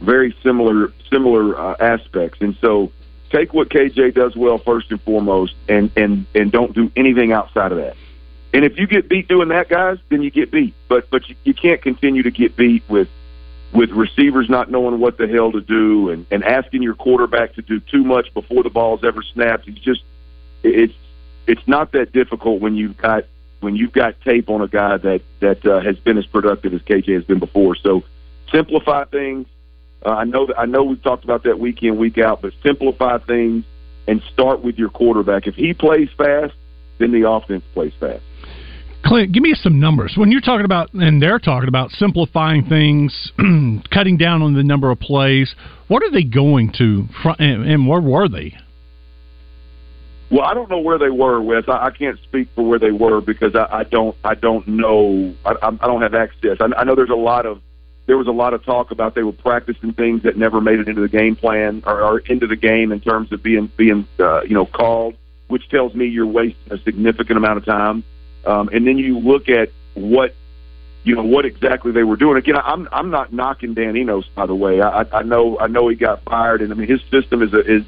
very 0.00 0.36
similar 0.42 0.92
similar 1.10 1.58
uh, 1.58 1.76
aspects. 1.80 2.38
And 2.42 2.54
so, 2.60 2.92
take 3.32 3.52
what 3.52 3.70
KJ 3.70 4.14
does 4.14 4.36
well 4.36 4.58
first 4.58 4.90
and 4.90 5.00
foremost, 5.02 5.54
and 5.68 5.90
and 5.96 6.26
and 6.34 6.52
don't 6.52 6.74
do 6.74 6.92
anything 6.94 7.32
outside 7.32 7.72
of 7.72 7.78
that. 7.78 7.96
And 8.54 8.64
if 8.64 8.78
you 8.78 8.86
get 8.86 9.08
beat 9.08 9.28
doing 9.28 9.48
that, 9.48 9.68
guys, 9.68 9.98
then 10.10 10.22
you 10.22 10.30
get 10.30 10.50
beat. 10.50 10.74
But 10.88 11.10
but 11.10 11.28
you, 11.28 11.36
you 11.44 11.54
can't 11.54 11.80
continue 11.80 12.22
to 12.22 12.30
get 12.30 12.54
beat 12.56 12.82
with 12.88 13.08
with 13.72 13.90
receivers 13.90 14.50
not 14.50 14.70
knowing 14.70 15.00
what 15.00 15.16
the 15.16 15.26
hell 15.26 15.50
to 15.52 15.60
do 15.60 16.10
and 16.10 16.26
and 16.30 16.44
asking 16.44 16.82
your 16.82 16.94
quarterback 16.94 17.54
to 17.54 17.62
do 17.62 17.80
too 17.80 18.04
much 18.04 18.32
before 18.34 18.62
the 18.62 18.70
ball's 18.70 19.02
ever 19.02 19.22
snapped. 19.22 19.66
It's 19.66 19.80
just 19.80 20.02
it's 20.62 20.94
it's 21.46 21.66
not 21.66 21.92
that 21.92 22.12
difficult 22.12 22.60
when 22.60 22.76
you've 22.76 22.96
got 22.96 23.24
when 23.60 23.76
you've 23.76 23.92
got 23.92 24.20
tape 24.20 24.50
on 24.50 24.60
a 24.60 24.68
guy 24.68 24.98
that 24.98 25.22
that 25.40 25.64
uh, 25.64 25.80
has 25.80 25.98
been 25.98 26.18
as 26.18 26.26
productive 26.26 26.74
as 26.74 26.82
KJ 26.82 27.14
has 27.14 27.24
been 27.24 27.38
before. 27.38 27.74
So 27.76 28.04
simplify 28.50 29.04
things. 29.04 29.46
Uh, 30.04 30.10
I 30.10 30.24
know 30.24 30.46
that 30.46 30.58
I 30.58 30.66
know 30.66 30.82
we've 30.82 31.02
talked 31.02 31.24
about 31.24 31.44
that 31.44 31.58
week 31.58 31.82
in 31.82 31.96
week 31.96 32.18
out, 32.18 32.42
but 32.42 32.52
simplify 32.62 33.18
things 33.18 33.64
and 34.08 34.22
start 34.32 34.62
with 34.62 34.76
your 34.76 34.88
quarterback. 34.88 35.46
If 35.46 35.54
he 35.54 35.74
plays 35.74 36.08
fast, 36.16 36.54
then 36.98 37.12
the 37.12 37.28
offense 37.28 37.64
plays 37.72 37.92
fast. 38.00 38.22
Clint, 39.04 39.32
give 39.32 39.42
me 39.42 39.54
some 39.54 39.80
numbers. 39.80 40.14
When 40.16 40.30
you're 40.30 40.40
talking 40.40 40.64
about, 40.64 40.92
and 40.94 41.20
they're 41.20 41.40
talking 41.40 41.68
about 41.68 41.90
simplifying 41.90 42.64
things, 42.66 43.32
cutting 43.90 44.16
down 44.16 44.42
on 44.42 44.54
the 44.54 44.62
number 44.62 44.90
of 44.90 45.00
plays, 45.00 45.54
what 45.88 46.02
are 46.02 46.10
they 46.10 46.22
going 46.22 46.72
to, 46.78 47.06
and, 47.38 47.68
and 47.68 47.88
where 47.88 48.00
were 48.00 48.28
they? 48.28 48.54
Well, 50.30 50.42
I 50.42 50.54
don't 50.54 50.70
know 50.70 50.78
where 50.78 50.98
they 50.98 51.10
were, 51.10 51.42
Wes. 51.42 51.64
I, 51.68 51.86
I 51.86 51.90
can't 51.90 52.18
speak 52.22 52.48
for 52.54 52.66
where 52.66 52.78
they 52.78 52.90
were 52.90 53.20
because 53.20 53.54
I, 53.54 53.80
I 53.80 53.84
don't. 53.84 54.16
I 54.24 54.34
don't 54.34 54.66
know. 54.66 55.34
I, 55.44 55.54
I 55.62 55.86
don't 55.86 56.00
have 56.00 56.14
access. 56.14 56.56
I, 56.58 56.68
I 56.74 56.84
know 56.84 56.94
there's 56.94 57.10
a 57.10 57.14
lot 57.14 57.44
of. 57.44 57.60
There 58.06 58.18
was 58.18 58.26
a 58.26 58.32
lot 58.32 58.52
of 58.52 58.64
talk 58.64 58.90
about 58.90 59.14
they 59.14 59.22
were 59.22 59.32
practicing 59.32 59.92
things 59.92 60.24
that 60.24 60.36
never 60.36 60.60
made 60.60 60.80
it 60.80 60.88
into 60.88 61.00
the 61.00 61.08
game 61.08 61.36
plan 61.36 61.82
or, 61.86 62.02
or 62.02 62.18
into 62.18 62.46
the 62.46 62.56
game 62.56 62.90
in 62.90 63.00
terms 63.00 63.32
of 63.32 63.42
being 63.42 63.70
being 63.76 64.06
uh, 64.18 64.42
you 64.42 64.54
know 64.54 64.66
called, 64.66 65.14
which 65.48 65.68
tells 65.68 65.94
me 65.94 66.06
you're 66.06 66.26
wasting 66.26 66.72
a 66.72 66.78
significant 66.78 67.36
amount 67.36 67.58
of 67.58 67.64
time. 67.64 68.04
Um, 68.44 68.68
and 68.72 68.86
then 68.86 68.98
you 68.98 69.18
look 69.18 69.48
at 69.48 69.70
what 69.94 70.34
you 71.04 71.14
know 71.14 71.22
what 71.22 71.44
exactly 71.44 71.92
they 71.92 72.04
were 72.04 72.16
doing. 72.16 72.36
Again, 72.36 72.56
I'm 72.56 72.88
I'm 72.92 73.10
not 73.10 73.32
knocking 73.32 73.74
Dan 73.74 73.96
Enos, 73.96 74.26
by 74.34 74.46
the 74.46 74.54
way. 74.54 74.80
I, 74.80 75.02
I 75.12 75.22
know 75.22 75.58
I 75.58 75.68
know 75.68 75.88
he 75.88 75.96
got 75.96 76.22
fired, 76.24 76.62
and 76.62 76.72
I 76.72 76.74
mean 76.74 76.88
his 76.88 77.02
system 77.10 77.42
is 77.42 77.52
a, 77.52 77.60
is 77.60 77.84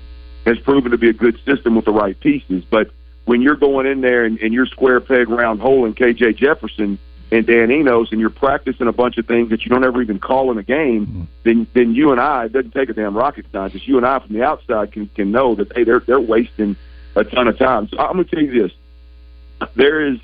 has 0.46 0.58
proven 0.60 0.90
to 0.92 0.98
be 0.98 1.08
a 1.08 1.12
good 1.12 1.38
system 1.44 1.74
with 1.74 1.84
the 1.84 1.92
right 1.92 2.18
pieces. 2.18 2.64
But 2.68 2.90
when 3.24 3.40
you're 3.40 3.56
going 3.56 3.86
in 3.86 4.00
there 4.00 4.24
and, 4.24 4.38
and 4.40 4.52
you're 4.52 4.66
square 4.66 5.00
peg 5.00 5.28
round 5.28 5.60
hole 5.60 5.86
in 5.86 5.94
KJ 5.94 6.36
Jefferson 6.36 6.98
and 7.34 7.46
Dan 7.46 7.70
Enos 7.70 8.12
and 8.12 8.20
you're 8.20 8.30
practicing 8.30 8.86
a 8.86 8.92
bunch 8.92 9.18
of 9.18 9.26
things 9.26 9.50
that 9.50 9.64
you 9.64 9.68
don't 9.70 9.84
ever 9.84 10.00
even 10.00 10.20
call 10.20 10.52
in 10.52 10.58
a 10.58 10.62
game, 10.62 11.06
mm-hmm. 11.06 11.22
then 11.42 11.66
then 11.74 11.94
you 11.94 12.12
and 12.12 12.20
I 12.20 12.44
it 12.44 12.52
doesn't 12.52 12.70
take 12.70 12.88
a 12.88 12.92
damn 12.92 13.16
rocket 13.16 13.46
scientist. 13.50 13.88
You 13.88 13.96
and 13.96 14.06
I 14.06 14.20
from 14.20 14.34
the 14.34 14.44
outside 14.44 14.92
can 14.92 15.08
can 15.08 15.32
know 15.32 15.54
that 15.56 15.72
hey 15.74 15.84
they're 15.84 16.00
they're 16.00 16.20
wasting 16.20 16.76
a 17.16 17.24
ton 17.24 17.48
of 17.48 17.58
time. 17.58 17.88
So 17.88 17.98
I'm 17.98 18.14
going 18.14 18.24
to 18.26 18.30
tell 18.30 18.44
you 18.44 18.62
this: 18.62 19.68
there 19.74 20.00
is 20.06 20.18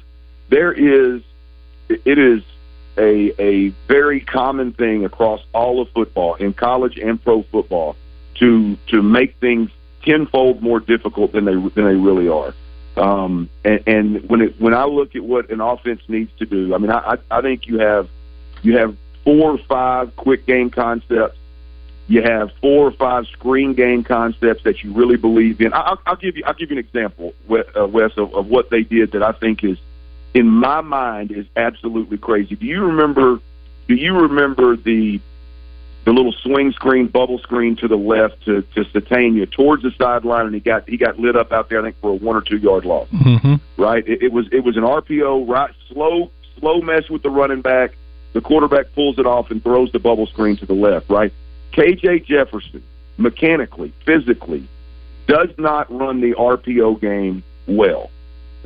there 0.48 0.72
is 0.72 1.22
it 1.88 2.18
is 2.18 2.42
a 2.96 3.32
a 3.42 3.68
very 3.88 4.20
common 4.20 4.72
thing 4.72 5.04
across 5.04 5.40
all 5.52 5.80
of 5.80 5.88
football 5.90 6.34
in 6.34 6.52
college 6.52 6.96
and 6.96 7.22
pro 7.22 7.42
football 7.42 7.96
to 8.36 8.76
to 8.88 9.02
make 9.02 9.36
things 9.38 9.70
tenfold 10.02 10.62
more 10.62 10.78
difficult 10.78 11.32
than 11.32 11.44
they 11.44 11.54
than 11.54 11.84
they 11.84 11.96
really 11.96 12.28
are. 12.28 12.54
Um, 12.96 13.48
and, 13.64 13.82
and 13.86 14.28
when 14.28 14.40
it 14.40 14.60
when 14.60 14.74
I 14.74 14.84
look 14.84 15.14
at 15.14 15.22
what 15.22 15.50
an 15.50 15.60
offense 15.60 16.02
needs 16.08 16.30
to 16.38 16.46
do, 16.46 16.74
I 16.74 16.78
mean, 16.78 16.90
I, 16.90 17.18
I 17.30 17.40
think 17.40 17.66
you 17.66 17.78
have 17.78 18.08
you 18.62 18.78
have 18.78 18.96
four 19.24 19.52
or 19.52 19.58
five 19.58 20.16
quick 20.16 20.46
game 20.46 20.70
concepts. 20.70 21.38
You 22.08 22.22
have 22.22 22.50
four 22.60 22.88
or 22.88 22.90
five 22.90 23.26
screen 23.28 23.74
game 23.74 24.02
concepts 24.02 24.64
that 24.64 24.82
you 24.82 24.92
really 24.92 25.16
believe 25.16 25.60
in. 25.60 25.72
I'll, 25.72 26.00
I'll 26.06 26.16
give 26.16 26.36
you 26.36 26.42
I'll 26.44 26.54
give 26.54 26.70
you 26.70 26.78
an 26.78 26.84
example, 26.84 27.34
uh, 27.48 27.86
Wes, 27.86 28.12
of, 28.16 28.34
of 28.34 28.48
what 28.48 28.70
they 28.70 28.82
did 28.82 29.12
that 29.12 29.22
I 29.22 29.32
think 29.32 29.62
is, 29.62 29.78
in 30.34 30.48
my 30.48 30.80
mind, 30.80 31.30
is 31.30 31.46
absolutely 31.56 32.18
crazy. 32.18 32.56
Do 32.56 32.66
you 32.66 32.84
remember? 32.84 33.40
Do 33.86 33.94
you 33.94 34.18
remember 34.18 34.76
the 34.76 35.20
the 36.04 36.12
little 36.12 36.32
swing 36.32 36.72
screen, 36.72 37.08
bubble 37.08 37.38
screen 37.38 37.76
to 37.76 37.88
the 37.88 37.96
left 37.96 38.44
to 38.44 38.62
to 38.74 38.84
Sategna 38.84 39.50
towards 39.50 39.82
the 39.82 39.92
sideline, 39.98 40.46
and 40.46 40.54
he 40.54 40.60
got 40.60 40.88
he 40.88 40.96
got 40.96 41.18
lit 41.18 41.36
up 41.36 41.52
out 41.52 41.68
there. 41.68 41.80
I 41.80 41.82
think 41.82 42.00
for 42.00 42.10
a 42.10 42.14
one 42.14 42.36
or 42.36 42.40
two 42.40 42.56
yard 42.56 42.84
loss. 42.84 43.08
Mm-hmm. 43.08 43.56
Right? 43.80 44.06
It, 44.08 44.22
it 44.22 44.32
was 44.32 44.46
it 44.50 44.64
was 44.64 44.76
an 44.76 44.82
RPO, 44.82 45.48
right? 45.48 45.74
Slow 45.92 46.30
slow 46.58 46.80
mess 46.80 47.08
with 47.10 47.22
the 47.22 47.30
running 47.30 47.60
back. 47.60 47.96
The 48.32 48.40
quarterback 48.40 48.92
pulls 48.94 49.18
it 49.18 49.26
off 49.26 49.50
and 49.50 49.62
throws 49.62 49.90
the 49.92 49.98
bubble 49.98 50.26
screen 50.26 50.56
to 50.58 50.66
the 50.66 50.74
left. 50.74 51.10
Right? 51.10 51.32
KJ 51.72 52.24
Jefferson, 52.24 52.82
mechanically, 53.18 53.92
physically, 54.06 54.66
does 55.26 55.50
not 55.58 55.90
run 55.92 56.20
the 56.20 56.32
RPO 56.32 57.00
game 57.00 57.42
well. 57.66 58.10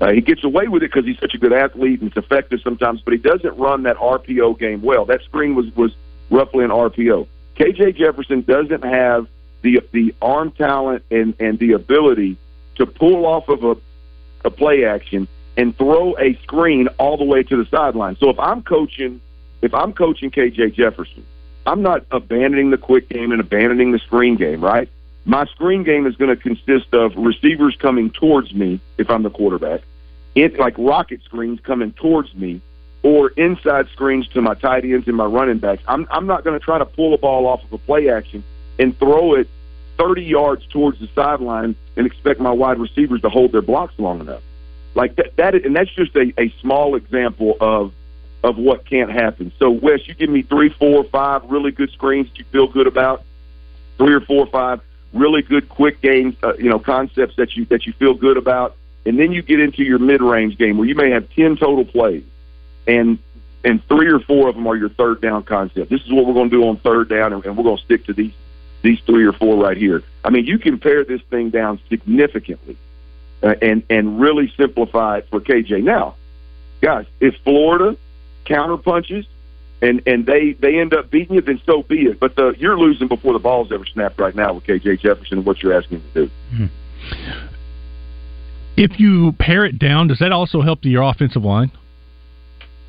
Uh, 0.01 0.11
he 0.11 0.20
gets 0.20 0.42
away 0.42 0.66
with 0.66 0.83
it 0.83 0.90
because 0.92 1.05
he's 1.05 1.18
such 1.20 1.35
a 1.35 1.38
good 1.38 1.53
athlete 1.53 2.01
and 2.01 2.09
it's 2.09 2.16
effective 2.16 2.61
sometimes, 2.62 3.01
but 3.01 3.12
he 3.12 3.18
doesn't 3.18 3.57
run 3.57 3.85
that 3.85 3.97
RPO 3.97 4.59
game 4.59 4.83
well. 4.83 5.05
That 5.05 5.23
screen 5.23 5.55
was 5.55 5.66
was 5.77 5.94
roughly 6.31 6.65
an 6.65 6.71
RPO. 6.71 7.27
KJ 7.57 7.97
Jefferson 7.97 8.43
doesn't 8.43 8.85
have 8.85 9.29
the 9.63 9.81
the 9.93 10.15
arm 10.21 10.51
talent 10.53 11.05
and 11.11 11.35
and 11.41 11.59
the 11.59 11.73
ability 11.73 12.37
to 12.77 12.87
pull 12.87 13.27
off 13.27 13.48
of 13.48 13.65
a 13.65 13.77
a 14.44 14.51
play 14.51 14.85
action 14.85 15.27
and 15.57 15.77
throw 15.77 16.19
a 16.19 16.35
screen 16.42 16.88
all 16.98 17.17
the 17.17 17.25
way 17.25 17.42
to 17.42 17.57
the 17.57 17.69
sideline. 17.71 18.17
So 18.17 18.29
if 18.29 18.38
I'm 18.38 18.63
coaching 18.63 19.21
if 19.63 19.73
I'm 19.73 19.92
coaching 19.92 20.31
KJ 20.31 20.75
Jefferson, 20.75 21.25
I'm 21.67 21.81
not 21.83 22.05
abandoning 22.11 22.71
the 22.71 22.79
quick 22.79 23.09
game 23.09 23.33
and 23.33 23.40
abandoning 23.40 23.92
the 23.92 23.98
screen 23.98 24.37
game, 24.37 24.63
right? 24.63 24.88
My 25.25 25.46
screen 25.46 25.85
game 25.85 26.07
is 26.07 26.15
going 26.17 26.29
to 26.29 26.37
consist 26.37 26.92
of 26.92 27.17
receivers 27.17 27.75
coming 27.77 28.11
towards 28.11 28.53
me 28.53 28.81
if 28.98 29.09
I'm 29.09 29.23
the 29.23 29.31
quarterback, 29.31 29.81
it 30.35 30.59
like 30.59 30.75
rocket 30.77 31.23
screens 31.25 31.61
coming 31.61 31.92
towards 31.92 32.35
me 32.35 32.61
or 33.05 33.29
inside 33.37 33.87
screens 33.90 34.27
to 34.29 34.40
my 34.40 34.55
tight 34.55 34.83
ends 34.85 35.07
and 35.07 35.17
my 35.17 35.27
running 35.27 35.59
backs. 35.59 35.83
I'm 35.87 36.09
I'm 36.11 36.27
not 36.27 36.42
going 36.42 36.59
to 36.59 36.65
try 36.65 36.79
to 36.79 36.87
pull 36.87 37.15
a 37.15 37.19
ball 37.19 37.46
off 37.46 37.63
of 37.63 37.73
a 37.73 37.79
play 37.79 38.09
action 38.09 38.42
and 38.79 38.98
throw 38.98 39.35
it 39.35 39.48
30 39.98 40.25
yards 40.25 40.67
towards 40.67 40.98
the 40.98 41.09
sideline 41.15 41.77
and 41.96 42.07
expect 42.07 42.40
my 42.40 42.50
wide 42.50 42.79
receivers 42.81 43.21
to 43.21 43.29
hold 43.29 43.52
their 43.52 43.63
blocks 43.63 43.94
long 43.98 44.21
enough. 44.21 44.42
Like 44.94 45.17
that, 45.17 45.37
that 45.37 45.55
and 45.55 45.77
that's 45.77 45.94
just 45.94 46.17
a, 46.17 46.33
a 46.38 46.52
small 46.61 46.96
example 46.96 47.57
of 47.61 47.92
of 48.42 48.57
what 48.57 48.87
can't 48.87 49.11
happen. 49.11 49.52
So, 49.59 49.71
Wes, 49.71 50.07
you 50.07 50.15
give 50.15 50.29
me 50.29 50.42
three, 50.42 50.69
four, 50.69 51.05
five 51.05 51.44
really 51.44 51.71
good 51.71 51.90
screens 51.92 52.29
that 52.29 52.38
you 52.38 52.44
feel 52.52 52.67
good 52.67 52.87
about, 52.87 53.23
three 53.96 54.15
or 54.15 54.21
four 54.21 54.44
or 54.44 54.50
five 54.50 54.81
really 55.13 55.42
good 55.42 55.69
quick 55.69 56.00
games, 56.00 56.37
uh, 56.42 56.55
you 56.55 56.69
know, 56.69 56.79
concepts 56.79 57.37
that 57.37 57.55
you 57.55 57.67
that 57.67 57.87
you 57.87 57.92
feel 57.94 58.15
good 58.15 58.38
about, 58.38 58.77
and 59.05 59.19
then 59.19 59.31
you 59.31 59.42
get 59.42 59.61
into 59.61 59.85
your 59.85 59.98
mid 59.98 60.23
range 60.23 60.57
game 60.57 60.79
where 60.79 60.88
you 60.88 60.94
may 60.94 61.11
have 61.11 61.29
ten 61.31 61.57
total 61.57 61.85
plays, 61.85 62.25
and 62.87 63.19
and 63.65 63.83
three 63.89 64.09
or 64.09 64.21
four 64.21 64.49
of 64.49 64.55
them 64.55 64.67
are 64.67 64.77
your 64.77 64.91
third 64.91 65.21
down 65.21 65.43
concept. 65.43 65.91
This 65.91 66.03
is 66.03 66.13
what 66.13 66.27
we're 66.27 66.35
going 66.35 66.51
to 66.51 66.57
do 66.57 66.69
on 66.69 66.77
third 66.79 67.09
down, 67.09 67.33
and, 67.33 67.45
and 67.45 67.57
we're 67.57 67.65
going 67.65 67.79
to 67.79 67.85
stick 67.85 68.05
to 68.07 68.13
these 68.13 68.33
these 68.83 69.01
three 69.07 69.25
or 69.25 69.33
four 69.33 69.57
right 69.57 69.77
here. 69.77 70.03
I 70.23 70.31
mean, 70.31 70.45
you 70.45 70.59
can 70.59 70.79
pare 70.79 71.05
this 71.05 71.23
thing 71.31 71.51
down 71.51 71.81
significantly, 71.89 72.77
uh, 73.43 73.55
and 73.63 73.83
and 73.89 74.21
really 74.21 74.53
simplify 74.57 75.19
it 75.19 75.29
for 75.31 75.41
KJ. 75.41 75.83
Now, 75.83 76.17
guys, 76.81 77.07
if 77.21 77.35
Florida 77.45 77.97
counter 78.45 78.77
punches 78.77 79.27
and 79.81 80.03
and 80.07 80.27
they 80.27 80.53
they 80.53 80.79
end 80.79 80.95
up 80.95 81.11
beating 81.11 81.37
you, 81.37 81.41
then 81.41 81.61
so 81.65 81.83
be 81.83 82.07
it. 82.07 82.21
But 82.21 82.37
the, 82.37 82.55
you're 82.59 82.79
losing 82.79 83.09
before 83.09 83.33
the 83.33 83.39
ball's 83.39 83.73
ever 83.73 83.87
snapped 83.87 84.21
right 84.21 84.35
now 84.35 84.53
with 84.55 84.65
KJ 84.65 85.01
Jefferson 85.01 85.39
and 85.39 85.47
what 85.47 85.63
you're 85.63 85.73
asking 85.73 86.01
him 86.01 86.11
to 86.13 86.27
do. 86.27 86.31
If 88.77 88.99
you 88.99 89.33
pare 89.39 89.65
it 89.65 89.79
down, 89.79 90.09
does 90.09 90.19
that 90.19 90.33
also 90.33 90.61
help 90.61 90.81
your 90.85 91.03
offensive 91.03 91.45
line? 91.45 91.71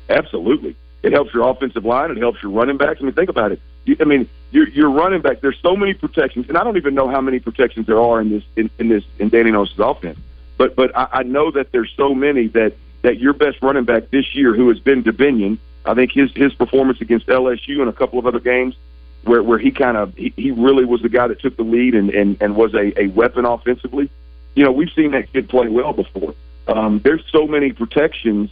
Absolutely. 0.08 0.76
It 1.02 1.12
helps 1.12 1.32
your 1.32 1.48
offensive 1.48 1.84
line. 1.84 2.10
It 2.10 2.16
helps 2.16 2.42
your 2.42 2.50
running 2.52 2.76
backs. 2.76 2.98
I 3.00 3.04
mean, 3.04 3.12
think 3.12 3.30
about 3.30 3.52
it. 3.52 3.60
You, 3.84 3.96
I 4.00 4.04
mean, 4.04 4.28
your 4.50 4.68
your 4.68 4.90
running 4.90 5.20
back. 5.20 5.40
There's 5.40 5.58
so 5.62 5.76
many 5.76 5.94
protections, 5.94 6.48
and 6.48 6.58
I 6.58 6.64
don't 6.64 6.76
even 6.76 6.94
know 6.94 7.08
how 7.08 7.20
many 7.20 7.38
protections 7.38 7.86
there 7.86 8.00
are 8.00 8.20
in 8.20 8.30
this 8.30 8.42
in, 8.56 8.70
in 8.78 8.88
this 8.88 9.04
in 9.18 9.28
Dan 9.28 9.46
Enos's 9.46 9.78
offense. 9.78 10.18
But 10.56 10.74
but 10.74 10.96
I, 10.96 11.08
I 11.12 11.22
know 11.22 11.50
that 11.52 11.70
there's 11.72 11.92
so 11.96 12.14
many 12.14 12.48
that 12.48 12.74
that 13.02 13.18
your 13.18 13.34
best 13.34 13.58
running 13.62 13.84
back 13.84 14.10
this 14.10 14.34
year, 14.34 14.54
who 14.54 14.68
has 14.68 14.80
been 14.80 15.04
Dubinion, 15.04 15.58
I 15.84 15.94
think 15.94 16.12
his 16.12 16.32
his 16.34 16.52
performance 16.54 17.00
against 17.00 17.26
LSU 17.26 17.80
and 17.80 17.88
a 17.88 17.92
couple 17.92 18.18
of 18.18 18.26
other 18.26 18.40
games 18.40 18.74
where 19.22 19.42
where 19.42 19.58
he 19.58 19.70
kind 19.70 19.96
of 19.96 20.14
he, 20.16 20.32
he 20.36 20.50
really 20.50 20.84
was 20.84 21.02
the 21.02 21.08
guy 21.08 21.28
that 21.28 21.40
took 21.40 21.56
the 21.56 21.62
lead 21.62 21.94
and 21.94 22.10
and 22.10 22.36
and 22.40 22.56
was 22.56 22.74
a 22.74 23.00
a 23.00 23.06
weapon 23.08 23.44
offensively. 23.44 24.10
You 24.54 24.64
know, 24.64 24.72
we've 24.72 24.90
seen 24.96 25.12
that 25.12 25.32
kid 25.32 25.48
play 25.48 25.68
well 25.68 25.92
before. 25.92 26.34
Um, 26.66 27.00
there's 27.04 27.24
so 27.30 27.46
many 27.46 27.72
protections 27.72 28.50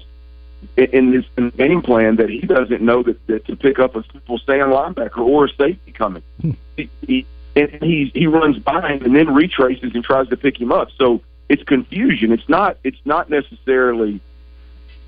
in, 0.76 1.12
this 1.12 1.24
in 1.36 1.50
game 1.50 1.82
plan 1.82 2.16
that 2.16 2.28
he 2.28 2.40
doesn't 2.40 2.82
know 2.82 3.02
that, 3.02 3.26
that 3.26 3.44
to 3.46 3.56
pick 3.56 3.78
up 3.78 3.96
a 3.96 4.04
simple 4.12 4.38
stand 4.38 4.72
linebacker 4.72 5.18
or 5.18 5.46
a 5.46 5.48
safety 5.48 5.92
coming. 5.92 6.22
Hmm. 6.40 6.50
he, 6.76 6.90
he, 7.06 7.26
and 7.56 7.70
he 7.82 8.10
he 8.14 8.26
runs 8.26 8.58
by 8.58 8.92
him 8.92 9.04
and 9.04 9.14
then 9.14 9.32
retraces 9.32 9.94
and 9.94 10.04
tries 10.04 10.28
to 10.28 10.36
pick 10.36 10.60
him 10.60 10.72
up. 10.72 10.88
So 10.98 11.20
it's 11.48 11.62
confusion. 11.62 12.32
It's 12.32 12.48
not 12.48 12.78
it's 12.84 13.00
not 13.04 13.30
necessarily 13.30 14.20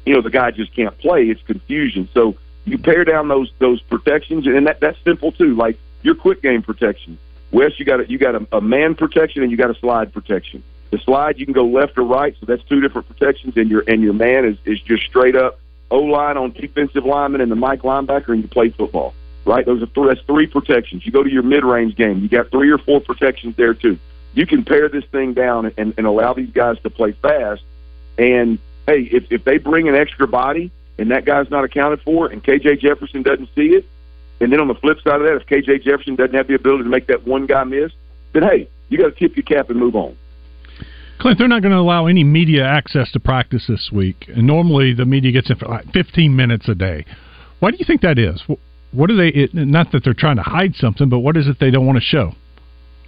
you 0.05 0.15
know 0.15 0.23
the 0.23 0.31
guy 0.31 0.51
just 0.53 0.75
can't 0.75 0.97
play. 0.99 1.25
It's 1.25 1.43
confusion. 1.43 2.09
So 2.15 2.37
you 2.65 2.79
pare 2.79 3.05
down 3.05 3.29
those 3.29 3.51
those 3.59 3.81
protections, 3.83 4.47
and 4.47 4.67
that 4.67 4.81
that's 4.81 4.99
simple 5.05 5.33
too. 5.33 5.55
Like 5.55 5.79
your 6.03 6.15
quick 6.15 6.43
game 6.43 6.63
protection. 6.63 7.19
Wes, 7.53 7.79
you 7.79 7.85
got 7.85 8.01
a, 8.01 8.11
you 8.11 8.19
got 8.19 8.35
a, 8.35 8.47
a 8.53 8.61
man 8.61 8.95
protection 8.95 9.43
and 9.43 9.51
you 9.51 9.57
got 9.57 9.71
a 9.71 9.75
slide 9.75 10.13
protection. 10.13 10.63
The 10.91 10.99
slide 10.99 11.39
you 11.39 11.47
can 11.47 11.53
go 11.53 11.67
left 11.67 11.99
or 11.99 12.03
right, 12.03 12.37
so 12.39 12.47
that's 12.47 12.63
two 12.65 12.81
different 12.81 13.09
protections, 13.09 13.57
and 13.57 13.71
your 13.71 13.83
and 13.89 14.03
your 14.03 14.13
man 14.13 14.45
is 14.45 14.57
is 14.65 14.81
just 14.81 15.05
straight 15.05 15.37
up 15.37 15.59
O 15.91 15.99
line 15.99 16.37
on 16.37 16.53
defensive 16.53 17.05
lineman 17.05 17.41
and 17.41 17.51
the 17.51 17.57
Mike 17.57 17.83
linebacker, 17.83 18.29
and 18.29 18.43
you 18.43 18.49
play 18.49 18.71
football. 18.71 19.15
Right? 19.45 19.65
Those 19.65 19.83
are 19.83 19.87
three, 19.87 20.09
that's 20.09 20.21
three 20.23 20.47
protections. 20.49 21.07
You 21.07 21.13
go 21.13 21.23
to 21.23 21.31
your 21.31 21.45
mid 21.45 21.65
range 21.65 21.95
game, 21.95 22.21
you 22.21 22.29
got 22.29 22.51
three 22.51 22.71
or 22.71 22.79
four 22.79 23.01
protections 23.01 23.57
there 23.57 23.75
too. 23.75 23.99
You 24.35 24.47
can 24.47 24.65
pare 24.65 24.89
this 24.89 25.05
thing 25.07 25.35
down 25.35 25.73
and, 25.77 25.95
and 25.97 26.07
allow 26.07 26.35
these 26.35 26.51
guys 26.51 26.79
to 26.81 26.91
play 26.91 27.13
fast. 27.13 27.63
And 28.19 28.59
hey, 28.87 29.03
if 29.03 29.31
if 29.31 29.45
they 29.45 29.59
bring 29.59 29.89
an 29.89 29.95
extra 29.95 30.27
body 30.27 30.71
and 30.99 31.11
that 31.11 31.25
guy's 31.25 31.51
not 31.51 31.65
accounted 31.65 32.01
for, 32.03 32.27
and 32.27 32.43
KJ 32.43 32.81
Jefferson 32.81 33.23
doesn't 33.23 33.49
see 33.55 33.75
it, 33.75 33.87
and 34.41 34.53
then 34.53 34.61
on 34.61 34.69
the 34.69 34.75
flip 34.75 35.01
side 35.03 35.21
of 35.21 35.27
that, 35.27 35.37
if 35.37 35.47
KJ 35.47 35.83
Jefferson 35.83 36.17
doesn't 36.17 36.35
have 36.35 36.49
the 36.49 36.55
ability 36.55 36.85
to 36.85 36.91
make 36.91 37.07
that 37.07 37.27
one 37.27 37.47
guy 37.47 37.65
miss, 37.65 37.93
then 38.33 38.43
hey, 38.43 38.69
you 38.89 38.99
got 38.99 39.07
to 39.07 39.13
tip 39.13 39.37
your 39.37 39.45
cap 39.45 39.71
and 39.71 39.79
move 39.79 39.95
on. 39.95 40.17
Clint, 41.19 41.39
they're 41.39 41.49
not 41.49 41.63
going 41.63 41.73
to 41.73 41.79
allow 41.79 42.07
any 42.07 42.25
media 42.25 42.65
access 42.65 43.11
to 43.13 43.21
practice 43.21 43.65
this 43.69 43.91
week, 43.93 44.27
and 44.29 44.47
normally 44.47 44.93
the 44.93 45.05
media 45.05 45.33
gets 45.33 45.51
in 45.51 45.57
for 45.57 45.67
like 45.67 45.87
15 45.93 46.35
minutes 46.35 46.69
a 46.69 46.75
day. 46.75 47.05
Why 47.61 47.71
do 47.71 47.79
you 47.79 47.85
think 47.87 48.03
that 48.03 48.19
is? 48.19 48.43
What 48.93 49.09
do 49.09 49.17
they? 49.17 49.29
It, 49.29 49.55
not 49.55 49.93
that 49.93 50.05
they're 50.05 50.15
trying 50.15 50.37
to 50.37 50.43
hide 50.43 50.75
something, 50.77 51.09
but 51.09 51.21
what 51.21 51.37
is 51.37 51.47
it 51.47 51.57
they 51.59 51.71
don't 51.71 51.87
want 51.87 51.97
to 51.97 52.05
show? 52.05 52.33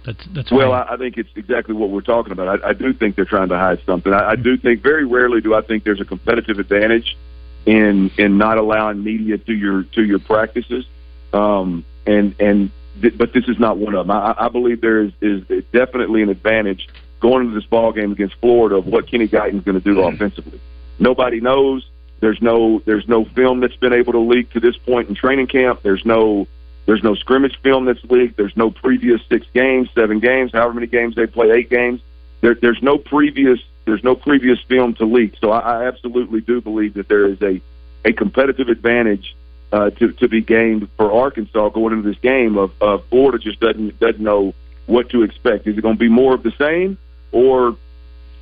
That's 0.05 0.27
that's 0.33 0.51
well, 0.51 0.71
I, 0.71 0.87
I 0.91 0.97
think 0.97 1.17
it's 1.17 1.29
exactly 1.35 1.75
what 1.75 1.89
we're 1.89 2.01
talking 2.01 2.31
about. 2.31 2.63
I, 2.63 2.69
I 2.69 2.73
do 2.73 2.93
think 2.93 3.15
they're 3.15 3.25
trying 3.25 3.49
to 3.49 3.57
hide 3.57 3.79
something. 3.85 4.13
I, 4.13 4.31
I 4.31 4.35
do 4.35 4.57
think 4.57 4.81
very 4.81 5.05
rarely 5.05 5.41
do 5.41 5.53
I 5.53 5.61
think 5.61 5.83
there's 5.83 6.01
a 6.01 6.05
competitive 6.05 6.57
advantage 6.57 7.17
in 7.65 8.09
in 8.17 8.37
not 8.37 8.57
allowing 8.57 9.03
media 9.03 9.37
to 9.37 9.53
your 9.53 9.83
to 9.83 10.03
your 10.03 10.19
practices. 10.19 10.85
Um, 11.33 11.85
and 12.07 12.35
and 12.39 12.71
th- 13.01 13.17
but 13.17 13.33
this 13.33 13.45
is 13.47 13.59
not 13.59 13.77
one 13.77 13.93
of 13.93 14.07
them. 14.07 14.11
I, 14.11 14.35
I 14.37 14.49
believe 14.49 14.81
there 14.81 15.01
is 15.03 15.11
is 15.21 15.43
definitely 15.71 16.23
an 16.23 16.29
advantage 16.29 16.87
going 17.19 17.45
into 17.45 17.55
this 17.55 17.65
ball 17.65 17.91
game 17.91 18.11
against 18.11 18.35
Florida 18.35 18.75
of 18.75 18.87
what 18.87 19.09
Kenny 19.09 19.27
Guiton's 19.27 19.63
going 19.63 19.79
to 19.79 19.83
do 19.83 20.01
offensively. 20.01 20.59
Nobody 20.97 21.39
knows. 21.39 21.87
There's 22.19 22.41
no 22.41 22.79
there's 22.85 23.07
no 23.07 23.25
film 23.25 23.61
that's 23.61 23.75
been 23.77 23.93
able 23.93 24.13
to 24.13 24.19
leak 24.19 24.51
to 24.51 24.59
this 24.59 24.75
point 24.77 25.09
in 25.09 25.15
training 25.15 25.47
camp. 25.47 25.81
There's 25.83 26.05
no 26.05 26.47
there's 26.85 27.03
no 27.03 27.15
scrimmage 27.15 27.57
film 27.61 27.85
that's 27.85 28.03
leaked. 28.05 28.35
There's 28.35 28.57
no 28.57 28.71
previous 28.71 29.21
six 29.29 29.45
games, 29.53 29.89
seven 29.95 30.19
games, 30.19 30.51
however 30.51 30.73
many 30.73 30.87
games 30.87 31.15
they 31.15 31.27
play, 31.27 31.51
eight 31.51 31.69
games. 31.69 32.01
There, 32.41 32.55
there's 32.55 32.81
no 32.81 32.97
previous 32.97 33.59
there's 33.85 34.03
no 34.03 34.15
previous 34.15 34.59
film 34.61 34.95
to 34.95 35.05
leak. 35.05 35.35
So 35.39 35.51
I, 35.51 35.59
I 35.59 35.87
absolutely 35.87 36.41
do 36.41 36.61
believe 36.61 36.95
that 36.95 37.07
there 37.07 37.27
is 37.27 37.41
a 37.41 37.61
a 38.03 38.13
competitive 38.13 38.69
advantage 38.69 39.35
uh, 39.71 39.89
to 39.91 40.11
to 40.13 40.27
be 40.27 40.41
gained 40.41 40.89
for 40.97 41.11
Arkansas 41.11 41.69
going 41.69 41.93
into 41.93 42.09
this 42.09 42.19
game. 42.19 42.57
Of, 42.57 42.71
of 42.81 43.05
Florida 43.05 43.39
just 43.39 43.59
doesn't 43.59 43.99
doesn't 43.99 44.21
know 44.21 44.53
what 44.85 45.09
to 45.09 45.23
expect. 45.23 45.67
Is 45.67 45.77
it 45.77 45.81
going 45.81 45.95
to 45.95 45.99
be 45.99 46.09
more 46.09 46.33
of 46.33 46.43
the 46.43 46.51
same, 46.57 46.97
or 47.31 47.75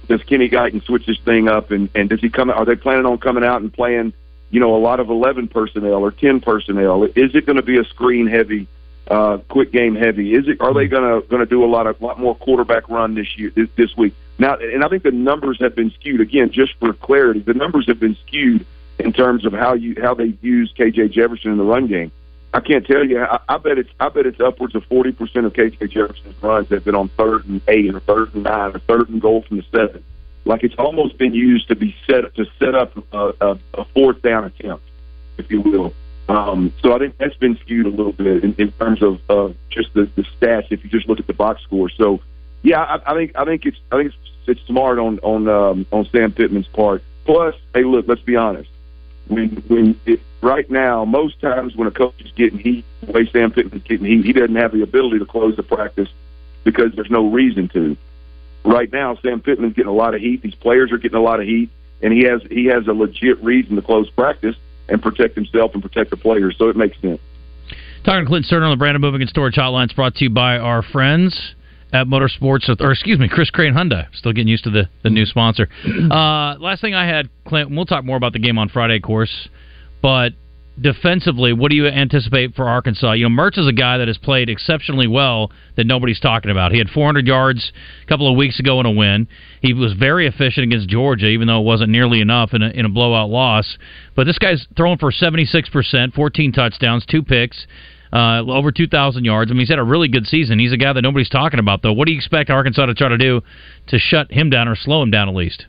does 0.08 0.24
Kenny 0.24 0.50
Guiton 0.50 0.84
switch 0.84 1.06
this 1.06 1.20
thing 1.20 1.48
up? 1.48 1.72
And 1.72 1.90
and 1.96 2.10
does 2.10 2.22
he 2.22 2.30
come? 2.30 2.50
Are 2.50 2.66
they 2.66 2.76
planning 2.76 3.06
on 3.06 3.18
coming 3.18 3.44
out 3.44 3.62
and 3.62 3.72
playing? 3.72 4.14
You 4.50 4.62
know, 4.62 4.76
a 4.76 4.80
lot 4.80 5.00
of 5.00 5.10
eleven 5.10 5.48
personnel 5.48 6.04
or 6.04 6.12
ten 6.12 6.40
personnel. 6.40 7.04
Is 7.04 7.36
it 7.36 7.46
going 7.46 7.58
to 7.58 7.62
be 7.62 7.78
a 7.78 7.84
screen 7.84 8.28
heavy? 8.28 8.68
Uh, 9.10 9.38
quick 9.50 9.72
game 9.72 9.96
heavy. 9.96 10.34
Is 10.34 10.48
it? 10.48 10.60
Are 10.60 10.74
they 10.74 10.88
gonna 10.88 11.22
gonna 11.22 11.46
do 11.46 11.64
a 11.64 11.68
lot 11.68 11.88
of 11.88 12.02
lot 12.02 12.20
more 12.20 12.36
quarterback 12.36 12.90
run 12.90 13.16
this 13.16 13.38
year 13.38 13.52
this, 13.56 13.70
this 13.78 13.96
week? 13.96 14.14
Now, 14.38 14.56
and 14.58 14.84
I 14.84 14.90
think 14.90 15.04
the 15.04 15.12
numbers 15.12 15.60
have 15.62 15.76
been 15.76 15.92
skewed 15.92 16.20
again. 16.20 16.52
Just 16.52 16.74
for 16.80 16.94
clarity, 16.94 17.40
the 17.40 17.54
numbers 17.54 17.88
have 17.88 18.00
been 18.00 18.18
skewed 18.28 18.66
in 19.00 19.14
terms 19.14 19.46
of 19.46 19.54
how 19.54 19.74
you 19.74 19.96
how 20.02 20.14
they 20.14 20.38
use 20.42 20.74
KJ 20.78 21.12
Jefferson 21.12 21.52
in 21.52 21.58
the 21.58 21.64
run 21.64 21.88
game. 21.88 22.12
I 22.58 22.60
can't 22.60 22.88
tell 22.88 23.06
you. 23.06 23.22
I, 23.22 23.40
I 23.48 23.58
bet 23.60 23.78
it's 23.78 23.90
I 24.00 24.10
bet 24.10 24.26
it's 24.26 24.40
upwards 24.40 24.74
of 24.74 24.84
forty 24.86 25.12
percent 25.12 25.46
of 25.46 25.54
KJ 25.54 25.92
Jefferson's 25.92 26.42
runs 26.42 26.68
have 26.70 26.84
been 26.84 26.96
on 26.96 27.10
third 27.10 27.46
and 27.46 27.62
eight, 27.68 27.94
or 27.94 28.00
third 28.00 28.34
and 28.34 28.46
nine, 28.46 28.76
or 28.76 28.80
third 28.80 29.10
and 29.10 29.22
goal 29.22 29.44
from 29.44 29.58
the 29.58 29.64
seven. 29.72 30.04
Like 30.44 30.64
it's 30.64 30.74
almost 30.80 31.20
been 31.20 31.36
used 31.36 31.68
to 31.68 31.76
be 31.76 31.96
set 32.08 32.34
to 32.34 32.46
set 32.58 32.74
up 32.74 32.98
a, 33.14 33.34
a, 33.40 33.60
a 33.76 33.86
fourth 33.94 34.24
down 34.24 34.46
attempt, 34.46 34.84
if 35.38 35.52
you 35.52 35.62
will. 35.62 35.94
Um, 36.30 36.74
so 36.82 36.96
I 36.96 36.98
think 36.98 37.20
that's 37.20 37.38
been 37.38 37.58
skewed 37.58 37.86
a 37.86 37.90
little 37.90 38.12
bit 38.12 38.44
in, 38.44 38.56
in 38.58 38.72
terms 38.72 39.04
of 39.04 39.22
uh, 39.30 39.54
just 39.70 39.94
the, 39.94 40.10
the 40.16 40.24
stats. 40.24 40.72
If 40.72 40.84
you 40.84 40.90
just 40.90 41.08
look 41.08 41.20
at 41.20 41.28
the 41.28 41.34
box 41.34 41.62
score, 41.62 41.90
so 41.92 42.22
yeah, 42.64 42.82
I, 42.82 43.12
I 43.12 43.14
think 43.14 43.34
I 43.36 43.46
think 43.46 43.68
it's 43.68 43.78
I 43.92 43.98
think 43.98 44.14
it's, 44.14 44.32
it's 44.48 44.62
smart 44.66 44.98
on 44.98 45.20
on 45.20 45.48
um, 45.48 45.86
on 45.92 46.10
Sam 46.12 46.32
Pittman's 46.32 46.68
part. 46.70 47.04
Plus, 47.24 47.54
hey, 47.76 47.84
look, 47.84 48.06
let's 48.08 48.22
be 48.22 48.36
honest. 48.36 48.72
When 49.28 49.64
when 49.68 50.00
it, 50.06 50.22
right 50.42 50.70
now, 50.70 51.06
most 51.06 51.40
times 51.42 51.76
when 51.76 51.88
a 51.88 51.92
coach 51.92 52.16
is 52.20 52.32
getting 52.36 52.60
heat, 52.60 52.86
the 53.02 53.12
way 53.12 53.30
Sam 53.32 53.52
Pittman's 53.52 53.84
getting 53.84 54.06
heat, 54.06 54.26
he 54.26 54.34
doesn't 54.34 54.56
have 54.56 54.72
the 54.72 54.84
ability 54.84 55.20
to 55.20 55.26
close 55.26 55.56
the 55.56 55.64
practice 55.64 56.10
because 56.64 56.94
there's 56.96 57.12
no 57.12 57.30
reason 57.30 57.70
to. 57.70 57.98
Right 58.64 58.92
now, 58.92 59.18
Sam 59.22 59.42
Pittman's 59.42 59.74
getting 59.74 59.90
a 59.90 59.96
lot 59.96 60.14
of 60.14 60.22
heat. 60.22 60.42
These 60.42 60.56
players 60.56 60.92
are 60.92 60.98
getting 60.98 61.18
a 61.18 61.22
lot 61.22 61.40
of 61.40 61.46
heat, 61.46 61.70
and 62.02 62.12
he 62.14 62.24
has 62.24 62.42
he 62.50 62.66
has 62.66 62.88
a 62.88 62.94
legit 62.94 63.42
reason 63.44 63.76
to 63.76 63.82
close 63.82 64.10
practice 64.10 64.56
and 64.90 65.02
protect 65.02 65.36
himself 65.36 65.74
and 65.74 65.82
protect 65.84 66.10
the 66.10 66.18
players. 66.18 66.56
So 66.58 66.70
it 66.70 66.76
makes 66.76 67.00
sense. 67.02 67.20
Talking 68.04 68.26
to 68.26 68.30
Clint 68.30 68.46
Stoerner 68.46 68.64
on 68.64 68.72
the 68.72 68.78
Brandon 68.78 69.02
Moving 69.02 69.22
and 69.22 69.30
Storage 69.30 69.56
Hotline 69.56 69.88
is 69.88 69.94
brought 69.94 70.16
to 70.16 70.24
you 70.24 70.30
by 70.30 70.58
our 70.58 70.82
friends 70.82 71.56
at 71.94 72.08
Motorsports, 72.08 72.70
or 72.82 72.92
excuse 72.92 73.20
me, 73.20 73.30
Chris 73.30 73.50
Crane 73.50 73.74
Hyundai. 73.74 74.08
Still 74.14 74.34
getting 74.34 74.50
used 74.50 74.64
to 74.66 74.70
the, 74.70 74.90
the 75.04 75.10
new 75.10 75.26
sponsor. 75.26 75.70
Uh, 76.08 76.58
last 76.60 76.82
thing 76.82 76.94
I 76.94 77.06
had, 77.06 77.30
Clint, 77.46 77.70
we'll 77.70 77.86
talk 77.86 78.04
more 78.04 78.18
about 78.18 78.34
the 78.34 78.40
game 78.40 78.58
on 78.58 78.70
Friday, 78.70 78.96
of 78.96 79.02
course, 79.04 79.50
but 80.02 80.34
defensively, 80.80 81.54
what 81.54 81.70
do 81.70 81.76
you 81.76 81.88
anticipate 81.88 82.56
for 82.56 82.68
Arkansas? 82.68 83.14
You 83.14 83.28
know, 83.28 83.36
Mertz 83.36 83.58
is 83.58 83.68
a 83.68 83.74
guy 83.74 83.98
that 83.98 84.08
has 84.08 84.18
played 84.18 84.50
exceptionally 84.50 85.08
well 85.08 85.52
that 85.76 85.86
nobody's 85.86 86.20
talking 86.20 86.52
about. 86.52 86.72
He 86.72 86.78
had 86.78 86.90
400 86.90 87.26
yards 87.26 87.72
a 88.04 88.06
couple 88.06 88.30
of 88.30 88.38
weeks 88.38 88.60
ago 88.60 88.80
in 88.80 88.86
a 88.86 88.92
win. 88.92 89.28
He 89.62 89.74
was 89.74 89.94
very 89.94 90.28
efficient 90.28 90.66
against 90.66 90.88
Georgia, 90.88 91.28
even 91.28 91.48
though 91.48 91.60
it 91.60 91.66
wasn't 91.66 91.90
nearly 91.90 92.22
enough 92.22 92.54
in 92.54 92.62
a, 92.62 92.70
in 92.70 92.86
a 92.86 92.90
blowout 92.90 93.30
loss. 93.30 93.78
But 94.16 94.26
this 94.26 94.38
guy's 94.38 94.66
throwing 94.76 94.98
for 94.98 95.12
76%, 95.12 96.14
14 96.14 96.52
touchdowns, 96.52 97.06
two 97.06 97.24
picks. 97.24 97.66
Uh, 98.14 98.44
over 98.46 98.72
2,000 98.72 99.26
yards. 99.26 99.52
I 99.52 99.54
mean, 99.54 99.62
he's 99.62 99.70
had 99.70 99.80
a 99.80 99.84
really 99.84 100.08
good 100.08 100.26
season. 100.28 100.60
He's 100.60 100.74
a 100.74 100.78
guy 100.78 100.94
that 100.94 101.02
nobody's 101.02 101.30
talking 101.30 101.60
about, 101.60 101.82
though. 101.82 101.94
What 101.94 102.06
do 102.06 102.12
you 102.12 102.18
expect 102.18 102.50
Arkansas 102.50 102.86
to 102.86 102.94
try 102.94 103.10
to 103.10 103.18
do 103.18 103.42
to 103.88 104.00
shut 104.00 104.32
him 104.32 104.50
down 104.50 104.68
or 104.68 104.76
slow 104.76 105.02
him 105.02 105.12
down 105.12 105.30
at 105.30 105.36
least? 105.36 105.66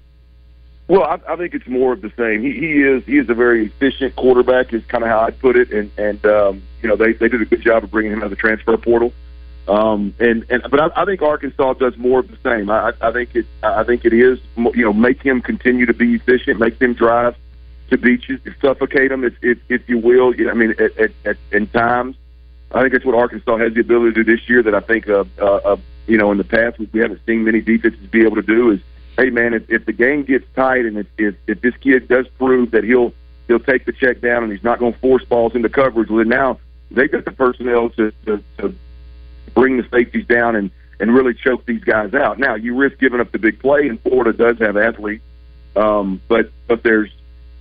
Well, 0.89 1.05
I, 1.05 1.19
I 1.29 1.37
think 1.37 1.55
it's 1.55 1.67
more 1.67 1.93
of 1.93 2.01
the 2.01 2.11
same. 2.17 2.43
He, 2.43 2.53
he 2.53 2.83
is 2.83 3.05
he 3.05 3.19
is 3.19 3.29
a 3.29 3.35
very 3.35 3.67
efficient 3.67 4.17
quarterback, 4.17 4.73
is 4.73 4.83
kind 4.87 5.05
of 5.05 5.11
how 5.11 5.21
I'd 5.21 5.39
put 5.39 5.57
it, 5.57 5.71
and 5.71 5.91
and 5.99 6.25
um, 6.25 6.63
you 6.81 6.89
know 6.89 6.97
they 6.97 7.13
they 7.13 7.29
did 7.29 7.43
a 7.43 7.45
good 7.45 7.61
job 7.61 7.85
of 7.85 7.91
bringing 7.91 8.13
him 8.13 8.21
out 8.21 8.25
of 8.25 8.31
the 8.31 8.37
transfer 8.37 8.77
portal. 8.79 9.13
Um, 9.69 10.15
and 10.19 10.47
and 10.49 10.63
but 10.71 10.81
I, 10.81 11.03
I 11.03 11.05
think 11.05 11.21
Arkansas 11.21 11.75
does 11.75 11.95
more 11.99 12.21
of 12.21 12.29
the 12.29 12.39
same. 12.43 12.71
I, 12.71 12.93
I 13.03 13.13
think 13.13 13.35
it 13.35 13.45
I 13.63 13.85
think 13.85 14.07
it 14.07 14.15
is 14.15 14.39
you 14.57 14.85
know 14.85 14.95
make 14.95 15.23
him 15.23 15.43
continue 15.43 15.85
to 15.85 15.93
be 15.93 16.15
efficient, 16.15 16.59
make 16.59 16.79
them 16.79 16.95
drive 16.95 17.37
to 17.91 17.99
beaches, 17.99 18.41
suffocate 18.63 19.13
him 19.13 19.25
if 19.25 19.35
if, 19.43 19.59
if 19.69 19.87
you 19.91 19.99
will. 19.99 20.35
You 20.35 20.47
know, 20.47 20.53
I 20.53 20.55
mean, 20.55 20.71
at, 20.71 20.97
at, 20.99 21.11
at 21.27 21.37
in 21.53 21.67
times, 21.67 22.17
I 22.73 22.81
think 22.83 22.93
that's 22.93 23.05
what 23.05 23.15
Arkansas 23.15 23.57
has 23.59 23.75
the 23.75 23.81
ability 23.81 24.15
to 24.15 24.25
do 24.25 24.37
this 24.37 24.49
year. 24.49 24.63
That 24.63 24.75
I 24.75 24.81
think 24.81 25.09
uh, 25.09 25.25
uh, 25.39 25.45
uh 25.45 25.77
you 26.07 26.19
know 26.19 26.31
in 26.33 26.39
the 26.39 26.45
past 26.45 26.79
we, 26.79 27.01
haven't 27.01 27.21
seen 27.27 27.45
many 27.45 27.61
defenses 27.61 28.07
be 28.07 28.23
able 28.23 28.37
to 28.37 28.43
do 28.43 28.71
is 28.71 28.81
hey 29.17 29.31
man, 29.31 29.55
if, 29.55 29.69
if 29.71 29.85
the 29.85 29.93
game 29.93 30.23
gets 30.23 30.45
tight 30.55 30.85
and 30.85 30.99
if, 30.99 31.07
if 31.17 31.35
if 31.47 31.61
this 31.61 31.77
kid 31.77 32.09
does 32.09 32.27
prove 32.39 32.71
that 32.73 32.85
he'll 32.85 33.13
he'll 33.47 33.61
take 33.61 33.85
the 33.87 33.93
check 33.93 34.21
down 34.21 34.43
and 34.43 34.53
he's 34.53 34.65
not 34.65 34.79
going 34.79 34.93
to 34.93 34.99
force 34.99 35.25
balls 35.25 35.55
into 35.55 35.69
coverage, 35.69 36.09
well 36.09 36.19
then 36.19 36.29
now 36.29 36.59
they 36.91 37.09
got 37.09 37.25
the 37.25 37.33
personnel 37.33 37.91
to, 37.91 38.13
to 38.27 38.43
to 38.59 38.75
bring 39.55 39.77
the 39.77 39.87
safeties 39.91 40.27
down 40.27 40.57
and 40.57 40.71
and 41.01 41.15
really 41.15 41.35
choke 41.35 41.65
these 41.65 41.85
guys 41.85 42.13
out. 42.13 42.39
Now 42.39 42.55
you 42.55 42.75
risk 42.75 42.99
giving 42.99 43.21
up 43.21 43.33
the 43.33 43.39
big 43.39 43.61
play, 43.61 43.89
and 43.89 44.01
Florida 44.03 44.33
does 44.33 44.59
have 44.59 44.77
athletes, 44.77 45.25
um, 45.77 46.21
but 46.29 46.51
but 46.67 46.83
there's 46.83 47.11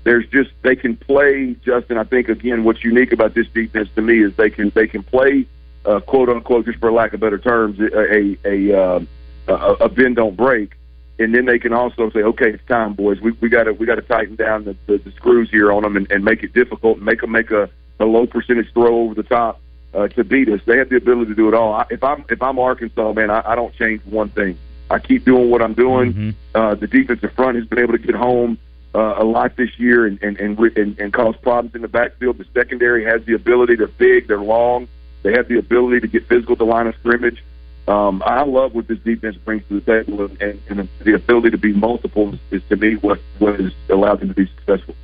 there's 0.08 0.28
just 0.28 0.52
they 0.62 0.76
can 0.76 0.96
play. 0.96 1.56
Justin, 1.66 1.98
I 1.98 2.04
think 2.04 2.30
again, 2.30 2.64
what's 2.64 2.84
unique 2.84 3.12
about 3.12 3.34
this 3.34 3.48
defense 3.50 3.90
to 3.96 4.02
me 4.02 4.24
is 4.24 4.36
they 4.36 4.50
can 4.50 4.72
they 4.74 4.88
can 4.88 5.04
play 5.04 5.46
uh, 5.86 6.00
quote 6.00 6.30
unquote, 6.30 6.66
just 6.66 6.80
for 6.80 6.92
lack 6.92 7.14
of 7.14 7.20
better 7.20 7.38
terms, 7.38 7.80
a 7.80 7.86
a 7.86 8.38
a, 8.46 8.82
uh, 8.82 9.00
a, 9.48 9.74
a 9.86 9.90
bend 9.90 10.16
don't 10.16 10.36
break 10.36 10.78
and 11.20 11.34
then 11.34 11.46
they 11.46 11.60
can 11.60 11.74
also 11.74 12.10
say, 12.12 12.20
okay, 12.20 12.52
it's 12.52 12.66
time, 12.68 12.94
boys. 12.94 13.20
We 13.20 13.32
we 13.32 13.50
got 13.50 13.64
to 13.64 13.74
we 13.74 13.86
got 13.86 13.96
to 13.96 14.02
tighten 14.02 14.36
down 14.36 14.66
the, 14.66 14.76
the, 14.86 14.98
the 15.00 15.12
screws 15.12 15.50
here 15.50 15.72
on 15.72 15.84
them 15.84 15.98
and, 15.98 16.10
and 16.12 16.24
make 16.24 16.44
it 16.44 16.54
difficult, 16.54 16.98
and 16.98 17.06
make 17.06 17.22
them 17.22 17.32
make 17.32 17.52
a, 17.52 17.70
a 18.00 18.06
low 18.06 18.28
percentage 18.28 18.72
throw 18.74 19.00
over 19.00 19.16
the 19.16 19.24
top 19.24 19.60
uh, 19.94 20.08
to 20.10 20.24
beat 20.24 20.50
us. 20.50 20.62
They 20.66 20.78
have 20.78 20.90
the 20.90 20.98
ability 20.98 21.30
to 21.30 21.36
do 21.36 21.48
it 21.48 21.54
all. 21.54 21.74
I, 21.74 21.86
if 21.90 22.04
I'm 22.04 22.24
if 22.30 22.42
I'm 22.42 22.60
Arkansas, 22.60 23.14
man, 23.14 23.32
I, 23.32 23.42
I 23.46 23.56
don't 23.56 23.74
change 23.76 24.04
one 24.06 24.30
thing. 24.30 24.58
I 24.90 25.00
keep 25.00 25.26
doing 25.26 25.50
what 25.50 25.62
I'm 25.62 25.74
doing. 25.74 26.14
Mm-hmm. 26.14 26.30
Uh, 26.56 26.76
the 26.76 26.88
defensive 26.88 27.34
front 27.34 27.58
has 27.58 27.66
been 27.66 27.80
able 27.80 27.94
to 27.94 28.00
get 28.00 28.16
home 28.16 28.58
uh, 28.96 29.16
a 29.18 29.24
lot 29.24 29.56
this 29.58 29.70
year 29.78 30.06
and 30.06 30.22
and, 30.22 30.38
and 30.40 30.58
and 30.60 31.00
and 31.00 31.14
cause 31.14 31.36
problems 31.42 31.76
in 31.76 31.82
the 31.82 31.88
backfield. 31.88 32.38
The 32.38 32.46
secondary 32.54 33.06
has 33.06 33.24
the 33.26 33.34
ability. 33.34 33.76
They're 33.76 33.88
big. 33.88 34.28
They're 34.28 34.40
long. 34.40 34.88
They 35.24 35.34
have 35.34 35.48
the 35.48 35.58
ability 35.58 36.02
to 36.02 36.08
get 36.08 36.28
physical 36.28 36.54
at 36.54 36.60
the 36.60 36.66
line 36.66 36.88
of 36.88 36.96
scrimmage. 36.96 37.44
Um, 37.88 38.22
I 38.26 38.44
love 38.44 38.76
what 38.76 38.88
this 38.88 39.00
defense 39.00 39.38
brings 39.38 39.64
to 39.70 39.80
the 39.80 39.82
table, 39.82 40.30
and, 40.42 40.62
and 40.70 40.90
the 41.04 41.14
ability 41.14 41.52
to 41.52 41.58
be 41.58 41.72
multiple 41.74 42.34
is, 42.34 42.40
is 42.52 42.62
to 42.70 42.76
me 42.76 42.96
what 42.96 43.20
what 43.40 43.60
has 43.60 43.72
allowed 43.90 44.20
them 44.20 44.30
to 44.30 44.34
be 44.34 44.50
successful. 44.58 44.96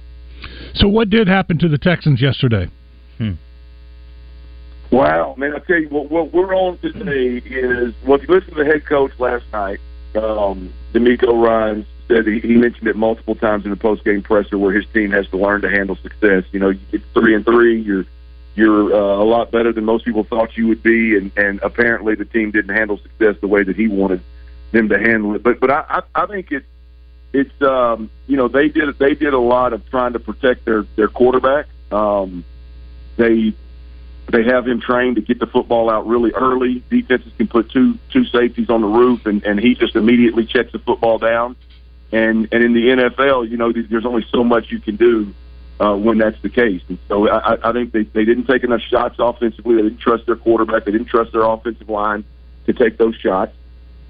So, 0.76 0.88
what 0.88 1.10
did 1.10 1.28
happen 1.28 1.58
to 1.60 1.70
the 1.70 1.78
Texans 1.78 2.22
yesterday? 2.22 2.70
Hmm. 3.18 3.34
Wow, 4.92 5.36
man! 5.38 5.54
I 5.56 5.60
tell 5.60 5.78
you 5.78 5.88
what, 5.90 6.12
what 6.12 6.34
we're 6.34 6.54
on 6.56 6.78
today 6.80 7.38
is 7.48 7.94
well. 8.06 8.20
If 8.20 8.28
you 8.28 8.36
listen 8.36 8.54
to 8.54 8.64
the 8.64 8.70
head 8.70 8.86
coach 8.86 9.12
last 9.18 9.46
night, 9.54 9.80
um, 10.16 10.74
DeMeco 10.94 11.42
Ryans 11.42 11.86
said 12.08 12.28
he, 12.28 12.40
he 12.40 12.56
mentioned 12.56 12.88
it 12.88 12.96
multiple 12.96 13.36
times 13.36 13.66
in 13.66 13.72
the 13.72 13.78
post 13.78 14.04
game 14.04 14.22
presser 14.22 14.58
where 14.58 14.74
his 14.74 14.86
team 14.94 15.12
has 15.12 15.28
to 15.30 15.38
learn 15.38 15.62
to 15.62 15.70
handle 15.70 15.96
success. 15.98 16.44
You 16.52 16.60
know, 16.60 16.70
you 16.70 16.80
get 16.92 17.02
three 17.14 17.36
and 17.36 17.46
three, 17.46 17.82
you're 17.82 18.06
you're 18.56 18.94
uh, 18.94 19.24
a 19.24 19.26
lot 19.26 19.52
better 19.52 19.74
than 19.74 19.84
most 19.86 20.06
people 20.06 20.24
thought 20.24 20.56
you 20.56 20.68
would 20.68 20.84
be, 20.84 21.18
and, 21.18 21.32
and 21.36 21.60
apparently 21.64 22.14
the 22.16 22.26
team 22.26 22.52
didn't 22.52 22.76
handle 22.76 23.00
success 23.00 23.36
the 23.42 23.48
way 23.48 23.64
that 23.64 23.76
he 23.76 23.88
wanted 23.88 24.22
them 24.72 24.90
to 24.90 25.00
handle 25.00 25.36
it. 25.36 25.44
But 25.44 25.60
but 25.60 25.72
I 25.72 25.86
I, 25.90 26.24
I 26.24 26.26
think 26.28 26.52
it's 26.52 26.68
it's 27.34 27.62
um, 27.62 28.10
you 28.28 28.38
know 28.38 28.48
they 28.48 28.70
did 28.70 28.98
they 29.00 29.16
did 29.16 29.34
a 29.34 29.40
lot 29.40 29.74
of 29.74 29.90
trying 29.90 30.14
to 30.14 30.20
protect 30.20 30.66
their 30.66 30.84
their 30.96 31.08
quarterback. 31.08 31.66
Um, 31.92 32.46
they 33.18 33.54
they 34.32 34.44
have 34.44 34.68
him 34.68 34.80
trained 34.80 35.16
to 35.18 35.22
get 35.22 35.40
the 35.40 35.48
football 35.48 35.90
out 35.90 36.08
really 36.08 36.32
early. 36.32 36.84
Defenses 36.90 37.32
can 37.38 37.48
put 37.48 37.72
two 37.72 37.98
two 38.12 38.26
safeties 38.26 38.70
on 38.70 38.82
the 38.82 38.88
roof, 38.88 39.26
and 39.26 39.44
and 39.44 39.60
he 39.60 39.76
just 39.76 39.96
immediately 39.96 40.46
checks 40.46 40.72
the 40.72 40.80
football 40.80 41.18
down. 41.18 41.56
And 42.14 42.48
and 42.52 42.64
in 42.64 42.74
the 42.74 42.90
NFL, 42.90 43.50
you 43.50 43.58
know, 43.58 43.74
there's 43.74 44.06
only 44.06 44.26
so 44.32 44.44
much 44.44 44.72
you 44.72 44.80
can 44.80 44.96
do 44.96 45.34
uh, 45.80 45.96
when 45.96 46.20
that's 46.20 46.40
the 46.42 46.50
case. 46.50 46.82
And 46.88 47.00
so 47.08 47.28
I, 47.28 47.70
I 47.70 47.74
think 47.74 47.92
they, 47.92 48.04
they 48.04 48.24
didn't 48.24 48.46
take 48.46 48.64
enough 48.64 48.82
shots 48.82 49.16
offensively. 49.18 49.78
They 49.78 49.82
didn't 49.82 50.00
trust 50.00 50.28
their 50.28 50.36
quarterback. 50.36 50.86
They 50.86 50.92
didn't 50.92 51.08
trust 51.08 51.32
their 51.32 51.42
offensive 51.42 51.90
line 51.90 52.24
to 52.68 52.74
take 52.74 52.98
those 52.98 53.16
shots. 53.16 53.54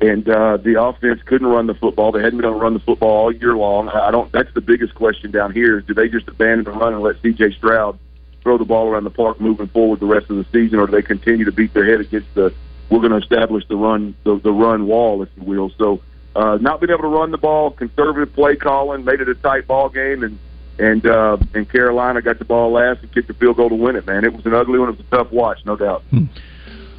And 0.02 0.28
uh, 0.28 0.58
the 0.58 0.84
offense 0.84 1.22
couldn't 1.24 1.48
run 1.48 1.68
the 1.68 1.76
football. 1.76 2.12
They 2.12 2.22
hadn't 2.22 2.38
been 2.38 2.46
able 2.46 2.60
to 2.60 2.64
run 2.64 2.74
the 2.74 2.82
football 2.82 3.10
all 3.10 3.32
year 3.32 3.56
long. 3.56 3.88
I 3.88 4.12
don't. 4.12 4.30
That's 4.34 4.54
the 4.54 4.60
biggest 4.60 4.96
question 4.96 5.32
down 5.32 5.54
here: 5.54 5.80
do 5.80 5.94
they 5.94 6.10
just 6.10 6.28
abandon 6.28 6.66
the 6.66 6.72
run 6.72 6.94
and 6.94 7.02
let 7.02 7.22
C.J. 7.22 7.54
Stroud 7.54 7.98
throw 8.42 8.58
the 8.58 8.66
ball 8.66 8.90
around 8.90 9.06
the 9.06 9.10
park 9.10 9.40
moving 9.40 9.68
forward 9.68 10.02
the 10.02 10.06
rest 10.06 10.30
of 10.30 10.36
the 10.36 10.46
season, 10.52 10.78
or 10.80 10.88
do 10.88 10.92
they 10.92 11.02
continue 11.02 11.46
to 11.46 11.54
beat 11.54 11.74
their 11.74 11.86
head 11.86 12.02
against 12.02 12.34
the 12.34 12.54
we're 12.90 13.00
going 13.00 13.12
to 13.12 13.18
establish 13.18 13.66
the 13.70 13.78
run 13.78 14.14
the, 14.24 14.36
the 14.40 14.52
run 14.52 14.88
wall, 14.88 15.24
if 15.24 15.30
you 15.38 15.44
will? 15.44 15.72
So, 15.78 16.02
uh, 16.36 16.58
not 16.60 16.82
being 16.82 16.92
able 16.92 17.04
to 17.04 17.08
run 17.08 17.32
the 17.32 17.38
ball, 17.38 17.72
conservative 17.72 18.34
play 18.34 18.56
calling, 18.56 19.06
made 19.06 19.22
it 19.22 19.30
a 19.30 19.36
tight 19.36 19.68
ball 19.68 19.90
game, 19.90 20.24
and 20.24 20.40
and 20.80 21.06
uh, 21.06 21.38
and 21.54 21.70
Carolina 21.70 22.22
got 22.22 22.40
the 22.40 22.46
ball 22.46 22.72
last 22.72 23.02
and 23.02 23.14
kicked 23.14 23.28
the 23.28 23.34
field 23.36 23.58
goal 23.58 23.70
to 23.70 23.76
win 23.76 23.96
it. 23.96 24.06
Man, 24.08 24.24
it 24.26 24.34
was 24.34 24.46
an 24.46 24.54
ugly 24.54 24.80
one. 24.80 24.90
It 24.90 24.98
was 24.98 25.06
a 25.06 25.16
tough 25.16 25.32
watch, 25.32 25.60
no 25.66 25.76
doubt. 25.76 26.04
Hmm. 26.10 26.26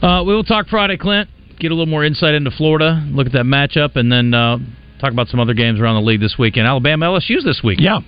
Uh, 0.05 0.22
we 0.22 0.35
will 0.35 0.45
talk 0.45 0.68
Friday, 0.68 0.97
Clint. 0.97 1.28
Get 1.59 1.70
a 1.70 1.74
little 1.74 1.87
more 1.87 2.05
insight 2.05 2.35
into 2.35 2.51
Florida. 2.51 3.05
Look 3.11 3.26
at 3.26 3.32
that 3.32 3.45
matchup, 3.45 3.97
and 3.97 4.11
then 4.11 4.35
uh, 4.35 4.59
talk 5.01 5.12
about 5.12 5.28
some 5.28 5.41
other 5.41 5.55
games 5.55 5.80
around 5.80 5.97
the 5.97 6.07
league 6.07 6.20
this 6.20 6.37
weekend. 6.39 6.66
Alabama, 6.66 7.07
LSU's 7.07 7.45
this 7.45 7.62
week. 7.64 7.80
Yeah, 7.80 8.01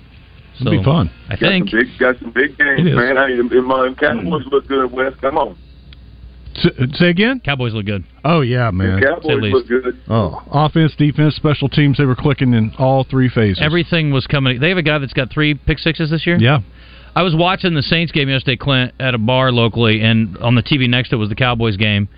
it'll 0.60 0.64
so, 0.66 0.70
be 0.70 0.84
fun. 0.84 1.10
I 1.28 1.36
think 1.36 1.70
got 1.70 1.70
some 1.70 1.80
big, 1.80 1.98
got 1.98 2.18
some 2.20 2.30
big 2.32 2.58
games, 2.58 2.94
man. 2.94 3.16
Hey, 3.16 3.60
my 3.60 3.94
Cowboys 3.98 4.46
look 4.50 4.68
good, 4.68 4.92
Wes. 4.92 5.14
Come 5.20 5.38
on. 5.38 5.58
Say 6.94 7.08
again? 7.10 7.40
Cowboys 7.44 7.74
look 7.74 7.86
good. 7.86 8.04
Oh 8.24 8.40
yeah, 8.40 8.70
man. 8.70 9.00
The 9.00 9.06
Cowboys 9.06 9.52
look 9.52 9.68
good. 9.68 10.00
Oh, 10.08 10.42
offense, 10.50 10.94
defense, 10.96 11.34
special 11.36 11.68
teams. 11.68 11.98
They 11.98 12.04
were 12.04 12.16
clicking 12.16 12.54
in 12.54 12.72
all 12.78 13.04
three 13.04 13.28
phases. 13.28 13.62
Everything 13.62 14.10
was 14.10 14.26
coming. 14.26 14.60
They 14.60 14.68
have 14.70 14.78
a 14.78 14.82
guy 14.82 14.98
that's 14.98 15.12
got 15.12 15.30
three 15.30 15.54
pick 15.54 15.78
sixes 15.78 16.10
this 16.10 16.26
year. 16.26 16.38
Yeah. 16.38 16.60
I 17.14 17.22
was 17.22 17.34
watching 17.34 17.74
the 17.74 17.82
Saints 17.82 18.12
game 18.12 18.28
yesterday, 18.28 18.56
Clint, 18.56 18.92
at 19.00 19.14
a 19.14 19.18
bar 19.18 19.50
locally, 19.50 20.02
and 20.02 20.36
on 20.38 20.54
the 20.54 20.62
TV 20.62 20.88
next 20.88 21.10
to 21.10 21.16
it 21.16 21.18
was 21.18 21.30
the 21.30 21.34
Cowboys 21.34 21.76
game. 21.78 22.08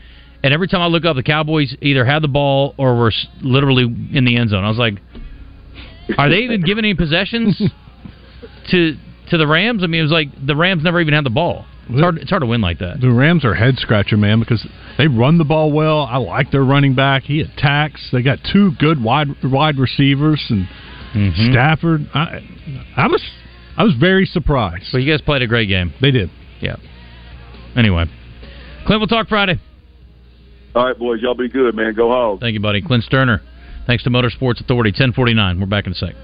And 0.43 0.53
every 0.53 0.69
time 0.69 0.81
I 0.81 0.87
look 0.87 1.05
up, 1.05 1.17
the 1.17 1.23
Cowboys 1.23 1.77
either 1.81 2.05
had 2.05 2.23
the 2.23 2.29
ball 2.29 2.75
or 2.79 2.97
were 2.97 3.13
literally 3.41 3.85
in 3.85 4.25
the 4.25 4.37
end 4.37 4.51
zone. 4.51 4.65
I 4.65 4.69
was 4.69 4.79
like, 4.79 4.95
"Are 6.17 6.29
they 6.29 6.39
even 6.39 6.63
giving 6.63 6.85
any 6.85 6.95
possessions 6.95 7.61
to 8.71 8.97
to 9.31 9.37
the 9.37 9.47
Rams?" 9.47 9.83
I 9.83 9.87
mean, 9.87 10.01
it 10.01 10.05
was 10.05 10.13
like 10.13 10.29
the 10.45 10.57
Rams 10.57 10.83
never 10.83 11.01
even 11.01 11.15
had 11.15 11.25
the 11.25 11.31
ball. 11.31 11.65
It's 11.91 12.01
hard, 12.01 12.19
it's 12.19 12.31
hard 12.31 12.43
to 12.43 12.47
win 12.47 12.61
like 12.61 12.79
that. 12.81 13.01
The 13.01 13.11
Rams 13.11 13.45
are 13.45 13.55
head 13.55 13.77
scratcher, 13.79 14.17
man, 14.17 14.41
because 14.41 14.67
they 14.99 15.07
run 15.09 15.39
the 15.39 15.45
ball 15.45 15.73
well. 15.73 16.01
I 16.01 16.19
like 16.19 16.51
their 16.51 16.65
running 16.65 16.95
back. 16.95 17.23
He 17.23 17.41
attacks. 17.41 18.09
They 18.13 18.23
got 18.23 18.39
two 18.53 18.73
good 18.79 19.03
wide 19.03 19.29
wide 19.45 19.79
receivers 19.79 20.45
and 20.51 20.69
Mm-hmm. 21.15 21.53
Stafford. 21.53 22.07
I, 22.13 22.41
I 22.95 23.07
was 23.07 23.23
I 23.79 23.83
was 23.85 23.95
very 23.99 24.27
surprised. 24.27 24.85
But 24.93 24.99
you 24.99 25.11
guys 25.11 25.23
played 25.23 25.41
a 25.41 25.47
great 25.47 25.67
game. 25.67 25.95
They 26.03 26.11
did. 26.11 26.31
Yeah. 26.61 26.77
Anyway, 27.75 28.05
Clint, 28.87 29.01
we'll 29.01 29.07
talk 29.07 29.27
Friday. 29.29 29.59
All 30.75 30.85
right, 30.85 30.99
boys, 30.99 31.23
y'all 31.23 31.35
be 31.35 31.49
good, 31.49 31.75
man. 31.75 31.95
Go 31.95 32.11
home. 32.11 32.39
Thank 32.41 32.53
you, 32.55 32.61
buddy. 32.61 32.83
Clint 32.83 33.05
Stoerner. 33.05 33.41
Thanks 33.87 34.05
to 34.05 34.11
Motorsports 34.11 34.61
Authority. 34.61 34.93
Ten 34.93 35.15
forty 35.15 35.33
nine. 35.33 35.59
We're 35.59 35.67
back 35.67 35.87
in 35.87 35.93
a 35.93 35.97
sec. 35.97 36.15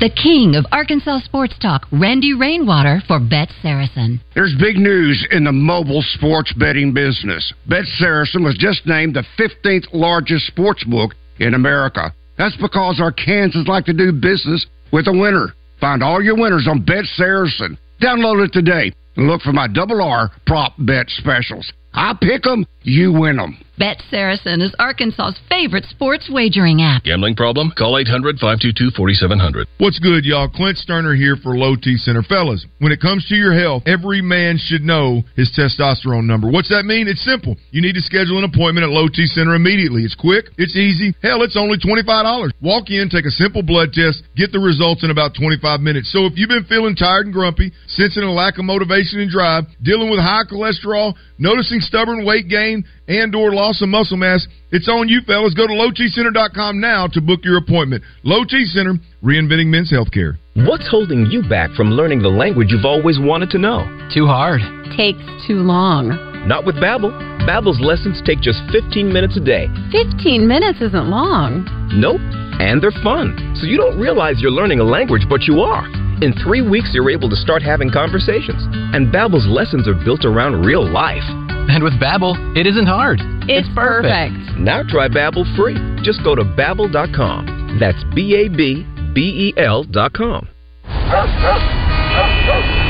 The 0.00 0.10
king 0.10 0.56
of 0.56 0.66
Arkansas 0.72 1.20
sports 1.20 1.54
talk, 1.62 1.86
Randy 1.92 2.34
Rainwater 2.34 3.00
for 3.06 3.20
Bet 3.20 3.48
Saracen. 3.62 4.20
There's 4.34 4.54
big 4.58 4.76
news 4.76 5.24
in 5.30 5.44
the 5.44 5.52
mobile 5.52 6.02
sports 6.02 6.52
betting 6.54 6.92
business. 6.92 7.54
Bet 7.68 7.84
Saracen 7.98 8.42
was 8.42 8.58
just 8.58 8.86
named 8.86 9.14
the 9.14 9.24
15th 9.38 9.86
largest 9.92 10.48
sports 10.48 10.82
book 10.82 11.12
in 11.38 11.54
America. 11.54 12.12
That's 12.36 12.56
because 12.56 12.98
Arkansans 13.00 13.68
like 13.68 13.84
to 13.84 13.92
do 13.92 14.10
business 14.10 14.66
with 14.92 15.06
a 15.06 15.12
winner. 15.12 15.54
Find 15.80 16.02
all 16.02 16.20
your 16.20 16.36
winners 16.36 16.66
on 16.68 16.84
Bet 16.84 17.04
Saracen. 17.14 17.78
Download 18.02 18.44
it 18.44 18.52
today 18.52 18.92
and 19.16 19.28
look 19.28 19.42
for 19.42 19.52
my 19.52 19.68
double 19.68 20.02
R 20.02 20.32
prop 20.44 20.74
bet 20.76 21.08
specials. 21.08 21.72
I 21.94 22.12
pick 22.20 22.46
'em, 22.46 22.66
you 22.82 23.12
win 23.12 23.38
'em. 23.38 23.56
Bet 23.76 24.00
Saracen 24.08 24.60
is 24.60 24.72
Arkansas's 24.78 25.40
favorite 25.48 25.84
sports 25.86 26.30
wagering 26.30 26.80
app. 26.80 27.02
Gambling 27.02 27.34
problem? 27.34 27.72
Call 27.76 27.98
800 27.98 28.38
522 28.38 28.92
4700. 28.92 29.66
What's 29.78 29.98
good, 29.98 30.24
y'all? 30.24 30.46
Clint 30.46 30.78
Stoerner 30.78 31.16
here 31.16 31.34
for 31.34 31.58
Low 31.58 31.74
T 31.74 31.96
Center. 31.96 32.22
Fellas, 32.22 32.64
when 32.78 32.92
it 32.92 33.00
comes 33.00 33.26
to 33.26 33.34
your 33.34 33.52
health, 33.52 33.82
every 33.86 34.22
man 34.22 34.58
should 34.58 34.84
know 34.84 35.24
his 35.34 35.50
testosterone 35.50 36.24
number. 36.26 36.48
What's 36.48 36.68
that 36.68 36.84
mean? 36.84 37.08
It's 37.08 37.24
simple. 37.24 37.56
You 37.72 37.82
need 37.82 37.96
to 37.96 38.00
schedule 38.00 38.38
an 38.38 38.44
appointment 38.44 38.84
at 38.84 38.90
Low 38.90 39.08
T 39.08 39.26
Center 39.26 39.54
immediately. 39.56 40.04
It's 40.04 40.14
quick, 40.14 40.50
it's 40.56 40.76
easy. 40.76 41.12
Hell, 41.20 41.42
it's 41.42 41.56
only 41.56 41.76
$25. 41.78 42.52
Walk 42.60 42.90
in, 42.90 43.08
take 43.08 43.26
a 43.26 43.30
simple 43.30 43.62
blood 43.62 43.92
test, 43.92 44.22
get 44.36 44.52
the 44.52 44.60
results 44.60 45.02
in 45.02 45.10
about 45.10 45.34
25 45.34 45.80
minutes. 45.80 46.12
So 46.12 46.26
if 46.26 46.34
you've 46.36 46.48
been 46.48 46.64
feeling 46.64 46.94
tired 46.94 47.26
and 47.26 47.34
grumpy, 47.34 47.72
sensing 47.88 48.22
a 48.22 48.30
lack 48.30 48.58
of 48.58 48.64
motivation 48.64 49.18
and 49.18 49.30
drive, 49.30 49.64
dealing 49.82 50.10
with 50.10 50.20
high 50.20 50.44
cholesterol, 50.44 51.14
noticing 51.38 51.80
stubborn 51.86 52.24
weight 52.24 52.48
gain, 52.48 52.84
and 53.08 53.34
or 53.34 53.52
loss 53.52 53.80
of 53.82 53.88
muscle 53.88 54.16
mass, 54.16 54.46
it's 54.70 54.88
on 54.88 55.08
you, 55.08 55.20
fellas. 55.26 55.54
Go 55.54 55.66
to 55.66 55.72
lowtcenter.com 55.72 56.80
now 56.80 57.06
to 57.08 57.20
book 57.20 57.40
your 57.44 57.58
appointment. 57.58 58.02
Low 58.22 58.44
T 58.44 58.64
Center, 58.64 58.94
reinventing 59.22 59.66
men's 59.66 59.92
healthcare. 59.92 60.38
What's 60.54 60.88
holding 60.88 61.26
you 61.26 61.42
back 61.48 61.70
from 61.72 61.90
learning 61.90 62.22
the 62.22 62.28
language 62.28 62.68
you've 62.70 62.84
always 62.84 63.18
wanted 63.18 63.50
to 63.50 63.58
know? 63.58 63.84
Too 64.14 64.26
hard. 64.26 64.60
Takes 64.96 65.22
too 65.46 65.62
long. 65.62 66.14
Not 66.46 66.64
with 66.64 66.76
Babbel. 66.76 67.10
Babbel's 67.48 67.80
lessons 67.80 68.22
take 68.24 68.40
just 68.40 68.60
15 68.70 69.12
minutes 69.12 69.36
a 69.36 69.40
day. 69.40 69.66
15 69.92 70.46
minutes 70.46 70.80
isn't 70.80 71.08
long. 71.08 71.64
Nope. 71.92 72.20
And 72.60 72.80
they're 72.82 72.94
fun. 73.02 73.56
So 73.58 73.66
you 73.66 73.76
don't 73.76 73.98
realize 73.98 74.40
you're 74.40 74.50
learning 74.52 74.80
a 74.80 74.84
language, 74.84 75.26
but 75.28 75.42
you 75.42 75.60
are. 75.60 75.86
In 76.22 76.32
three 76.44 76.62
weeks, 76.62 76.90
you're 76.94 77.10
able 77.10 77.28
to 77.28 77.36
start 77.36 77.62
having 77.62 77.90
conversations. 77.90 78.62
And 78.94 79.12
Babbel's 79.12 79.48
lessons 79.48 79.88
are 79.88 79.98
built 80.04 80.24
around 80.24 80.64
real 80.64 80.86
life. 80.86 81.24
And 81.68 81.82
with 81.82 81.94
Babbel, 81.94 82.56
it 82.56 82.66
isn't 82.66 82.86
hard. 82.86 83.20
It's, 83.48 83.68
perfect. 83.74 84.58
Now 84.58 84.82
try 84.82 85.08
Babbel 85.08 85.44
free. 85.56 85.74
Just 86.02 86.22
go 86.22 86.34
to 86.34 86.44
babbel.com. 86.44 87.78
That's 87.80 88.02
B-A-B-B-E-L 88.14 89.84
dot 89.84 90.12
com. 90.12 90.48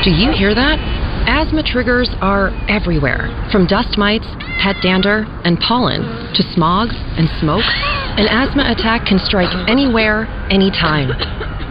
Do 0.03 0.11
you 0.11 0.31
hear 0.31 0.53
that? 0.53 0.77
Asthma 1.27 1.63
triggers 1.65 2.09
are 2.21 2.53
everywhere, 2.69 3.33
from 3.51 3.65
dust 3.65 3.97
mites, 3.97 4.27
pet 4.61 4.75
dander, 4.83 5.25
and 5.43 5.57
pollen, 5.59 6.05
to 6.35 6.43
smog 6.53 6.89
and 7.17 7.27
smoke. 7.41 7.65
An 8.15 8.27
asthma 8.29 8.69
attack 8.71 9.07
can 9.07 9.17
strike 9.17 9.49
anywhere, 9.67 10.27
anytime. 10.53 11.09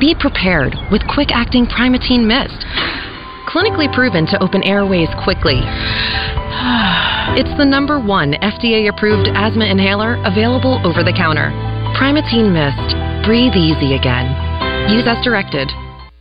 Be 0.01 0.15
prepared 0.19 0.75
with 0.91 1.07
quick 1.07 1.29
acting 1.31 1.67
Primatene 1.67 2.27
Mist. 2.27 2.59
Clinically 3.55 3.87
proven 3.95 4.27
to 4.27 4.43
open 4.43 4.65
airways 4.65 5.09
quickly. 5.23 5.61
It's 7.37 7.57
the 7.57 7.65
number 7.65 7.99
one 7.99 8.35
FDA 8.43 8.89
approved 8.89 9.29
asthma 9.29 9.65
inhaler 9.65 10.23
available 10.25 10.79
over 10.85 11.03
the 11.03 11.13
counter. 11.17 11.51
Primatene 11.97 12.53
Mist. 12.53 13.27
Breathe 13.27 13.57
easy 13.57 13.95
again. 13.95 14.29
Use 14.91 15.07
as 15.09 15.25
directed. 15.25 15.73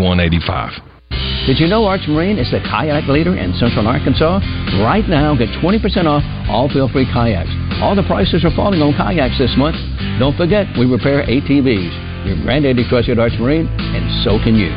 2185. 0.00 1.46
Did 1.46 1.58
you 1.58 1.66
know 1.66 1.84
Arch 1.84 2.06
Marine 2.06 2.38
is 2.38 2.50
the 2.54 2.62
kayak 2.62 3.10
leader 3.10 3.36
in 3.36 3.52
central 3.58 3.86
Arkansas? 3.88 4.38
Right 4.78 5.04
now, 5.08 5.34
get 5.34 5.50
20% 5.58 5.82
off 6.06 6.22
all 6.48 6.70
feel-free 6.70 7.10
kayaks. 7.12 7.50
All 7.82 7.98
the 7.98 8.06
prices 8.06 8.44
are 8.44 8.54
falling 8.54 8.80
on 8.80 8.94
kayaks 8.94 9.38
this 9.38 9.52
month. 9.58 9.76
Don't 10.22 10.36
forget, 10.36 10.70
we 10.78 10.86
repair 10.86 11.26
ATVs. 11.26 12.26
Your 12.26 12.38
granddaddy 12.46 12.86
trusted 12.88 13.18
Arch 13.18 13.34
Marine, 13.40 13.66
and 13.66 14.06
so 14.22 14.38
can 14.38 14.54
you. 14.54 14.70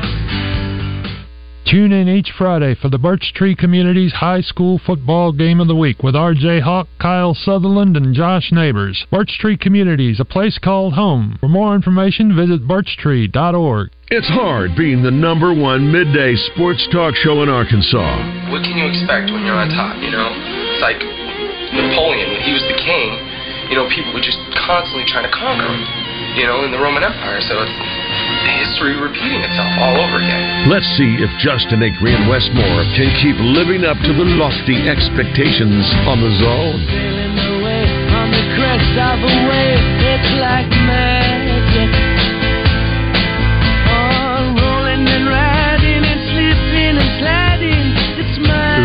Tune 1.65 1.91
in 1.91 2.07
each 2.07 2.29
Friday 2.37 2.75
for 2.77 2.89
the 2.89 2.99
Birch 2.99 3.33
Tree 3.33 3.55
Community's 3.55 4.13
high 4.13 4.41
school 4.41 4.77
football 4.85 5.31
game 5.31 5.59
of 5.59 5.65
the 5.67 5.75
week 5.75 6.03
with 6.03 6.15
R.J. 6.15 6.59
Hawk, 6.61 6.87
Kyle 7.01 7.33
Sutherland, 7.33 7.97
and 7.97 8.13
Josh 8.13 8.51
Neighbors. 8.51 9.07
Birch 9.09 9.39
Tree 9.41 9.57
Communities, 9.57 10.19
a 10.19 10.25
place 10.25 10.59
called 10.61 10.93
home. 10.93 11.37
For 11.39 11.49
more 11.49 11.73
information, 11.73 12.37
visit 12.37 12.67
birchtree.org. 12.69 13.89
It's 14.13 14.29
hard 14.29 14.77
being 14.77 15.01
the 15.01 15.09
number 15.09 15.57
one 15.57 15.91
midday 15.91 16.37
sports 16.53 16.85
talk 16.93 17.15
show 17.25 17.41
in 17.41 17.49
Arkansas. 17.49 18.53
What 18.53 18.61
can 18.61 18.77
you 18.77 18.85
expect 18.85 19.33
when 19.33 19.41
you're 19.41 19.57
on 19.57 19.73
top, 19.73 19.97
you 20.05 20.13
know? 20.13 20.29
It's 20.69 20.85
like 20.85 21.01
Napoleon, 21.73 22.29
when 22.29 22.45
he 22.45 22.53
was 22.53 22.61
the 22.69 22.77
king, 22.77 23.09
you 23.73 23.75
know, 23.75 23.89
people 23.89 24.13
were 24.13 24.21
just 24.21 24.37
constantly 24.53 25.09
trying 25.09 25.25
to 25.25 25.33
conquer 25.33 25.65
him, 25.65 25.81
you 26.37 26.45
know, 26.45 26.61
in 26.61 26.69
the 26.69 26.77
Roman 26.77 27.01
Empire. 27.01 27.41
So 27.41 27.57
it's 27.57 28.04
history 28.61 28.95
repeating 28.97 29.41
itself 29.41 29.71
all 29.79 29.95
over 29.97 30.17
again. 30.19 30.69
Let's 30.69 30.87
see 30.97 31.17
if 31.21 31.29
Justin 31.39 31.81
Acree 31.85 32.13
and 32.15 32.27
Westmore 32.27 32.83
can 32.97 33.09
keep 33.21 33.37
living 33.39 33.85
up 33.85 33.97
to 34.01 34.11
the 34.13 34.27
lofty 34.37 34.89
expectations 34.89 35.85
on 36.09 36.21
the 36.21 36.31
zone. 36.41 36.79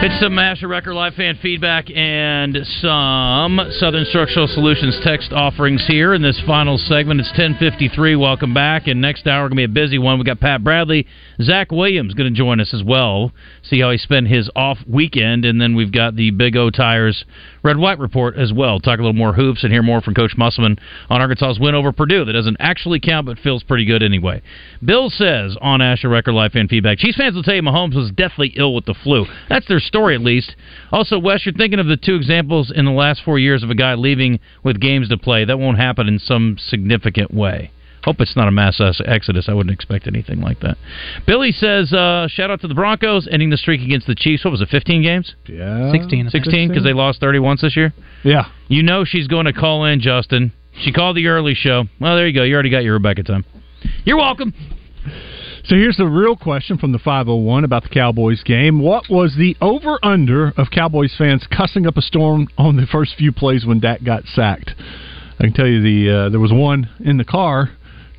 It's 0.02 0.18
some 0.18 0.34
Masher 0.34 0.66
Record 0.66 0.94
Live 0.94 1.12
fan 1.12 1.38
feedback 1.42 1.90
and 1.94 2.56
some 2.80 3.60
Southern 3.72 4.06
Structural 4.06 4.48
Solutions 4.48 4.98
text 5.04 5.30
offerings 5.30 5.84
here 5.86 6.14
in 6.14 6.22
this 6.22 6.40
final 6.46 6.78
segment. 6.78 7.20
It's 7.20 7.30
10:53. 7.32 8.16
Welcome 8.16 8.54
back, 8.54 8.86
and 8.86 9.02
next 9.02 9.26
hour 9.26 9.46
gonna 9.46 9.56
be 9.56 9.64
a 9.64 9.68
busy 9.68 9.98
one. 9.98 10.18
We 10.18 10.24
got 10.24 10.40
Pat 10.40 10.64
Bradley, 10.64 11.06
Zach 11.42 11.72
Williams 11.72 12.14
going 12.14 12.32
to 12.32 12.36
join 12.36 12.60
us 12.60 12.74
as 12.74 12.82
well. 12.82 13.32
See 13.62 13.80
how 13.80 13.90
he 13.90 13.98
spent 13.98 14.28
his 14.28 14.50
off 14.54 14.78
weekend, 14.86 15.44
and 15.44 15.60
then 15.60 15.74
we've 15.74 15.92
got 15.92 16.16
the 16.16 16.30
Big 16.30 16.56
O 16.56 16.70
Tires 16.70 17.24
Red 17.62 17.78
White 17.78 17.98
report 17.98 18.36
as 18.36 18.52
well. 18.52 18.78
Talk 18.78 18.98
a 18.98 19.02
little 19.02 19.12
more 19.12 19.32
hoops 19.32 19.62
and 19.62 19.72
hear 19.72 19.82
more 19.82 20.00
from 20.00 20.14
Coach 20.14 20.36
Musselman 20.36 20.78
on 21.08 21.20
Arkansas's 21.20 21.58
win 21.58 21.74
over 21.74 21.92
Purdue. 21.92 22.24
That 22.24 22.32
doesn't 22.32 22.58
actually 22.60 23.00
count, 23.00 23.26
but 23.26 23.38
feels 23.38 23.62
pretty 23.62 23.84
good 23.84 24.02
anyway. 24.02 24.42
Bill 24.84 25.08
says 25.08 25.56
on 25.60 25.80
Asher 25.80 26.08
Record 26.08 26.32
Live 26.32 26.52
fan 26.52 26.68
feedback, 26.68 26.98
Chiefs 26.98 27.16
fans 27.16 27.34
will 27.34 27.42
tell 27.42 27.54
you 27.54 27.62
Mahomes 27.62 27.94
was 27.96 28.10
deathly 28.10 28.52
ill 28.56 28.74
with 28.74 28.84
the 28.84 28.94
flu. 28.94 29.26
That's 29.48 29.66
their 29.66 29.80
story 29.80 30.14
at 30.14 30.20
least. 30.20 30.54
Also, 30.92 31.18
Wes, 31.18 31.46
you're 31.46 31.54
thinking 31.54 31.78
of 31.78 31.86
the 31.86 31.96
two 31.96 32.16
examples 32.16 32.70
in 32.74 32.84
the 32.84 32.90
last 32.90 33.22
four 33.24 33.38
years 33.38 33.62
of 33.62 33.70
a 33.70 33.74
guy 33.74 33.94
leaving 33.94 34.40
with 34.62 34.80
games 34.80 35.08
to 35.08 35.16
play. 35.16 35.44
That 35.44 35.58
won't 35.58 35.78
happen 35.78 36.08
in 36.08 36.18
some 36.18 36.56
significant 36.58 37.32
way. 37.32 37.70
Hope 38.04 38.20
it's 38.20 38.36
not 38.36 38.48
a 38.48 38.50
mass 38.50 38.80
exodus. 39.04 39.46
I 39.48 39.52
wouldn't 39.52 39.74
expect 39.74 40.06
anything 40.06 40.40
like 40.40 40.60
that. 40.60 40.78
Billy 41.26 41.52
says, 41.52 41.92
uh, 41.92 42.28
shout 42.28 42.50
out 42.50 42.60
to 42.62 42.68
the 42.68 42.74
Broncos, 42.74 43.28
ending 43.30 43.50
the 43.50 43.58
streak 43.58 43.82
against 43.82 44.06
the 44.06 44.14
Chiefs. 44.14 44.44
What 44.44 44.52
was 44.52 44.62
it, 44.62 44.68
15 44.68 45.02
games? 45.02 45.34
Yeah. 45.46 45.92
16. 45.92 46.30
16 46.30 46.68
because 46.68 46.84
they 46.84 46.94
lost 46.94 47.20
30 47.20 47.40
once 47.40 47.60
this 47.60 47.76
year? 47.76 47.92
Yeah. 48.24 48.44
You 48.68 48.82
know 48.82 49.04
she's 49.04 49.28
going 49.28 49.46
to 49.46 49.52
call 49.52 49.84
in, 49.84 50.00
Justin. 50.00 50.52
She 50.82 50.92
called 50.92 51.16
the 51.16 51.26
early 51.26 51.54
show. 51.54 51.84
Well, 52.00 52.16
there 52.16 52.26
you 52.26 52.34
go. 52.34 52.42
You 52.42 52.54
already 52.54 52.70
got 52.70 52.84
your 52.84 52.94
Rebecca 52.94 53.22
time. 53.22 53.44
You're 54.04 54.16
welcome. 54.16 54.54
So 55.64 55.74
here's 55.74 55.98
the 55.98 56.06
real 56.06 56.36
question 56.36 56.78
from 56.78 56.92
the 56.92 56.98
501 56.98 57.64
about 57.64 57.82
the 57.82 57.90
Cowboys 57.90 58.42
game. 58.42 58.80
What 58.80 59.04
was 59.10 59.34
the 59.36 59.56
over 59.60 59.98
under 60.02 60.52
of 60.56 60.68
Cowboys 60.72 61.14
fans 61.16 61.46
cussing 61.54 61.86
up 61.86 61.98
a 61.98 62.02
storm 62.02 62.48
on 62.56 62.76
the 62.76 62.86
first 62.86 63.14
few 63.16 63.30
plays 63.30 63.66
when 63.66 63.78
Dak 63.78 64.02
got 64.02 64.24
sacked? 64.24 64.72
I 65.38 65.44
can 65.44 65.52
tell 65.52 65.66
you 65.66 65.82
the 65.82 66.10
uh, 66.10 66.28
there 66.30 66.40
was 66.40 66.52
one 66.52 66.88
in 67.00 67.18
the 67.18 67.24
car 67.24 67.70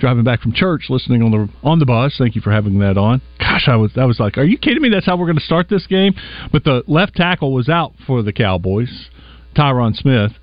driving 0.02 0.24
back 0.24 0.41
from 0.41 0.52
church 0.52 0.88
listening 0.89 1.22
on 1.22 1.32
the 1.32 1.47
on 1.64 1.80
the 1.80 1.86
bus. 1.86 2.16
Thank 2.18 2.36
you 2.36 2.41
for 2.41 2.52
having 2.52 2.80
that 2.80 2.97
on. 2.97 3.22
Gosh, 3.39 3.68
I 3.68 3.78
was 3.78 3.91
I 3.95 4.06
was 4.06 4.20
like, 4.20 4.38
are 4.38 4.43
you 4.43 4.58
kidding 4.58 4.82
me? 4.82 4.89
That's 4.89 5.06
how 5.06 5.16
we're 5.16 5.28
going 5.28 5.38
to 5.38 5.43
start 5.43 5.70
this 5.70 5.88
game? 5.88 6.14
But 6.52 6.66
the 6.66 6.84
left 6.88 7.16
tackle 7.16 7.54
was 7.54 7.70
out 7.70 7.93
for 8.06 8.22
the 8.24 8.34
Cowboys, 8.34 9.10
Tyron 9.56 9.95
Smith. 9.95 10.34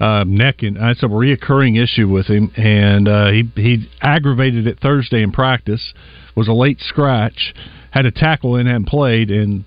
Uh, 0.00 0.24
neck 0.26 0.62
and 0.62 0.76
that's 0.76 1.04
a 1.04 1.06
reoccurring 1.06 1.80
issue 1.80 2.08
with 2.08 2.26
him, 2.26 2.50
and 2.56 3.06
uh, 3.06 3.30
he 3.30 3.48
he 3.54 3.88
aggravated 4.00 4.66
it 4.66 4.80
Thursday 4.80 5.22
in 5.22 5.30
practice. 5.30 5.92
Was 6.34 6.48
a 6.48 6.52
late 6.52 6.80
scratch, 6.80 7.54
had 7.92 8.04
a 8.04 8.10
tackle 8.10 8.56
in 8.56 8.66
and 8.66 8.84
played, 8.84 9.30
and 9.30 9.64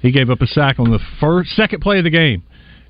he 0.00 0.10
gave 0.10 0.28
up 0.28 0.40
a 0.40 0.46
sack 0.48 0.80
on 0.80 0.90
the 0.90 0.98
first 1.20 1.50
second 1.50 1.82
play 1.82 1.98
of 1.98 2.04
the 2.04 2.10
game. 2.10 2.42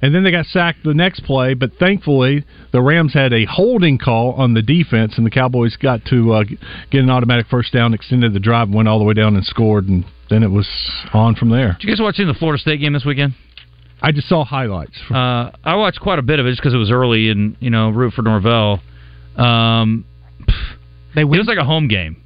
And 0.03 0.15
then 0.15 0.23
they 0.25 0.31
got 0.31 0.47
sacked 0.47 0.83
the 0.83 0.95
next 0.95 1.25
play, 1.25 1.53
but 1.55 1.73
thankfully 1.79 2.45
the 2.73 2.81
Rams 2.81 3.13
had 3.13 3.33
a 3.35 3.45
holding 3.45 3.99
call 3.99 4.33
on 4.33 4.55
the 4.55 4.63
defense, 4.63 5.15
and 5.19 5.27
the 5.27 5.31
Cowboys 5.31 5.77
got 5.77 6.05
to 6.07 6.33
uh, 6.33 6.45
get 6.91 7.03
an 7.03 7.11
automatic 7.11 7.47
first 7.51 7.73
down, 7.73 7.93
extended 7.93 8.33
the 8.33 8.41
drive, 8.41 8.71
went 8.71 8.89
all 8.89 8.99
the 8.99 9.05
way 9.05 9.13
down 9.15 9.37
and 9.37 9.45
scored, 9.45 9.89
and 9.89 10.07
then 10.31 10.43
it 10.43 10.51
was 10.51 10.67
on 11.13 11.35
from 11.35 11.51
there. 11.51 11.77
Did 11.81 11.89
you 11.89 11.95
guys 11.95 12.01
watch 12.01 12.17
the 12.17 12.35
Florida 12.39 12.59
State 12.61 12.81
game 12.81 12.95
this 12.95 13.05
weekend? 13.05 13.35
I 14.03 14.13
just 14.13 14.29
saw 14.29 14.45
highlights. 14.45 14.99
Uh, 15.11 15.51
I 15.63 15.75
watched 15.77 16.01
quite 16.01 16.19
a 16.19 16.23
bit 16.23 16.39
of 16.39 16.47
it 16.47 16.51
just 16.53 16.63
because 16.63 16.73
it 16.73 16.79
was 16.79 16.91
early 16.91 17.29
and 17.29 17.55
you 17.61 17.69
know 17.69 17.91
root 17.91 18.15
for 18.15 18.23
Norvell. 18.23 18.81
Um, 19.37 20.07
they 21.15 21.21
it 21.23 21.25
was 21.25 21.47
like 21.47 21.59
a 21.59 21.65
home 21.65 21.89
game. 21.89 22.23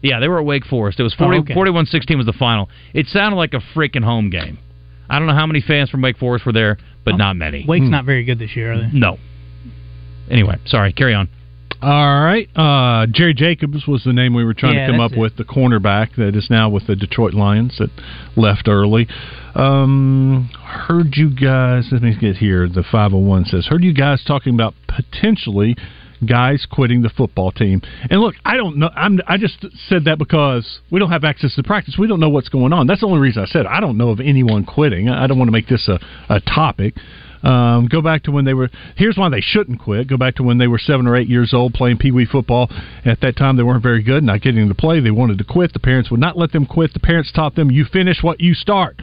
Yeah, 0.00 0.18
they 0.20 0.28
were 0.28 0.38
at 0.40 0.44
Wake 0.46 0.64
Forest. 0.64 0.98
It 0.98 1.04
was 1.04 1.14
40, 1.14 1.36
Oh, 1.36 1.40
okay. 1.42 1.54
41-16 1.54 2.16
was 2.16 2.26
the 2.26 2.32
final. 2.32 2.68
It 2.92 3.06
sounded 3.06 3.36
like 3.36 3.54
a 3.54 3.60
freaking 3.74 4.02
home 4.02 4.30
game. 4.30 4.58
I 5.08 5.18
don't 5.18 5.28
know 5.28 5.34
how 5.34 5.46
many 5.46 5.60
fans 5.60 5.90
from 5.90 6.02
Wake 6.02 6.16
Forest 6.18 6.44
were 6.46 6.52
there, 6.52 6.78
but 7.04 7.16
not 7.16 7.36
many. 7.36 7.64
Wake's 7.66 7.88
not 7.88 8.04
very 8.04 8.24
good 8.24 8.38
this 8.38 8.54
year, 8.56 8.72
are 8.72 8.78
they? 8.78 8.88
No. 8.92 9.18
Anyway, 10.30 10.56
sorry. 10.66 10.92
Carry 10.92 11.14
on. 11.14 11.28
All 11.82 12.22
right. 12.22 12.48
Uh, 12.56 13.06
Jerry 13.10 13.34
Jacobs 13.34 13.88
was 13.88 14.04
the 14.04 14.12
name 14.12 14.34
we 14.34 14.44
were 14.44 14.54
trying 14.54 14.74
Yeah, 14.76 14.86
to 14.86 14.92
come 14.92 15.00
that's 15.00 15.12
up 15.14 15.18
it. 15.18 15.20
with, 15.20 15.36
the 15.36 15.44
cornerback 15.44 16.14
that 16.16 16.36
is 16.36 16.48
now 16.48 16.68
with 16.68 16.86
the 16.86 16.94
Detroit 16.94 17.34
Lions 17.34 17.76
that 17.78 17.90
left 18.36 18.68
early. 18.68 19.08
Um, 19.56 20.48
heard 20.64 21.16
you 21.16 21.30
guys, 21.34 21.88
let 21.90 22.02
me 22.02 22.16
get 22.18 22.36
here. 22.36 22.68
The 22.68 22.84
501 22.84 23.46
says, 23.46 23.66
heard 23.66 23.82
you 23.82 23.92
guys 23.92 24.22
talking 24.24 24.54
about 24.54 24.74
potentially 24.86 25.76
guys 26.26 26.66
quitting 26.70 27.02
the 27.02 27.10
football 27.10 27.52
team. 27.52 27.82
And 28.10 28.20
look, 28.20 28.34
I 28.44 28.56
don't 28.56 28.78
know. 28.78 28.90
I'm, 28.94 29.20
I 29.26 29.36
just 29.36 29.66
said 29.88 30.04
that 30.04 30.18
because 30.18 30.80
we 30.90 30.98
don't 30.98 31.10
have 31.10 31.24
access 31.24 31.54
to 31.56 31.62
practice. 31.62 31.96
We 31.98 32.06
don't 32.06 32.20
know 32.20 32.28
what's 32.28 32.48
going 32.48 32.72
on. 32.72 32.86
That's 32.86 33.00
the 33.00 33.06
only 33.06 33.20
reason 33.20 33.42
I 33.42 33.46
said 33.46 33.62
it. 33.62 33.68
I 33.68 33.80
don't 33.80 33.96
know 33.96 34.10
of 34.10 34.20
anyone 34.20 34.64
quitting. 34.64 35.08
I 35.08 35.26
don't 35.26 35.38
want 35.38 35.48
to 35.48 35.52
make 35.52 35.68
this 35.68 35.88
a, 35.88 35.98
a 36.28 36.40
topic. 36.40 36.94
Um, 37.42 37.88
go 37.88 38.00
back 38.00 38.22
to 38.24 38.30
when 38.30 38.44
they 38.44 38.54
were. 38.54 38.70
Here's 38.96 39.16
why 39.16 39.28
they 39.28 39.40
shouldn't 39.40 39.80
quit. 39.80 40.06
Go 40.06 40.16
back 40.16 40.36
to 40.36 40.42
when 40.42 40.58
they 40.58 40.68
were 40.68 40.78
seven 40.78 41.06
or 41.06 41.16
eight 41.16 41.28
years 41.28 41.52
old 41.52 41.74
playing 41.74 41.98
pee 41.98 42.12
wee 42.12 42.24
football. 42.24 42.70
At 43.04 43.20
that 43.22 43.36
time, 43.36 43.56
they 43.56 43.64
weren't 43.64 43.82
very 43.82 44.02
good, 44.02 44.22
not 44.22 44.42
getting 44.42 44.68
to 44.68 44.74
play. 44.74 45.00
They 45.00 45.10
wanted 45.10 45.38
to 45.38 45.44
quit. 45.44 45.72
The 45.72 45.80
parents 45.80 46.10
would 46.10 46.20
not 46.20 46.38
let 46.38 46.52
them 46.52 46.66
quit. 46.66 46.92
The 46.92 47.00
parents 47.00 47.32
taught 47.32 47.56
them, 47.56 47.70
"You 47.70 47.84
finish 47.84 48.22
what 48.22 48.40
you 48.40 48.54
start." 48.54 49.02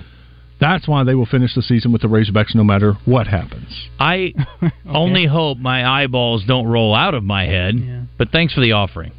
That's 0.60 0.88
why 0.88 1.04
they 1.06 1.16
will 1.16 1.26
finish 1.26 1.56
the 1.56 1.62
season 1.62 1.94
with 1.94 2.02
the 2.02 2.08
Razorbacks, 2.10 2.54
no 2.54 2.64
matter 2.64 2.96
what 3.06 3.28
happens. 3.28 3.88
I 4.00 4.34
only 4.90 5.26
hope 5.26 5.58
my 5.58 5.86
eyeballs 6.04 6.44
don't 6.46 6.68
roll 6.68 6.94
out 6.94 7.14
of 7.14 7.24
my 7.24 7.46
head. 7.46 7.76
But 8.18 8.30
thanks 8.32 8.54
for 8.54 8.60
the 8.60 8.74
offering. 8.74 9.14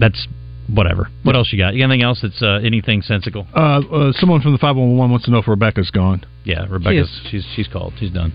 That's 0.00 0.26
whatever. 0.68 1.08
What 1.22 1.36
else 1.36 1.52
you 1.52 1.58
got? 1.58 1.74
Anything 1.74 2.02
else 2.02 2.20
that's 2.22 2.42
uh, 2.42 2.60
anything 2.64 3.02
sensical? 3.02 3.46
Uh, 3.54 3.80
uh, 3.80 4.12
someone 4.12 4.40
from 4.40 4.52
the 4.52 4.58
511 4.58 5.10
wants 5.10 5.24
to 5.26 5.30
know 5.30 5.38
if 5.38 5.48
Rebecca's 5.48 5.90
gone. 5.90 6.24
Yeah, 6.44 6.66
Rebecca's 6.68 7.20
she's 7.30 7.46
she's 7.54 7.68
called. 7.68 7.94
She's 7.98 8.10
done. 8.10 8.32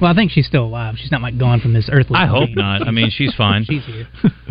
Well, 0.00 0.10
I 0.10 0.14
think 0.14 0.30
she's 0.30 0.46
still 0.46 0.64
alive. 0.64 0.96
She's 0.98 1.12
not 1.12 1.22
like 1.22 1.38
gone 1.38 1.60
from 1.60 1.72
this 1.72 1.88
earthly. 1.90 2.16
I 2.16 2.26
hope 2.26 2.50
not. 2.54 2.86
I 2.86 2.90
mean, 2.90 3.10
she's 3.10 3.34
fine. 3.34 3.64
she's 3.68 3.84
here. 3.84 4.06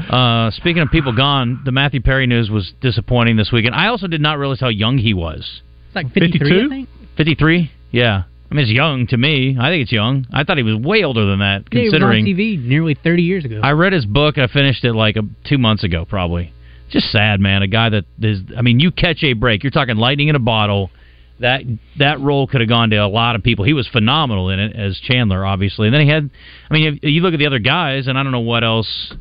Uh, 0.09 0.51
speaking 0.51 0.81
of 0.81 0.89
people 0.89 1.13
gone, 1.15 1.61
the 1.65 1.71
Matthew 1.71 2.01
Perry 2.01 2.27
news 2.27 2.49
was 2.49 2.73
disappointing 2.81 3.35
this 3.35 3.51
weekend. 3.51 3.75
I 3.75 3.87
also 3.87 4.07
did 4.07 4.21
not 4.21 4.37
realize 4.39 4.59
how 4.59 4.69
young 4.69 4.97
he 4.97 5.13
was. 5.13 5.61
It's 5.87 5.95
like 5.95 6.11
53, 6.13 6.87
53? 7.17 7.71
Yeah. 7.91 8.23
I 8.49 8.55
mean, 8.55 8.63
it's 8.63 8.71
young 8.71 9.07
to 9.07 9.17
me. 9.17 9.57
I 9.59 9.69
think 9.69 9.81
it's 9.83 9.91
young. 9.91 10.27
I 10.31 10.43
thought 10.43 10.57
he 10.57 10.63
was 10.63 10.75
way 10.75 11.03
older 11.03 11.25
than 11.25 11.39
that, 11.39 11.63
Yeah, 11.71 11.81
he 11.81 11.85
was 11.89 11.93
on 11.95 12.01
considering. 12.01 12.25
TV 12.25 12.63
nearly 12.63 12.95
30 12.95 13.23
years 13.23 13.45
ago. 13.45 13.59
I 13.63 13.71
read 13.71 13.93
his 13.93 14.05
book. 14.05 14.37
I 14.37 14.47
finished 14.47 14.83
it 14.85 14.93
like 14.93 15.15
a, 15.15 15.21
two 15.47 15.57
months 15.57 15.83
ago, 15.83 16.05
probably. 16.05 16.53
Just 16.89 17.11
sad, 17.11 17.39
man. 17.39 17.63
A 17.63 17.67
guy 17.67 17.89
that 17.89 18.05
is. 18.21 18.41
I 18.55 18.61
mean, 18.61 18.79
you 18.79 18.91
catch 18.91 19.23
a 19.23 19.33
break. 19.33 19.63
You're 19.63 19.71
talking 19.71 19.95
lightning 19.97 20.27
in 20.27 20.35
a 20.35 20.39
bottle. 20.39 20.91
That 21.39 21.61
that 21.97 22.19
role 22.21 22.47
could 22.47 22.61
have 22.61 22.69
gone 22.69 22.89
to 22.91 22.97
a 22.97 23.07
lot 23.07 23.35
of 23.35 23.43
people. 23.43 23.65
He 23.65 23.73
was 23.73 23.87
phenomenal 23.87 24.49
in 24.49 24.59
it 24.59 24.75
as 24.75 24.99
Chandler, 24.99 25.45
obviously. 25.45 25.87
And 25.87 25.93
then 25.93 26.01
he 26.01 26.07
had. 26.07 26.29
I 26.69 26.73
mean, 26.73 26.99
if 27.01 27.09
you 27.09 27.21
look 27.21 27.33
at 27.33 27.39
the 27.39 27.47
other 27.47 27.59
guys, 27.59 28.07
and 28.07 28.17
I 28.17 28.23
don't 28.23 28.31
know 28.31 28.39
what 28.39 28.63
else 28.63 29.13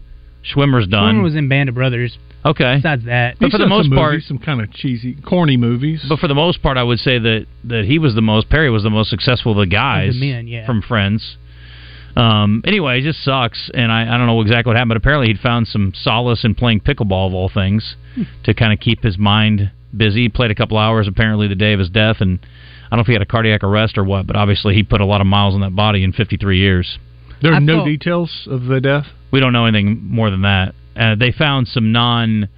Schwimmer's 0.54 0.86
done. 0.86 1.16
Schwimmer 1.16 1.22
was 1.22 1.34
in 1.34 1.48
Band 1.48 1.68
of 1.68 1.74
Brothers. 1.74 2.16
okay. 2.44 2.76
Besides 2.76 3.04
that, 3.06 3.38
But 3.40 3.50
for 3.50 3.58
the 3.58 3.66
most 3.66 3.86
some 3.88 3.96
part, 3.96 4.12
movies, 4.12 4.26
some 4.28 4.38
kind 4.38 4.60
of 4.60 4.72
cheesy, 4.72 5.14
corny 5.24 5.56
movies. 5.56 6.04
but 6.08 6.18
for 6.18 6.28
the 6.28 6.34
most 6.34 6.62
part, 6.62 6.76
I 6.76 6.82
would 6.82 6.98
say 6.98 7.18
that 7.18 7.46
that 7.64 7.84
he 7.86 7.98
was 7.98 8.14
the 8.14 8.22
most. 8.22 8.48
Perry 8.50 8.70
was 8.70 8.82
the 8.82 8.90
most 8.90 9.08
successful 9.10 9.52
of 9.52 9.58
the 9.58 9.66
guys 9.66 10.12
the 10.14 10.20
men, 10.32 10.46
yeah. 10.46 10.66
from 10.66 10.82
Friends. 10.82 11.36
Um, 12.14 12.60
anyway, 12.66 12.98
it 13.00 13.04
just 13.04 13.24
sucks, 13.24 13.70
and 13.72 13.90
I, 13.90 14.02
I 14.14 14.18
don't 14.18 14.26
know 14.26 14.40
exactly 14.42 14.68
what 14.70 14.76
happened. 14.76 14.90
But 14.90 14.96
apparently, 14.98 15.28
he'd 15.28 15.38
found 15.40 15.66
some 15.66 15.92
solace 15.94 16.44
in 16.44 16.54
playing 16.54 16.80
pickleball 16.80 17.28
of 17.28 17.34
all 17.34 17.48
things 17.48 17.96
Hmm. 18.14 18.24
to 18.44 18.52
kind 18.52 18.74
of 18.74 18.78
keep 18.80 19.02
his 19.02 19.16
mind 19.16 19.70
busy. 19.96 20.22
He 20.22 20.28
played 20.28 20.50
a 20.50 20.54
couple 20.54 20.78
hours 20.78 21.08
apparently 21.08 21.48
the 21.48 21.54
day 21.54 21.72
of 21.72 21.78
his 21.80 21.90
death, 21.90 22.16
and 22.20 22.38
I 22.42 22.90
don't 22.90 22.98
know 22.98 23.00
if 23.02 23.06
he 23.06 23.12
had 23.14 23.22
a 23.22 23.26
cardiac 23.26 23.62
arrest 23.64 23.96
or 23.98 24.04
what, 24.04 24.26
but 24.26 24.36
obviously 24.36 24.74
he 24.74 24.82
put 24.82 25.00
a 25.00 25.04
lot 25.06 25.20
of 25.20 25.26
miles 25.26 25.54
on 25.54 25.60
that 25.62 25.74
body 25.76 26.02
in 26.04 26.12
53 26.12 26.58
years. 26.58 26.98
there 27.40 27.52
are 27.52 27.56
I 27.56 27.58
no 27.58 27.78
thought- 27.78 27.84
details 27.86 28.46
of 28.50 28.64
the 28.64 28.80
death. 28.80 29.06
We 29.30 29.40
don't 29.40 29.52
know 29.52 29.64
anything 29.66 30.00
more 30.08 30.30
than 30.30 30.42
that. 30.42 30.74
Uh, 30.94 31.14
they 31.14 31.32
found 31.32 31.66
some 31.68 31.90
non, 31.92 32.48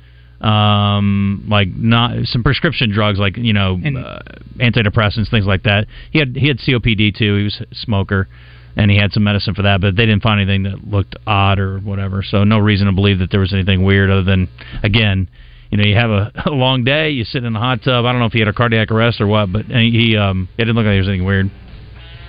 um, 0.41 1.45
like 1.49 1.69
not 1.75 2.27
some 2.27 2.43
prescription 2.43 2.91
drugs, 2.91 3.19
like 3.19 3.37
you 3.37 3.53
know, 3.53 3.81
And- 3.83 3.97
uh, 3.99 4.19
antidepressants, 4.59 5.31
things 5.31 5.47
like 5.47 5.63
that. 5.65 5.87
He 6.11 6.19
had 6.19 6.37
he 6.37 6.49
had 6.49 6.59
COPD 6.59 7.13
too. 7.17 7.37
He 7.37 7.45
was 7.45 7.61
a 7.71 7.75
smoker, 7.75 8.29
and 8.77 8.91
he 8.91 8.97
had 8.97 9.13
some 9.13 9.25
medicine 9.25 9.55
for 9.55 9.63
that. 9.63 9.81
But 9.81 9.97
they 9.97 10.05
didn't 10.07 10.23
find 10.23 10.41
anything 10.41 10.65
that 10.65 10.87
looked 10.89 11.17
odd 11.27 11.59
or 11.59 11.79
whatever. 11.79 12.23
So 12.23 12.45
no 12.45 12.59
reason 12.59 12.87
to 12.87 12.93
believe 12.93 13.21
that 13.21 13.31
there 13.31 13.41
was 13.41 13.53
anything 13.53 13.85
weird 13.85 14.11
other 14.11 14.23
than, 14.25 14.49
again, 14.83 15.29
you 15.75 15.83
know, 15.83 15.89
you 15.89 15.97
have 15.97 16.11
a, 16.11 16.31
a 16.47 16.51
long 16.51 16.85
day, 16.85 17.11
you 17.11 17.25
sit 17.25 17.43
in 17.43 17.53
the 17.53 17.59
hot 17.59 17.83
tub. 17.83 18.05
I 18.05 18.13
don't 18.13 18.21
know 18.21 18.27
if 18.27 18.33
he 18.33 18.39
had 18.39 18.47
a 18.47 18.53
cardiac 18.53 18.93
arrest 18.93 19.21
or 19.21 19.27
what, 19.27 19.53
but 19.53 19.67
he 19.67 19.91
he, 19.91 20.17
um, 20.17 20.49
it 20.57 20.67
didn't 20.67 20.77
look 20.77 20.85
like 20.85 20.93
there 20.93 20.99
was 20.99 21.09
anything 21.09 21.27
weird. 21.27 21.51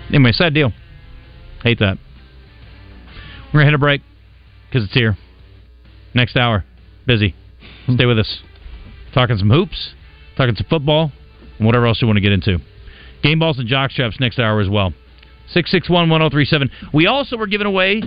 Anyway, 0.09 0.31
sad 0.31 0.55
deal. 0.55 0.73
Hate 1.61 1.77
that. 1.77 1.99
We're 3.53 3.59
gonna 3.59 3.65
hit 3.65 3.73
a 3.75 3.77
break 3.77 4.01
because 4.67 4.85
it's 4.85 4.95
here. 4.95 5.15
Next 6.15 6.35
hour, 6.35 6.65
busy. 7.05 7.35
Stay 7.93 8.07
with 8.07 8.17
us. 8.17 8.39
Talking 9.13 9.37
some 9.37 9.51
hoops, 9.51 9.93
talking 10.37 10.55
some 10.55 10.65
football, 10.67 11.11
and 11.59 11.67
whatever 11.67 11.85
else 11.85 12.01
you 12.01 12.07
want 12.07 12.17
to 12.17 12.21
get 12.21 12.31
into. 12.31 12.57
Game 13.21 13.37
balls 13.37 13.59
and 13.59 13.67
jock 13.67 13.91
straps 13.91 14.19
next 14.19 14.39
hour 14.39 14.59
as 14.59 14.69
well. 14.69 14.91
Six 15.49 15.69
six 15.69 15.87
one 15.87 16.09
one 16.09 16.21
zero 16.21 16.31
three 16.31 16.45
seven. 16.45 16.71
We 16.91 17.05
also 17.05 17.37
were 17.37 17.45
giving 17.45 17.67
away 17.67 18.01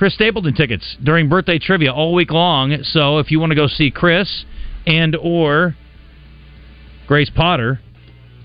Chris 0.00 0.14
Stapleton 0.14 0.54
tickets 0.54 0.96
during 1.04 1.28
birthday 1.28 1.58
trivia 1.58 1.92
all 1.92 2.14
week 2.14 2.30
long. 2.30 2.74
So 2.84 3.18
if 3.18 3.30
you 3.30 3.38
want 3.38 3.50
to 3.50 3.54
go 3.54 3.66
see 3.66 3.90
Chris 3.90 4.46
and 4.86 5.14
or 5.14 5.76
Grace 7.06 7.28
Potter, 7.28 7.80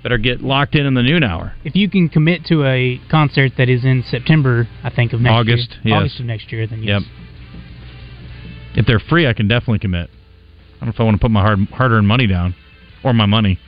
better 0.03 0.17
get 0.17 0.41
locked 0.41 0.75
in 0.75 0.85
in 0.85 0.95
the 0.95 1.01
noon 1.01 1.23
hour. 1.23 1.53
if 1.63 1.73
you 1.73 1.89
can 1.89 2.09
commit 2.09 2.43
to 2.47 2.65
a 2.65 2.99
concert 3.09 3.53
that 3.57 3.69
is 3.69 3.85
in 3.85 4.03
September, 4.05 4.67
I 4.83 4.89
think 4.89 5.13
of 5.13 5.21
next 5.21 5.33
August, 5.33 5.69
year, 5.69 5.81
yes. 5.85 5.95
August 5.97 6.19
of 6.19 6.25
next 6.25 6.51
year, 6.51 6.67
then 6.67 6.83
yes. 6.83 7.03
Yep. 7.03 8.79
If 8.79 8.85
they're 8.85 8.99
free, 8.99 9.25
I 9.25 9.31
can 9.31 9.47
definitely 9.47 9.79
commit. 9.79 10.09
I 10.09 10.79
don't 10.79 10.87
know 10.89 10.93
if 10.93 10.99
I 10.99 11.03
want 11.03 11.15
to 11.15 11.21
put 11.21 11.31
my 11.31 11.39
hard 11.39 11.59
hard 11.71 11.93
earned 11.93 12.05
money 12.05 12.27
down 12.27 12.53
or 13.01 13.13
my 13.13 13.27
money, 13.27 13.59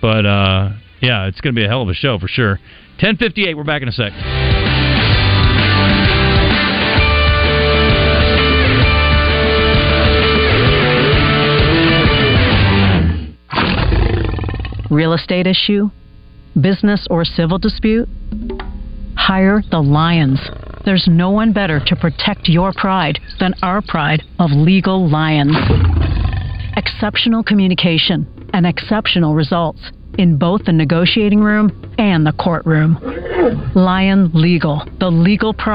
but 0.00 0.24
uh, 0.24 0.70
yeah, 1.02 1.26
it's 1.26 1.42
going 1.42 1.54
to 1.54 1.60
be 1.60 1.66
a 1.66 1.68
hell 1.68 1.82
of 1.82 1.90
a 1.90 1.94
show 1.94 2.18
for 2.18 2.28
sure. 2.28 2.60
Ten 2.98 3.18
fifty 3.18 3.46
eight. 3.46 3.58
We're 3.58 3.64
back 3.64 3.82
in 3.82 3.88
a 3.88 3.92
sec. 3.92 4.14
Real 14.90 15.14
estate 15.14 15.46
issue? 15.46 15.90
Business 16.60 17.06
or 17.10 17.24
civil 17.24 17.58
dispute? 17.58 18.08
Hire 19.16 19.62
the 19.70 19.80
Lions. 19.80 20.40
There's 20.84 21.08
no 21.08 21.30
one 21.30 21.52
better 21.52 21.80
to 21.84 21.96
protect 21.96 22.48
your 22.48 22.72
pride 22.72 23.18
than 23.40 23.54
our 23.62 23.82
pride 23.82 24.22
of 24.38 24.50
Legal 24.52 25.08
Lions. 25.10 25.56
Exceptional 26.76 27.42
communication 27.42 28.48
and 28.52 28.66
exceptional 28.66 29.34
results 29.34 29.80
in 30.18 30.38
both 30.38 30.64
the 30.64 30.72
negotiating 30.72 31.40
room 31.40 31.94
and 31.98 32.24
the 32.24 32.32
courtroom. 32.32 32.98
Lion 33.74 34.30
Legal, 34.32 34.86
the 35.00 35.10
legal 35.10 35.52
pride. 35.52 35.74